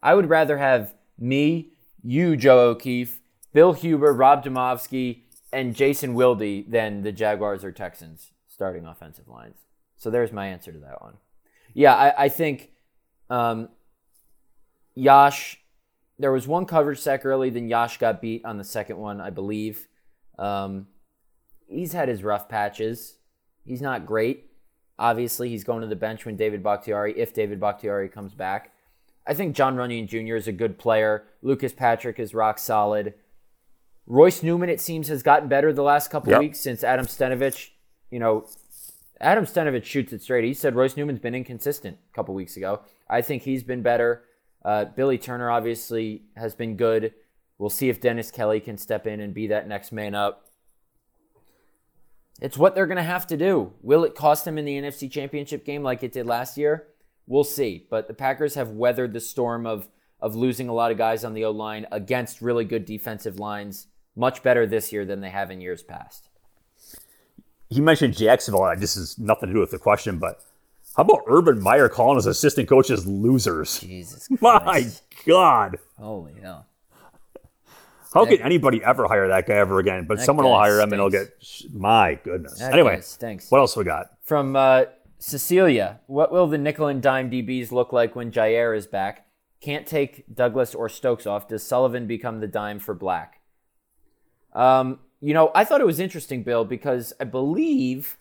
I 0.02 0.14
would 0.14 0.28
rather 0.28 0.58
have 0.58 0.94
me, 1.18 1.72
you, 2.02 2.36
Joe 2.36 2.70
O'Keefe, 2.70 3.20
Bill 3.52 3.72
Huber, 3.72 4.12
Rob 4.12 4.44
Demovsky, 4.44 5.22
and 5.52 5.74
Jason 5.74 6.14
Wilde 6.14 6.64
than 6.68 7.02
the 7.02 7.12
Jaguars 7.12 7.64
or 7.64 7.72
Texans 7.72 8.30
starting 8.46 8.86
offensive 8.86 9.28
lines. 9.28 9.56
So 9.96 10.10
there's 10.10 10.32
my 10.32 10.46
answer 10.46 10.72
to 10.72 10.78
that 10.78 11.02
one. 11.02 11.14
Yeah, 11.74 11.94
I, 11.94 12.24
I 12.24 12.28
think 12.28 12.70
um, 13.28 13.68
Yosh 14.94 15.60
there 16.20 16.30
was 16.30 16.46
one 16.46 16.66
coverage 16.66 16.98
sack 16.98 17.24
early, 17.24 17.48
then 17.48 17.66
Yosh 17.66 17.96
got 17.96 18.20
beat 18.20 18.44
on 18.44 18.58
the 18.58 18.64
second 18.64 18.98
one, 18.98 19.22
I 19.22 19.30
believe. 19.30 19.88
Um, 20.38 20.86
he's 21.66 21.94
had 21.94 22.10
his 22.10 22.22
rough 22.22 22.46
patches. 22.46 23.16
He's 23.64 23.80
not 23.80 24.04
great. 24.04 24.49
Obviously, 25.00 25.48
he's 25.48 25.64
going 25.64 25.80
to 25.80 25.86
the 25.86 25.96
bench 25.96 26.26
when 26.26 26.36
David 26.36 26.62
Bakhtiari, 26.62 27.18
if 27.18 27.32
David 27.32 27.58
Bakhtiari 27.58 28.08
comes 28.10 28.34
back. 28.34 28.70
I 29.26 29.32
think 29.32 29.56
Jon 29.56 29.74
Runyan 29.76 30.06
Jr. 30.06 30.36
is 30.36 30.46
a 30.46 30.52
good 30.52 30.78
player. 30.78 31.24
Lucas 31.40 31.72
Patrick 31.72 32.18
is 32.20 32.34
rock 32.34 32.58
solid. 32.58 33.14
Royce 34.06 34.42
Newman, 34.42 34.68
it 34.68 34.80
seems, 34.80 35.08
has 35.08 35.22
gotten 35.22 35.48
better 35.48 35.72
the 35.72 35.82
last 35.82 36.10
couple 36.10 36.32
Yep. 36.32 36.40
weeks 36.40 36.60
since 36.60 36.84
Adam 36.84 37.06
Stenavich. 37.06 37.70
You 38.10 38.18
know, 38.18 38.46
Adam 39.20 39.46
Stenavich 39.46 39.84
shoots 39.84 40.12
it 40.12 40.20
straight. 40.22 40.44
He 40.44 40.52
said 40.52 40.74
Royce 40.74 40.96
Newman's 40.96 41.20
been 41.20 41.34
inconsistent 41.34 41.96
a 42.12 42.14
couple 42.14 42.34
weeks 42.34 42.56
ago. 42.56 42.80
I 43.08 43.22
think 43.22 43.42
he's 43.44 43.62
been 43.62 43.82
better. 43.82 44.24
Uh, 44.64 44.84
Billy 44.84 45.16
Turner 45.16 45.50
obviously 45.50 46.24
has 46.36 46.54
been 46.54 46.76
good. 46.76 47.14
We'll 47.56 47.70
see 47.70 47.88
if 47.88 48.00
Dennis 48.00 48.30
Kelly 48.30 48.60
can 48.60 48.76
step 48.76 49.06
in 49.06 49.20
and 49.20 49.32
be 49.32 49.46
that 49.46 49.66
next 49.66 49.92
man 49.92 50.14
up. 50.14 50.49
It's 52.40 52.56
what 52.56 52.74
they're 52.74 52.86
going 52.86 52.96
to 52.96 53.02
have 53.02 53.26
to 53.28 53.36
do. 53.36 53.72
Will 53.82 54.04
it 54.04 54.14
cost 54.14 54.44
them 54.44 54.58
in 54.58 54.64
the 54.64 54.80
NFC 54.80 55.10
Championship 55.10 55.64
game 55.64 55.82
like 55.82 56.02
it 56.02 56.12
did 56.12 56.26
last 56.26 56.56
year? 56.56 56.88
We'll 57.26 57.44
see. 57.44 57.86
But 57.90 58.08
the 58.08 58.14
Packers 58.14 58.54
have 58.54 58.70
weathered 58.70 59.12
the 59.12 59.20
storm 59.20 59.66
of 59.66 59.88
of 60.20 60.36
losing 60.36 60.68
a 60.68 60.74
lot 60.74 60.92
of 60.92 60.98
guys 60.98 61.24
on 61.24 61.32
the 61.32 61.44
O 61.46 61.50
line 61.50 61.86
against 61.90 62.42
really 62.42 62.64
good 62.64 62.84
defensive 62.84 63.38
lines 63.38 63.86
much 64.14 64.42
better 64.42 64.66
this 64.66 64.92
year 64.92 65.06
than 65.06 65.20
they 65.20 65.30
have 65.30 65.50
in 65.50 65.60
years 65.60 65.82
past. 65.82 66.28
He 67.70 67.80
mentioned 67.80 68.16
Jacksonville. 68.16 68.70
This 68.76 68.96
has 68.96 69.18
nothing 69.18 69.48
to 69.48 69.54
do 69.54 69.60
with 69.60 69.70
the 69.70 69.78
question, 69.78 70.18
but 70.18 70.42
how 70.96 71.04
about 71.04 71.22
Urban 71.26 71.62
Meyer 71.62 71.88
calling 71.88 72.16
his 72.16 72.26
assistant 72.26 72.68
coaches 72.68 73.06
losers? 73.06 73.80
Jesus 73.80 74.28
My 74.40 74.90
God. 75.24 75.78
Holy 75.96 76.34
hell. 76.42 76.66
How 78.12 78.26
could 78.26 78.40
anybody 78.40 78.82
ever 78.82 79.06
hire 79.06 79.28
that 79.28 79.46
guy 79.46 79.54
ever 79.54 79.78
again? 79.78 80.06
But 80.06 80.18
That 80.18 80.24
someone 80.24 80.44
will 80.46 80.54
guy 80.54 80.64
hire 80.64 80.80
him 80.80 80.92
and 80.92 81.00
he'll 81.00 81.10
get. 81.10 81.28
My 81.72 82.14
goodness. 82.14 82.58
That 82.58 82.72
anyway, 82.72 82.96
guy 82.96 83.00
stinks. 83.00 83.50
what 83.50 83.58
else 83.58 83.76
we 83.76 83.84
got? 83.84 84.08
From 84.22 84.56
uh, 84.56 84.84
Cecilia, 85.18 86.00
what 86.06 86.32
will 86.32 86.48
the 86.48 86.58
nickel 86.58 86.88
and 86.88 87.00
dime 87.00 87.30
DBs 87.30 87.70
look 87.70 87.92
like 87.92 88.16
when 88.16 88.32
Jaire 88.32 88.76
is 88.76 88.86
back? 88.86 89.26
Can't 89.60 89.86
take 89.86 90.24
Douglas 90.34 90.74
or 90.74 90.88
Stokes 90.88 91.26
off. 91.26 91.46
Does 91.46 91.62
Sullivan 91.62 92.06
become 92.06 92.40
the 92.40 92.48
dime 92.48 92.78
for 92.78 92.94
Black? 92.94 93.40
Um, 94.54 94.98
you 95.20 95.34
know, 95.34 95.52
I 95.54 95.64
thought 95.64 95.80
it 95.80 95.86
was 95.86 96.00
interesting, 96.00 96.42
Bill, 96.42 96.64
because 96.64 97.12
I 97.20 97.24
believe 97.24 98.16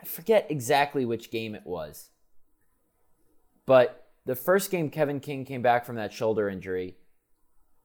I 0.00 0.06
forget 0.06 0.46
exactly 0.48 1.04
which 1.04 1.30
game 1.30 1.54
it 1.54 1.66
was, 1.66 2.08
but 3.66 4.08
the 4.24 4.34
first 4.34 4.70
game 4.70 4.90
Kevin 4.90 5.20
King 5.20 5.44
came 5.44 5.60
back 5.62 5.84
from 5.84 5.96
that 5.96 6.12
shoulder 6.12 6.48
injury, 6.48 6.96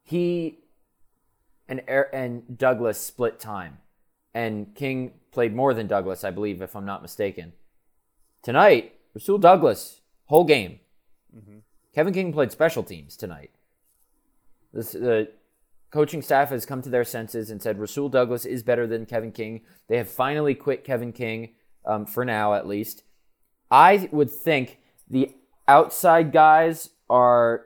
he 0.05 0.59
and 1.67 1.81
and 1.89 2.57
Douglas 2.57 3.01
split 3.01 3.39
time, 3.39 3.79
and 4.33 4.73
King 4.75 5.11
played 5.31 5.53
more 5.53 5.73
than 5.73 5.87
Douglas, 5.87 6.23
I 6.23 6.31
believe, 6.31 6.61
if 6.61 6.75
I'm 6.75 6.85
not 6.85 7.01
mistaken. 7.01 7.53
Tonight, 8.43 8.93
Rasul 9.13 9.39
Douglas, 9.39 10.01
whole 10.25 10.45
game. 10.45 10.79
Kevin 11.93 12.13
King 12.13 12.31
played 12.31 12.51
special 12.51 12.83
teams 12.83 13.17
tonight. 13.17 13.51
This, 14.71 14.91
the 14.91 15.29
coaching 15.89 16.21
staff 16.21 16.49
has 16.49 16.65
come 16.65 16.81
to 16.83 16.89
their 16.89 17.03
senses 17.03 17.49
and 17.49 17.61
said 17.61 17.79
Rasul 17.79 18.09
Douglas 18.09 18.45
is 18.45 18.61
better 18.63 18.85
than 18.85 19.05
Kevin 19.05 19.31
King. 19.31 19.61
They 19.87 19.97
have 19.97 20.09
finally 20.09 20.53
quit 20.53 20.83
Kevin 20.83 21.13
King, 21.13 21.55
um, 21.85 22.05
for 22.05 22.23
now 22.23 22.53
at 22.53 22.67
least. 22.67 23.03
I 23.71 24.07
would 24.11 24.29
think 24.29 24.79
the 25.09 25.31
outside 25.67 26.31
guys 26.31 26.91
are 27.09 27.65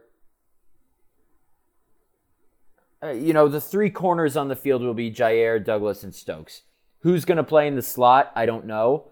uh, 3.04 3.10
you 3.10 3.34
know, 3.34 3.48
the 3.48 3.62
three 3.62 3.90
corners 3.90 4.36
on 4.36 4.48
the 4.48 4.56
field 4.56 4.82
will 4.82 4.94
be 4.94 5.12
Jaire, 5.12 5.64
Douglas, 5.64 6.04
and 6.04 6.14
Stokes. 6.14 6.64
Who's 7.02 7.26
going 7.26 7.38
to 7.38 7.44
play 7.44 7.68
in 7.68 7.76
the 7.76 7.82
slot? 7.82 8.32
I 8.36 8.46
don't 8.46 8.66
know. 8.66 9.08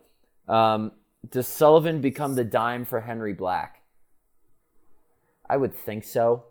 Um, 0.47 0.91
does 1.29 1.47
Sullivan 1.47 2.01
become 2.01 2.35
the 2.35 2.43
dime 2.43 2.85
for 2.85 3.01
Henry 3.01 3.33
Black? 3.33 3.81
I 5.49 5.55
would 5.57 5.73
think 5.73 6.03
so, 6.03 6.45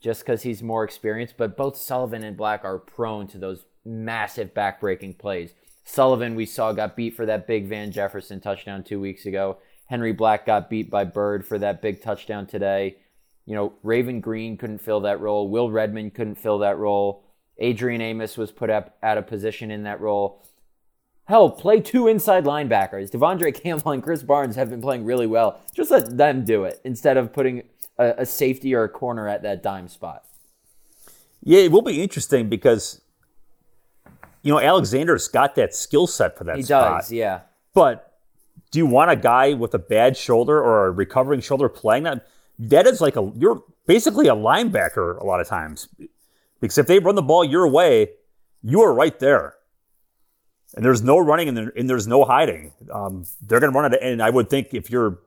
just 0.00 0.20
because 0.20 0.42
he's 0.42 0.62
more 0.62 0.84
experienced. 0.84 1.36
But 1.36 1.56
both 1.56 1.76
Sullivan 1.76 2.24
and 2.24 2.36
Black 2.36 2.64
are 2.64 2.78
prone 2.78 3.26
to 3.28 3.38
those 3.38 3.66
massive 3.84 4.54
backbreaking 4.54 5.18
plays. 5.18 5.52
Sullivan, 5.84 6.34
we 6.34 6.46
saw, 6.46 6.72
got 6.72 6.96
beat 6.96 7.14
for 7.14 7.26
that 7.26 7.46
big 7.46 7.66
Van 7.66 7.92
Jefferson 7.92 8.40
touchdown 8.40 8.82
two 8.82 9.00
weeks 9.00 9.26
ago. 9.26 9.58
Henry 9.86 10.12
Black 10.12 10.46
got 10.46 10.70
beat 10.70 10.90
by 10.90 11.04
Byrd 11.04 11.46
for 11.46 11.58
that 11.58 11.82
big 11.82 12.00
touchdown 12.00 12.46
today. 12.46 12.96
You 13.46 13.54
know, 13.54 13.72
Raven 13.82 14.20
Greene 14.20 14.56
couldn't 14.56 14.78
fill 14.78 15.00
that 15.00 15.20
role. 15.20 15.48
Will 15.48 15.70
Redmond 15.70 16.14
couldn't 16.14 16.36
fill 16.36 16.58
that 16.60 16.78
role. 16.78 17.24
Adrian 17.58 18.00
Amos 18.00 18.36
was 18.36 18.50
put 18.50 18.70
up 18.70 18.96
out 19.02 19.18
of 19.18 19.26
position 19.26 19.70
in 19.70 19.84
that 19.84 20.00
role. 20.00 20.42
Hell, 21.26 21.50
play 21.50 21.80
two 21.80 22.08
inside 22.08 22.44
linebackers. 22.44 23.10
De'Vondre 23.10 23.54
Campbell 23.54 23.92
and 23.92 24.02
Krys 24.02 24.26
Barnes 24.26 24.56
have 24.56 24.70
been 24.70 24.82
playing 24.82 25.04
really 25.04 25.26
well. 25.26 25.60
Just 25.74 25.90
let 25.90 26.16
them 26.16 26.44
do 26.44 26.64
it 26.64 26.80
instead 26.84 27.16
of 27.16 27.32
putting 27.32 27.62
a, 27.98 28.14
a 28.18 28.26
safety 28.26 28.74
or 28.74 28.84
a 28.84 28.88
corner 28.88 29.28
at 29.28 29.42
that 29.42 29.62
dime 29.62 29.88
spot. 29.88 30.24
Yeah, 31.42 31.60
it 31.60 31.72
will 31.72 31.82
be 31.82 32.02
interesting 32.02 32.48
because 32.48 33.00
you 34.42 34.52
know 34.52 34.58
Alexander's 34.58 35.28
got 35.28 35.54
that 35.54 35.74
skill 35.74 36.06
set 36.06 36.36
for 36.36 36.44
that 36.44 36.56
He 36.56 36.62
spot. 36.62 37.00
does, 37.02 37.12
yeah. 37.12 37.40
But 37.72 38.18
do 38.70 38.78
you 38.78 38.86
want 38.86 39.10
a 39.10 39.16
guy 39.16 39.54
with 39.54 39.72
a 39.74 39.78
bad 39.78 40.16
shoulder 40.16 40.60
or 40.60 40.86
a 40.86 40.90
recovering 40.90 41.40
shoulder 41.40 41.68
playing 41.68 42.02
that? 42.04 42.26
That 42.58 42.86
is 42.86 43.00
like 43.00 43.16
a 43.16 43.32
you're 43.36 43.62
basically 43.86 44.28
a 44.28 44.34
linebacker 44.34 45.20
a 45.20 45.24
lot 45.24 45.40
of 45.40 45.48
times. 45.48 45.88
Because 46.60 46.78
if 46.78 46.86
they 46.86 46.98
run 46.98 47.14
the 47.14 47.22
ball 47.22 47.44
your 47.44 47.68
way, 47.68 48.10
you 48.62 48.80
are 48.82 48.94
right 48.94 49.18
there. 49.18 49.56
And 50.74 50.84
there's 50.84 51.02
no 51.02 51.18
running 51.18 51.48
and, 51.48 51.56
there, 51.56 51.72
and 51.76 51.88
there's 51.88 52.06
no 52.06 52.24
hiding. 52.24 52.72
Um, 52.92 53.26
they're 53.42 53.60
going 53.60 53.72
to 53.72 53.76
run 53.78 53.84
at 53.84 53.94
it. 53.94 54.02
And 54.02 54.22
I 54.22 54.30
would 54.30 54.50
think 54.50 54.68
if 54.72 54.90
you're, 54.90 55.20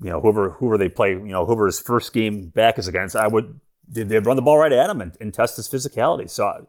you 0.00 0.10
know, 0.10 0.20
whoever 0.20 0.50
whoever 0.50 0.78
they 0.78 0.88
play, 0.88 1.10
you 1.10 1.20
know, 1.20 1.44
whoever 1.44 1.66
his 1.66 1.80
first 1.80 2.12
game 2.12 2.46
back 2.48 2.78
is 2.78 2.88
against, 2.88 3.16
I 3.16 3.26
would 3.26 3.60
they'd 3.88 4.26
run 4.26 4.36
the 4.36 4.42
ball 4.42 4.58
right 4.58 4.72
at 4.72 4.90
him 4.90 5.00
and, 5.00 5.16
and 5.20 5.32
test 5.32 5.56
his 5.56 5.68
physicality. 5.68 6.28
So, 6.28 6.66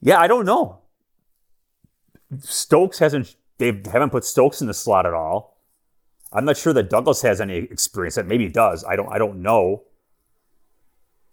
yeah, 0.00 0.18
I 0.18 0.26
don't 0.26 0.46
know. 0.46 0.80
Stokes 2.40 2.98
hasn't 2.98 3.36
they 3.58 3.80
haven't 3.90 4.10
put 4.10 4.24
Stokes 4.24 4.60
in 4.60 4.66
the 4.66 4.74
slot 4.74 5.06
at 5.06 5.14
all. 5.14 5.51
I'm 6.32 6.44
not 6.44 6.56
sure 6.56 6.72
that 6.72 6.88
Douglas 6.90 7.22
has 7.22 7.40
any 7.40 7.56
experience. 7.56 8.14
That 8.14 8.26
maybe 8.26 8.44
he 8.44 8.50
does. 8.50 8.84
I 8.84 8.96
don't. 8.96 9.12
I 9.12 9.18
don't 9.18 9.42
know. 9.42 9.82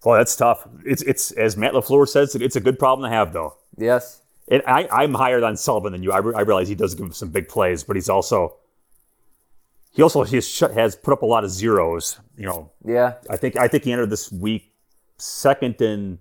Well, 0.04 0.18
that's 0.18 0.36
tough. 0.36 0.68
It's 0.86 1.02
it's 1.04 1.32
as 1.32 1.58
Matt 1.58 1.74
Lafleur 1.74 2.08
says, 2.08 2.36
it's 2.36 2.56
a 2.56 2.62
good 2.62 2.80
problem 2.80 3.10
to 3.10 3.16
have, 3.16 3.34
though. 3.34 3.56
Yes. 3.78 4.22
And 4.52 4.64
I, 4.66 4.88
I'm 4.92 5.14
higher 5.14 5.44
on 5.46 5.56
Sullivan 5.58 5.92
than 5.92 6.02
you. 6.02 6.12
I, 6.12 6.18
re- 6.18 6.34
I 6.36 6.42
realize 6.42 6.68
he 6.68 6.74
does 6.76 6.96
give 6.96 7.06
him 7.06 7.14
some 7.14 7.30
big 7.30 7.48
plays, 7.48 7.84
but 7.84 7.96
he's 7.96 8.10
also 8.10 8.56
he 9.92 10.02
also 10.02 10.24
has, 10.24 10.60
has 10.60 10.96
put 10.96 11.12
up 11.14 11.22
a 11.22 11.26
lot 11.26 11.44
of 11.44 11.52
zeros. 11.52 12.20
You 12.36 12.46
know, 12.48 12.72
Yeah. 12.84 13.16
I 13.30 13.38
think 13.38 13.58
I 13.58 13.68
think 13.68 13.84
he 13.84 13.92
entered 13.92 14.10
this 14.10 14.32
week 14.32 14.74
second 15.18 15.82
in 15.82 16.20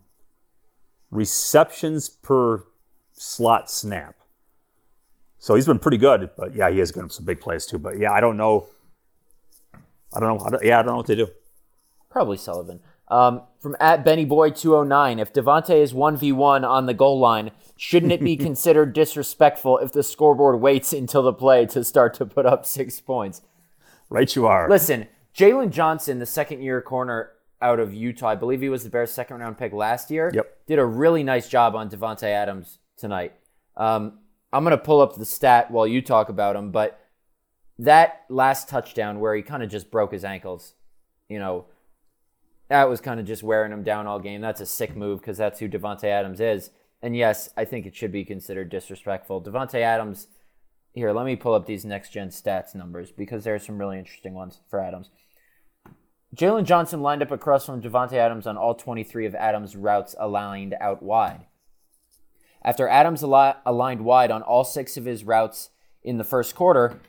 receptions 1.11 2.09
per 2.09 2.65
slot 3.13 3.71
snap. 3.71 4.17
So 5.39 5.55
he's 5.55 5.67
been 5.67 5.79
pretty 5.79 5.99
good, 5.99 6.31
but 6.37 6.55
yeah, 6.55 6.71
he 6.71 6.79
has 6.79 6.91
given 6.93 7.11
some 7.11 7.25
big 7.25 7.41
plays 7.41 7.65
too. 7.67 7.79
But 7.79 7.99
yeah, 7.99 8.13
I 8.13 8.21
don't 8.21 8.37
know. 8.37 8.67
I 10.15 10.21
don't 10.21 10.39
know. 10.39 10.45
I 10.45 10.51
don't, 10.51 10.65
yeah, 10.65 10.79
I 10.79 10.83
don't 10.83 10.93
know 10.93 10.97
what 10.99 11.07
to 11.07 11.17
do. 11.17 11.29
Probably 12.11 12.37
Sullivan. 12.39 12.81
Um, 13.09 13.43
from 13.61 13.77
at 13.81 14.05
Benny 14.05 14.25
Boy 14.25 14.51
209, 14.51 15.19
if 15.19 15.33
Davante 15.33 15.71
is 15.81 15.93
1v1 15.93 16.63
on 16.69 16.87
the 16.87 16.95
goal 16.95 17.19
line, 17.19 17.53
shouldn't 17.77 18.13
it 18.13 18.21
be 18.23 18.37
considered 18.49 18.93
disrespectful 18.93 19.79
if 19.79 19.93
the 19.93 20.03
scoreboard 20.03 20.61
waits 20.61 20.93
until 20.93 21.23
the 21.23 21.33
play 21.33 21.65
to 21.67 21.85
start 21.85 22.15
to 22.15 22.27
put 22.27 22.45
up 22.45 22.67
six 22.67 23.01
points? 23.01 23.43
Right, 24.11 24.35
you 24.35 24.47
are. 24.47 24.69
Listen, 24.69 25.07
Jaylon 25.35 25.71
Johnson, 25.71 26.19
the 26.19 26.27
second 26.27 26.63
year 26.63 26.81
corner 26.83 27.31
out 27.61 27.81
of 27.81 27.93
Utah, 27.95 28.29
I 28.29 28.35
believe 28.35 28.61
he 28.61 28.69
was 28.69 28.85
the 28.85 28.91
Bears' 28.91 29.11
second 29.13 29.39
round 29.39 29.59
pick 29.59 29.73
last 29.73 30.11
year, 30.11 30.31
Yep. 30.35 30.67
did 30.67 30.79
a 30.79 30.85
really 30.85 31.23
nice 31.23 31.49
job 31.49 31.75
on 31.75 31.89
Davante 31.91 32.25
Adams 32.25 32.79
tonight. 32.97 33.33
Um, 33.77 34.19
I'm 34.53 34.65
going 34.65 34.77
to 34.77 34.83
pull 34.83 35.01
up 35.01 35.17
the 35.17 35.25
stat 35.25 35.71
while 35.71 35.87
you 35.87 36.01
talk 36.01 36.29
about 36.29 36.57
him, 36.57 36.71
but 36.71 37.01
that 37.79 38.25
last 38.29 38.69
touchdown 38.69 39.21
where 39.21 39.35
he 39.35 39.43
kind 39.43 39.63
of 39.63 39.71
just 39.71 39.91
broke 39.91 40.13
his 40.13 40.25
ankles, 40.25 40.75
you 41.29 41.39
know, 41.39 41.67
that 42.69 42.89
was 42.89 43.01
kind 43.01 43.21
of 43.21 43.27
just 43.27 43.43
wearing 43.43 43.73
him 43.73 43.83
down 43.83 44.07
all 44.07 44.19
game. 44.19 44.41
That's 44.41 44.61
a 44.61 44.67
sick 44.67 44.97
move 44.97 45.21
because 45.21 45.39
that's 45.39 45.59
who 45.59 45.69
Davante 45.69 46.05
Adams 46.05 46.41
is. 46.41 46.71
And 47.01 47.17
yes, 47.17 47.51
I 47.57 47.65
think 47.65 47.87
it 47.87 47.95
should 47.95 48.13
be 48.13 48.25
considered 48.25 48.69
disrespectful. 48.69 49.43
Davante 49.43 49.81
Adams, 49.81 50.29
here, 50.93 51.13
let 51.13 51.27
me 51.27 51.37
pull 51.37 51.55
up 51.55 51.67
these 51.67 51.85
next 51.85 52.11
gen 52.11 52.29
stats 52.29 52.75
numbers 52.75 53.11
because 53.11 53.45
there 53.45 53.55
are 53.55 53.61
some 53.61 53.79
really 53.79 53.99
interesting 53.99 54.35
ones 54.35 54.61
for 54.69 54.81
Adams. 54.81 55.11
Jaylon 56.35 56.65
Johnson 56.65 57.01
lined 57.01 57.23
up 57.23 57.31
across 57.31 57.65
from 57.65 57.81
Davante 57.81 58.15
Adams 58.15 58.47
on 58.47 58.57
all 58.57 58.75
23 58.75 59.25
of 59.27 59.35
Adams' 59.35 59.77
routes 59.77 60.15
aligned 60.19 60.75
out 60.81 61.03
wide. 61.03 61.47
After 62.63 62.89
Adams 62.89 63.23
ali- 63.23 63.55
aligned 63.65 64.05
wide 64.05 64.31
on 64.31 64.43
all 64.43 64.65
six 64.65 64.97
of 64.97 65.05
his 65.05 65.25
routes 65.25 65.71
in 66.03 66.19
the 66.19 66.25
first 66.25 66.55
quarter, 66.55 67.01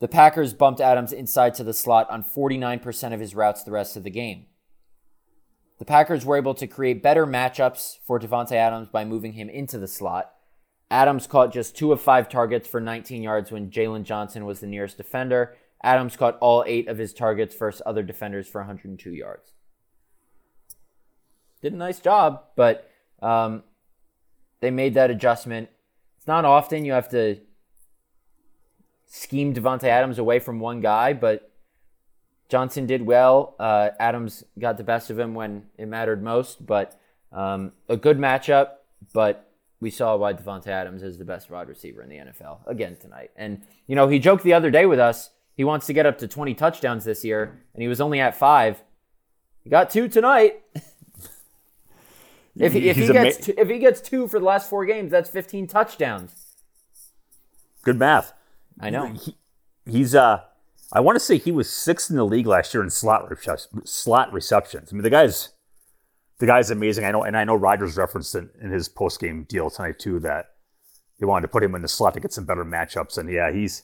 the 0.00 0.08
Packers 0.08 0.54
bumped 0.54 0.80
Adams 0.80 1.12
inside 1.12 1.54
to 1.54 1.64
the 1.64 1.74
slot 1.74 2.08
on 2.10 2.24
49% 2.24 3.14
of 3.14 3.20
his 3.20 3.34
routes 3.34 3.62
the 3.62 3.70
rest 3.70 3.96
of 3.96 4.02
the 4.02 4.10
game. 4.10 4.46
The 5.78 5.84
Packers 5.84 6.24
were 6.24 6.36
able 6.36 6.54
to 6.54 6.66
create 6.66 7.02
better 7.02 7.26
matchups 7.26 7.98
for 8.06 8.18
Davante 8.20 8.52
Adams 8.52 8.88
by 8.88 9.04
moving 9.04 9.32
him 9.32 9.48
into 9.48 9.78
the 9.78 9.88
slot. 9.88 10.32
Adams 10.90 11.26
caught 11.26 11.52
just 11.52 11.76
two 11.76 11.92
of 11.92 12.00
five 12.00 12.28
targets 12.28 12.68
for 12.68 12.80
19 12.80 13.22
yards 13.22 13.50
when 13.50 13.70
Jaylon 13.70 14.04
Johnson 14.04 14.44
was 14.44 14.60
the 14.60 14.66
nearest 14.66 14.96
defender. 14.96 15.56
Adams 15.82 16.16
caught 16.16 16.38
all 16.40 16.64
eight 16.66 16.88
of 16.88 16.98
his 16.98 17.12
targets 17.12 17.54
versus 17.54 17.82
other 17.84 18.02
defenders 18.02 18.46
for 18.46 18.60
102 18.60 19.10
yards. 19.10 19.52
Did 21.60 21.72
a 21.72 21.76
nice 21.76 21.98
job, 21.98 22.44
but 22.56 22.90
um, 23.20 23.64
they 24.64 24.70
made 24.70 24.94
that 24.94 25.10
adjustment. 25.10 25.68
It's 26.16 26.26
not 26.26 26.46
often 26.46 26.86
you 26.86 26.92
have 26.92 27.10
to 27.10 27.38
scheme 29.06 29.52
Davante 29.52 29.84
Adams 29.84 30.18
away 30.18 30.38
from 30.38 30.58
one 30.58 30.80
guy, 30.80 31.12
but 31.12 31.52
Johnson 32.48 32.86
did 32.86 33.02
well. 33.04 33.56
Uh, 33.60 33.90
Adams 34.00 34.42
got 34.58 34.78
the 34.78 34.82
best 34.82 35.10
of 35.10 35.18
him 35.18 35.34
when 35.34 35.64
it 35.76 35.86
mattered 35.86 36.22
most, 36.22 36.64
but 36.64 36.98
um, 37.30 37.72
a 37.90 37.96
good 37.98 38.16
matchup. 38.16 38.68
But 39.12 39.50
we 39.80 39.90
saw 39.90 40.16
why 40.16 40.32
Davante 40.32 40.68
Adams 40.68 41.02
is 41.02 41.18
the 41.18 41.26
best 41.26 41.50
wide 41.50 41.68
receiver 41.68 42.02
in 42.02 42.08
the 42.08 42.16
NFL 42.16 42.60
again 42.66 42.96
tonight. 42.96 43.32
And 43.36 43.60
you 43.86 43.94
know, 43.94 44.08
he 44.08 44.18
joked 44.18 44.44
the 44.44 44.54
other 44.54 44.70
day 44.70 44.86
with 44.86 44.98
us. 44.98 45.28
He 45.56 45.64
wants 45.64 45.84
to 45.88 45.92
get 45.92 46.06
up 46.06 46.16
to 46.18 46.26
20 46.26 46.54
touchdowns 46.54 47.04
this 47.04 47.22
year, 47.22 47.60
and 47.74 47.82
he 47.82 47.88
was 47.88 48.00
only 48.00 48.18
at 48.18 48.34
five. 48.34 48.82
He 49.62 49.68
got 49.68 49.90
two 49.90 50.08
tonight. 50.08 50.62
if 52.56 52.72
he, 52.72 52.88
if 52.88 52.96
he 52.96 53.06
gets 53.08 53.36
ama- 53.36 53.44
two, 53.44 53.54
if 53.56 53.68
he 53.68 53.78
gets 53.78 54.00
two 54.00 54.28
for 54.28 54.38
the 54.38 54.44
last 54.44 54.68
four 54.68 54.84
games, 54.86 55.10
that's 55.10 55.28
15 55.28 55.66
touchdowns. 55.66 56.54
Good 57.82 57.98
math. 57.98 58.32
I 58.80 58.90
know. 58.90 59.12
He, 59.12 59.36
he's 59.86 60.14
uh 60.14 60.42
I 60.92 61.00
want 61.00 61.16
to 61.16 61.20
say 61.20 61.38
he 61.38 61.50
was 61.50 61.68
sixth 61.68 62.10
in 62.10 62.16
the 62.16 62.24
league 62.24 62.46
last 62.46 62.72
year 62.72 62.82
in 62.82 62.90
slot 62.90 63.30
slot 63.84 64.32
receptions. 64.32 64.92
I 64.92 64.94
mean, 64.94 65.02
the 65.02 65.10
guy's 65.10 65.50
the 66.38 66.46
guy's 66.46 66.70
amazing. 66.70 67.04
I 67.04 67.10
know, 67.10 67.22
and 67.22 67.36
I 67.36 67.44
know 67.44 67.54
Rodgers 67.54 67.96
referenced 67.96 68.34
it 68.34 68.48
in 68.60 68.70
his 68.70 68.88
post 68.88 69.20
game 69.20 69.44
deal 69.44 69.70
tonight 69.70 69.98
too 69.98 70.20
that 70.20 70.50
he 71.18 71.24
wanted 71.24 71.42
to 71.42 71.48
put 71.48 71.62
him 71.62 71.74
in 71.74 71.82
the 71.82 71.88
slot 71.88 72.14
to 72.14 72.20
get 72.20 72.32
some 72.32 72.44
better 72.44 72.64
matchups. 72.64 73.18
And 73.18 73.30
yeah, 73.30 73.52
he's 73.52 73.82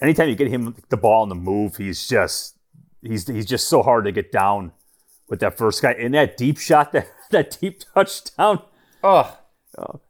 anytime 0.00 0.28
you 0.28 0.34
get 0.34 0.48
him 0.48 0.74
the 0.88 0.96
ball 0.96 1.22
on 1.22 1.28
the 1.28 1.34
move, 1.34 1.76
he's 1.76 2.06
just 2.06 2.56
he's 3.02 3.26
he's 3.26 3.46
just 3.46 3.68
so 3.68 3.82
hard 3.82 4.04
to 4.04 4.12
get 4.12 4.32
down 4.32 4.72
with 5.28 5.40
that 5.40 5.56
first 5.56 5.82
guy 5.82 5.92
in 5.92 6.12
that 6.12 6.36
deep 6.36 6.58
shot 6.58 6.92
that 6.92 7.08
that 7.30 7.58
deep 7.60 7.82
touchdown. 7.94 8.62
Oh, 9.02 9.38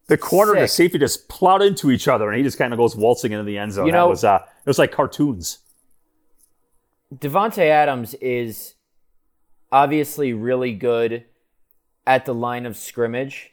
the 0.08 0.18
corner 0.18 0.52
and 0.52 0.62
the 0.62 0.68
safety 0.68 0.98
just 0.98 1.28
plowed 1.28 1.62
into 1.62 1.90
each 1.90 2.08
other, 2.08 2.28
and 2.28 2.36
he 2.36 2.42
just 2.42 2.58
kind 2.58 2.72
of 2.72 2.78
goes 2.78 2.94
waltzing 2.94 3.32
into 3.32 3.44
the 3.44 3.58
end 3.58 3.72
zone. 3.72 3.86
You 3.86 3.92
know, 3.92 4.06
that 4.06 4.10
was 4.10 4.24
uh, 4.24 4.40
it 4.42 4.68
was 4.68 4.78
like 4.78 4.92
cartoons. 4.92 5.58
Davante 7.14 7.64
Adams 7.68 8.14
is 8.14 8.74
obviously 9.70 10.32
really 10.32 10.72
good 10.72 11.24
at 12.06 12.24
the 12.24 12.34
line 12.34 12.66
of 12.66 12.76
scrimmage, 12.76 13.52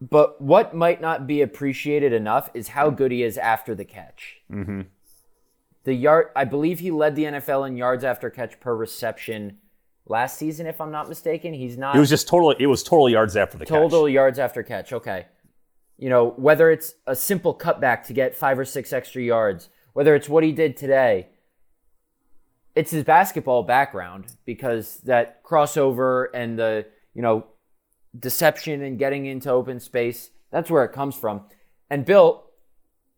but 0.00 0.40
what 0.40 0.74
might 0.74 1.00
not 1.00 1.26
be 1.26 1.42
appreciated 1.42 2.12
enough 2.12 2.48
is 2.54 2.68
how 2.68 2.90
good 2.90 3.10
he 3.10 3.22
is 3.22 3.36
after 3.36 3.74
the 3.74 3.84
catch. 3.84 4.40
Mm-hmm. 4.50 4.82
The 5.84 5.94
yard, 5.94 6.28
I 6.36 6.44
believe 6.44 6.80
he 6.80 6.90
led 6.90 7.16
the 7.16 7.24
NFL 7.24 7.66
in 7.66 7.76
yards 7.76 8.04
after 8.04 8.30
catch 8.30 8.60
per 8.60 8.74
reception 8.74 9.58
last 10.06 10.38
season, 10.38 10.66
if 10.66 10.80
I'm 10.80 10.90
not 10.90 11.08
mistaken. 11.08 11.54
He's 11.54 11.78
not. 11.78 11.96
It 11.96 11.98
was 11.98 12.08
just 12.08 12.28
total. 12.28 12.50
It 12.52 12.66
was 12.66 12.82
total 12.82 13.08
yards 13.08 13.36
after 13.36 13.58
the 13.58 13.64
total 13.64 13.88
catch. 13.88 13.92
Total 13.92 14.08
yards 14.08 14.38
after 14.38 14.62
catch. 14.62 14.92
Okay. 14.92 15.26
You 15.98 16.08
know, 16.08 16.30
whether 16.36 16.70
it's 16.70 16.94
a 17.06 17.14
simple 17.14 17.54
cutback 17.54 18.04
to 18.04 18.12
get 18.12 18.34
five 18.34 18.58
or 18.58 18.64
six 18.64 18.92
extra 18.92 19.22
yards, 19.22 19.68
whether 19.92 20.14
it's 20.14 20.28
what 20.28 20.42
he 20.42 20.52
did 20.52 20.76
today, 20.76 21.28
it's 22.74 22.90
his 22.90 23.04
basketball 23.04 23.62
background 23.62 24.26
because 24.46 24.98
that 25.04 25.44
crossover 25.44 26.26
and 26.32 26.58
the 26.58 26.86
you 27.14 27.22
know 27.22 27.46
deception 28.18 28.82
and 28.82 28.98
getting 28.98 29.26
into 29.26 29.50
open 29.50 29.78
space 29.78 30.30
that's 30.50 30.70
where 30.70 30.84
it 30.84 30.92
comes 30.92 31.16
from. 31.16 31.42
And 31.88 32.04
Bill, 32.04 32.44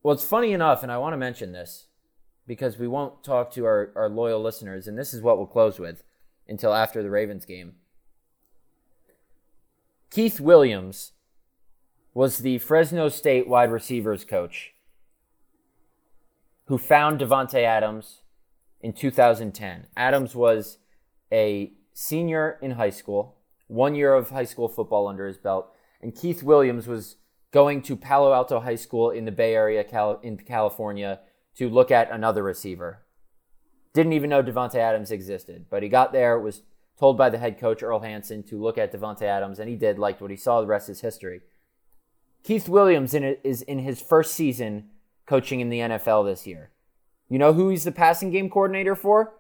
well, 0.03 0.15
it's 0.15 0.25
funny 0.25 0.53
enough, 0.53 0.83
and 0.83 0.93
I 0.93 0.99
want 0.99 1.15
to 1.15 1.19
mention 1.19 1.53
this 1.53 1.87
because 2.47 2.79
we 2.79 2.89
won't 2.89 3.25
talk 3.25 3.53
to 3.53 3.65
our, 3.65 3.93
our 3.97 4.09
loyal 4.09 4.43
listeners, 4.43 4.87
and 4.87 4.99
this 4.99 5.15
is 5.15 5.23
what 5.23 5.39
we'll 5.39 5.47
close 5.47 5.79
with 5.79 6.05
until 6.49 6.75
after 6.75 7.03
the 7.03 7.11
Ravens 7.11 7.45
game. 7.45 7.75
Keith 10.11 10.41
Williams 10.41 11.13
was 12.15 12.39
the 12.39 12.59
Fresno 12.59 13.09
State 13.09 13.49
wide 13.49 13.71
receivers 13.71 14.25
coach 14.25 14.75
who 16.67 16.79
found 16.79 17.21
Davante 17.21 17.63
Adams 17.63 18.23
in 18.81 18.93
2010. 18.93 19.87
Adams 19.97 20.35
was 20.35 20.79
a 21.33 21.73
senior 21.93 22.59
in 22.61 22.73
high 22.73 22.91
school, 22.91 23.37
one 23.67 23.95
year 23.95 24.15
of 24.15 24.31
high 24.31 24.45
school 24.45 24.69
football 24.69 25.07
under 25.07 25.27
his 25.27 25.39
belt, 25.39 25.73
and 26.01 26.15
Keith 26.15 26.43
Williams 26.43 26.87
was 26.87 27.17
going 27.53 27.83
to 27.83 27.97
Palo 27.97 28.33
Alto 28.33 28.61
High 28.61 28.77
School 28.77 29.11
in 29.11 29.25
the 29.25 29.33
Bay 29.33 29.55
Area 29.55 29.85
in 30.23 30.37
California 30.39 31.21
to 31.57 31.69
look 31.69 31.91
at 31.91 32.11
another 32.11 32.43
receiver. 32.43 33.03
Didn't 33.95 34.15
even 34.15 34.31
know 34.31 34.43
Davante 34.43 34.77
Adams 34.77 35.11
existed, 35.11 35.67
but 35.69 35.83
he 35.83 35.89
got 35.89 36.13
there, 36.13 36.39
was 36.39 36.63
told 36.99 37.19
by 37.19 37.29
the 37.29 37.39
head 37.39 37.59
coach 37.59 37.83
Earl 37.83 38.01
Hansen 38.01 38.43
to 38.45 38.61
look 38.61 38.79
at 38.79 38.93
Davante 38.93 39.23
Adams, 39.23 39.59
and 39.59 39.69
he 39.69 39.77
did, 39.77 39.99
liked 39.99 40.21
what 40.21 40.31
he 40.31 40.37
saw. 40.37 40.61
The 40.61 40.67
rest 40.67 40.89
is 40.89 41.01
history. 41.01 41.41
Keith 42.43 42.69
Williams 42.69 43.15
in 43.15 43.37
is 43.45 43.63
in 43.63 43.79
his 43.81 44.01
first 44.01 44.35
season 44.35 44.89
coaching 45.27 45.61
in 45.61 45.69
the 45.69 45.79
NFL 45.79 46.25
this 46.25 46.47
year. 46.47 46.71
You 47.29 47.39
know 47.39 47.53
who 47.53 47.69
he's 47.69 47.85
the 47.85 47.93
passing 47.93 48.31
game 48.31 48.51
coordinator 48.51 48.95
for? 48.95 49.35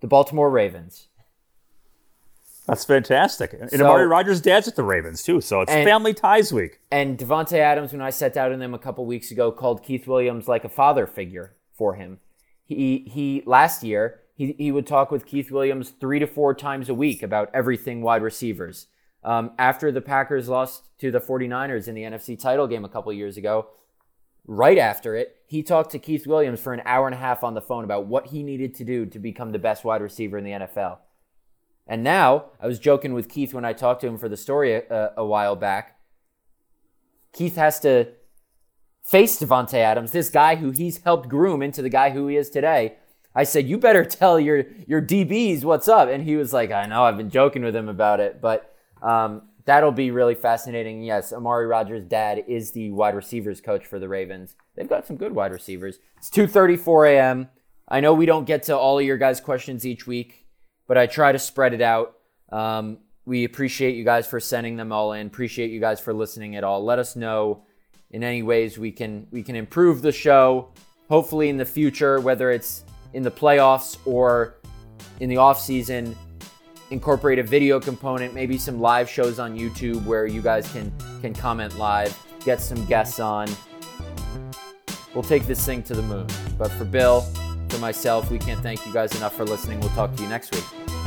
The 0.00 0.06
Baltimore 0.06 0.50
Ravens. 0.50 1.08
That's 2.66 2.84
fantastic. 2.84 3.54
And 3.54 3.70
so, 3.70 3.84
Amari 3.84 4.06
Rodgers' 4.06 4.42
dad's 4.42 4.68
at 4.68 4.76
the 4.76 4.82
Ravens 4.82 5.22
too, 5.22 5.40
so 5.40 5.62
it's 5.62 5.72
and, 5.72 5.86
family 5.86 6.12
ties 6.12 6.52
week. 6.52 6.80
And 6.90 7.16
Davante 7.16 7.58
Adams, 7.58 7.92
when 7.92 8.02
I 8.02 8.10
sat 8.10 8.34
down 8.34 8.50
with 8.50 8.60
him 8.60 8.74
a 8.74 8.78
couple 8.78 9.06
weeks 9.06 9.30
ago, 9.30 9.50
called 9.50 9.82
Keith 9.82 10.06
Williams 10.06 10.48
like 10.48 10.64
a 10.64 10.68
father 10.68 11.06
figure 11.06 11.54
for 11.72 11.94
him 11.94 12.18
he 12.74 13.04
he 13.08 13.42
last 13.46 13.82
year 13.82 14.20
he, 14.34 14.54
he 14.56 14.70
would 14.70 14.86
talk 14.86 15.10
with 15.10 15.26
Keith 15.26 15.50
Williams 15.50 15.90
three 15.90 16.20
to 16.20 16.26
four 16.26 16.54
times 16.54 16.88
a 16.88 16.94
week 16.94 17.24
about 17.24 17.50
everything 17.52 18.02
wide 18.02 18.22
receivers. 18.22 18.86
Um, 19.24 19.50
after 19.58 19.90
the 19.90 20.00
Packers 20.00 20.48
lost 20.48 20.96
to 21.00 21.10
the 21.10 21.20
49ers 21.20 21.88
in 21.88 21.96
the 21.96 22.02
NFC 22.02 22.38
title 22.38 22.68
game 22.68 22.84
a 22.84 22.88
couple 22.88 23.12
years 23.12 23.36
ago, 23.36 23.66
right 24.46 24.78
after 24.78 25.16
it, 25.16 25.38
he 25.48 25.64
talked 25.64 25.90
to 25.90 25.98
Keith 25.98 26.24
Williams 26.24 26.60
for 26.60 26.72
an 26.72 26.82
hour 26.84 27.08
and 27.08 27.16
a 27.16 27.18
half 27.18 27.42
on 27.42 27.54
the 27.54 27.60
phone 27.60 27.82
about 27.82 28.06
what 28.06 28.28
he 28.28 28.44
needed 28.44 28.76
to 28.76 28.84
do 28.84 29.06
to 29.06 29.18
become 29.18 29.50
the 29.50 29.58
best 29.58 29.82
wide 29.82 30.02
receiver 30.02 30.38
in 30.38 30.44
the 30.44 30.52
NFL. 30.52 30.98
And 31.88 32.04
now, 32.04 32.46
I 32.60 32.68
was 32.68 32.78
joking 32.78 33.14
with 33.14 33.28
Keith 33.28 33.52
when 33.52 33.64
I 33.64 33.72
talked 33.72 34.02
to 34.02 34.06
him 34.06 34.18
for 34.18 34.28
the 34.28 34.36
story 34.36 34.74
a, 34.74 35.12
a 35.16 35.24
while 35.24 35.56
back. 35.56 35.98
Keith 37.32 37.56
has 37.56 37.80
to 37.80 38.08
face 39.08 39.40
Davante 39.40 39.74
Adams, 39.74 40.12
this 40.12 40.28
guy 40.28 40.56
who 40.56 40.70
he's 40.70 41.02
helped 41.02 41.28
groom 41.28 41.62
into 41.62 41.80
the 41.80 41.88
guy 41.88 42.10
who 42.10 42.26
he 42.26 42.36
is 42.36 42.50
today. 42.50 42.96
I 43.34 43.44
said, 43.44 43.66
"You 43.66 43.78
better 43.78 44.04
tell 44.20 44.38
your 44.38 44.64
your 44.86 45.00
DBs 45.00 45.64
what's 45.64 45.88
up," 45.88 46.08
and 46.08 46.22
he 46.22 46.36
was 46.36 46.52
like, 46.52 46.70
"I 46.70 46.86
know, 46.86 47.04
I've 47.04 47.16
been 47.16 47.30
joking 47.30 47.62
with 47.62 47.74
him 47.74 47.88
about 47.88 48.20
it, 48.20 48.40
but 48.40 48.74
um, 49.02 49.42
that'll 49.64 49.92
be 49.92 50.10
really 50.10 50.34
fascinating." 50.34 51.02
Yes, 51.02 51.32
Amari 51.32 51.66
Rodgers' 51.66 52.04
dad 52.04 52.44
is 52.46 52.72
the 52.72 52.90
wide 52.90 53.14
receivers 53.14 53.60
coach 53.60 53.86
for 53.86 53.98
the 53.98 54.08
Ravens. 54.08 54.54
They've 54.76 54.88
got 54.88 55.06
some 55.06 55.16
good 55.16 55.34
wide 55.34 55.52
receivers. 55.52 55.98
It's 56.18 56.30
2:34 56.30 57.14
a.m. 57.14 57.48
I 57.88 58.00
know 58.00 58.12
we 58.12 58.26
don't 58.26 58.44
get 58.44 58.64
to 58.64 58.76
all 58.76 58.98
of 58.98 59.04
your 59.04 59.16
guys' 59.16 59.40
questions 59.40 59.86
each 59.86 60.06
week, 60.06 60.46
but 60.86 60.98
I 60.98 61.06
try 61.06 61.32
to 61.32 61.38
spread 61.38 61.72
it 61.72 61.80
out. 61.80 62.16
Um, 62.52 62.98
we 63.24 63.44
appreciate 63.44 63.94
you 63.94 64.04
guys 64.04 64.26
for 64.26 64.40
sending 64.40 64.76
them 64.76 64.92
all 64.92 65.12
in. 65.12 65.26
Appreciate 65.26 65.70
you 65.70 65.80
guys 65.80 66.00
for 66.00 66.12
listening 66.12 66.56
at 66.56 66.64
all. 66.64 66.84
Let 66.84 66.98
us 66.98 67.16
know 67.16 67.64
in 68.10 68.24
any 68.24 68.42
ways 68.42 68.78
we 68.78 68.90
can 68.90 69.26
we 69.30 69.42
can 69.42 69.56
improve 69.56 70.02
the 70.02 70.12
show. 70.12 70.70
Hopefully 71.08 71.48
in 71.48 71.56
the 71.56 71.64
future, 71.64 72.20
whether 72.20 72.50
it's 72.50 72.84
in 73.14 73.22
the 73.22 73.30
playoffs 73.30 73.98
or 74.04 74.56
in 75.20 75.28
the 75.28 75.36
off 75.36 75.60
season, 75.60 76.16
incorporate 76.90 77.38
a 77.38 77.42
video 77.42 77.80
component, 77.80 78.34
maybe 78.34 78.58
some 78.58 78.80
live 78.80 79.08
shows 79.08 79.38
on 79.38 79.56
YouTube 79.56 80.04
where 80.04 80.26
you 80.26 80.42
guys 80.42 80.70
can 80.72 80.92
can 81.20 81.34
comment 81.34 81.78
live, 81.78 82.16
get 82.44 82.60
some 82.60 82.84
guests 82.86 83.20
on. 83.20 83.48
We'll 85.14 85.22
take 85.22 85.46
this 85.46 85.64
thing 85.64 85.82
to 85.84 85.94
the 85.94 86.02
moon. 86.02 86.26
But 86.58 86.70
for 86.72 86.84
Bill, 86.84 87.22
for 87.68 87.78
myself, 87.78 88.30
we 88.30 88.38
can't 88.38 88.60
thank 88.60 88.86
you 88.86 88.92
guys 88.92 89.16
enough 89.16 89.34
for 89.34 89.44
listening. 89.44 89.80
We'll 89.80 89.90
talk 89.90 90.14
to 90.14 90.22
you 90.22 90.28
next 90.28 90.54
week. 90.54 90.97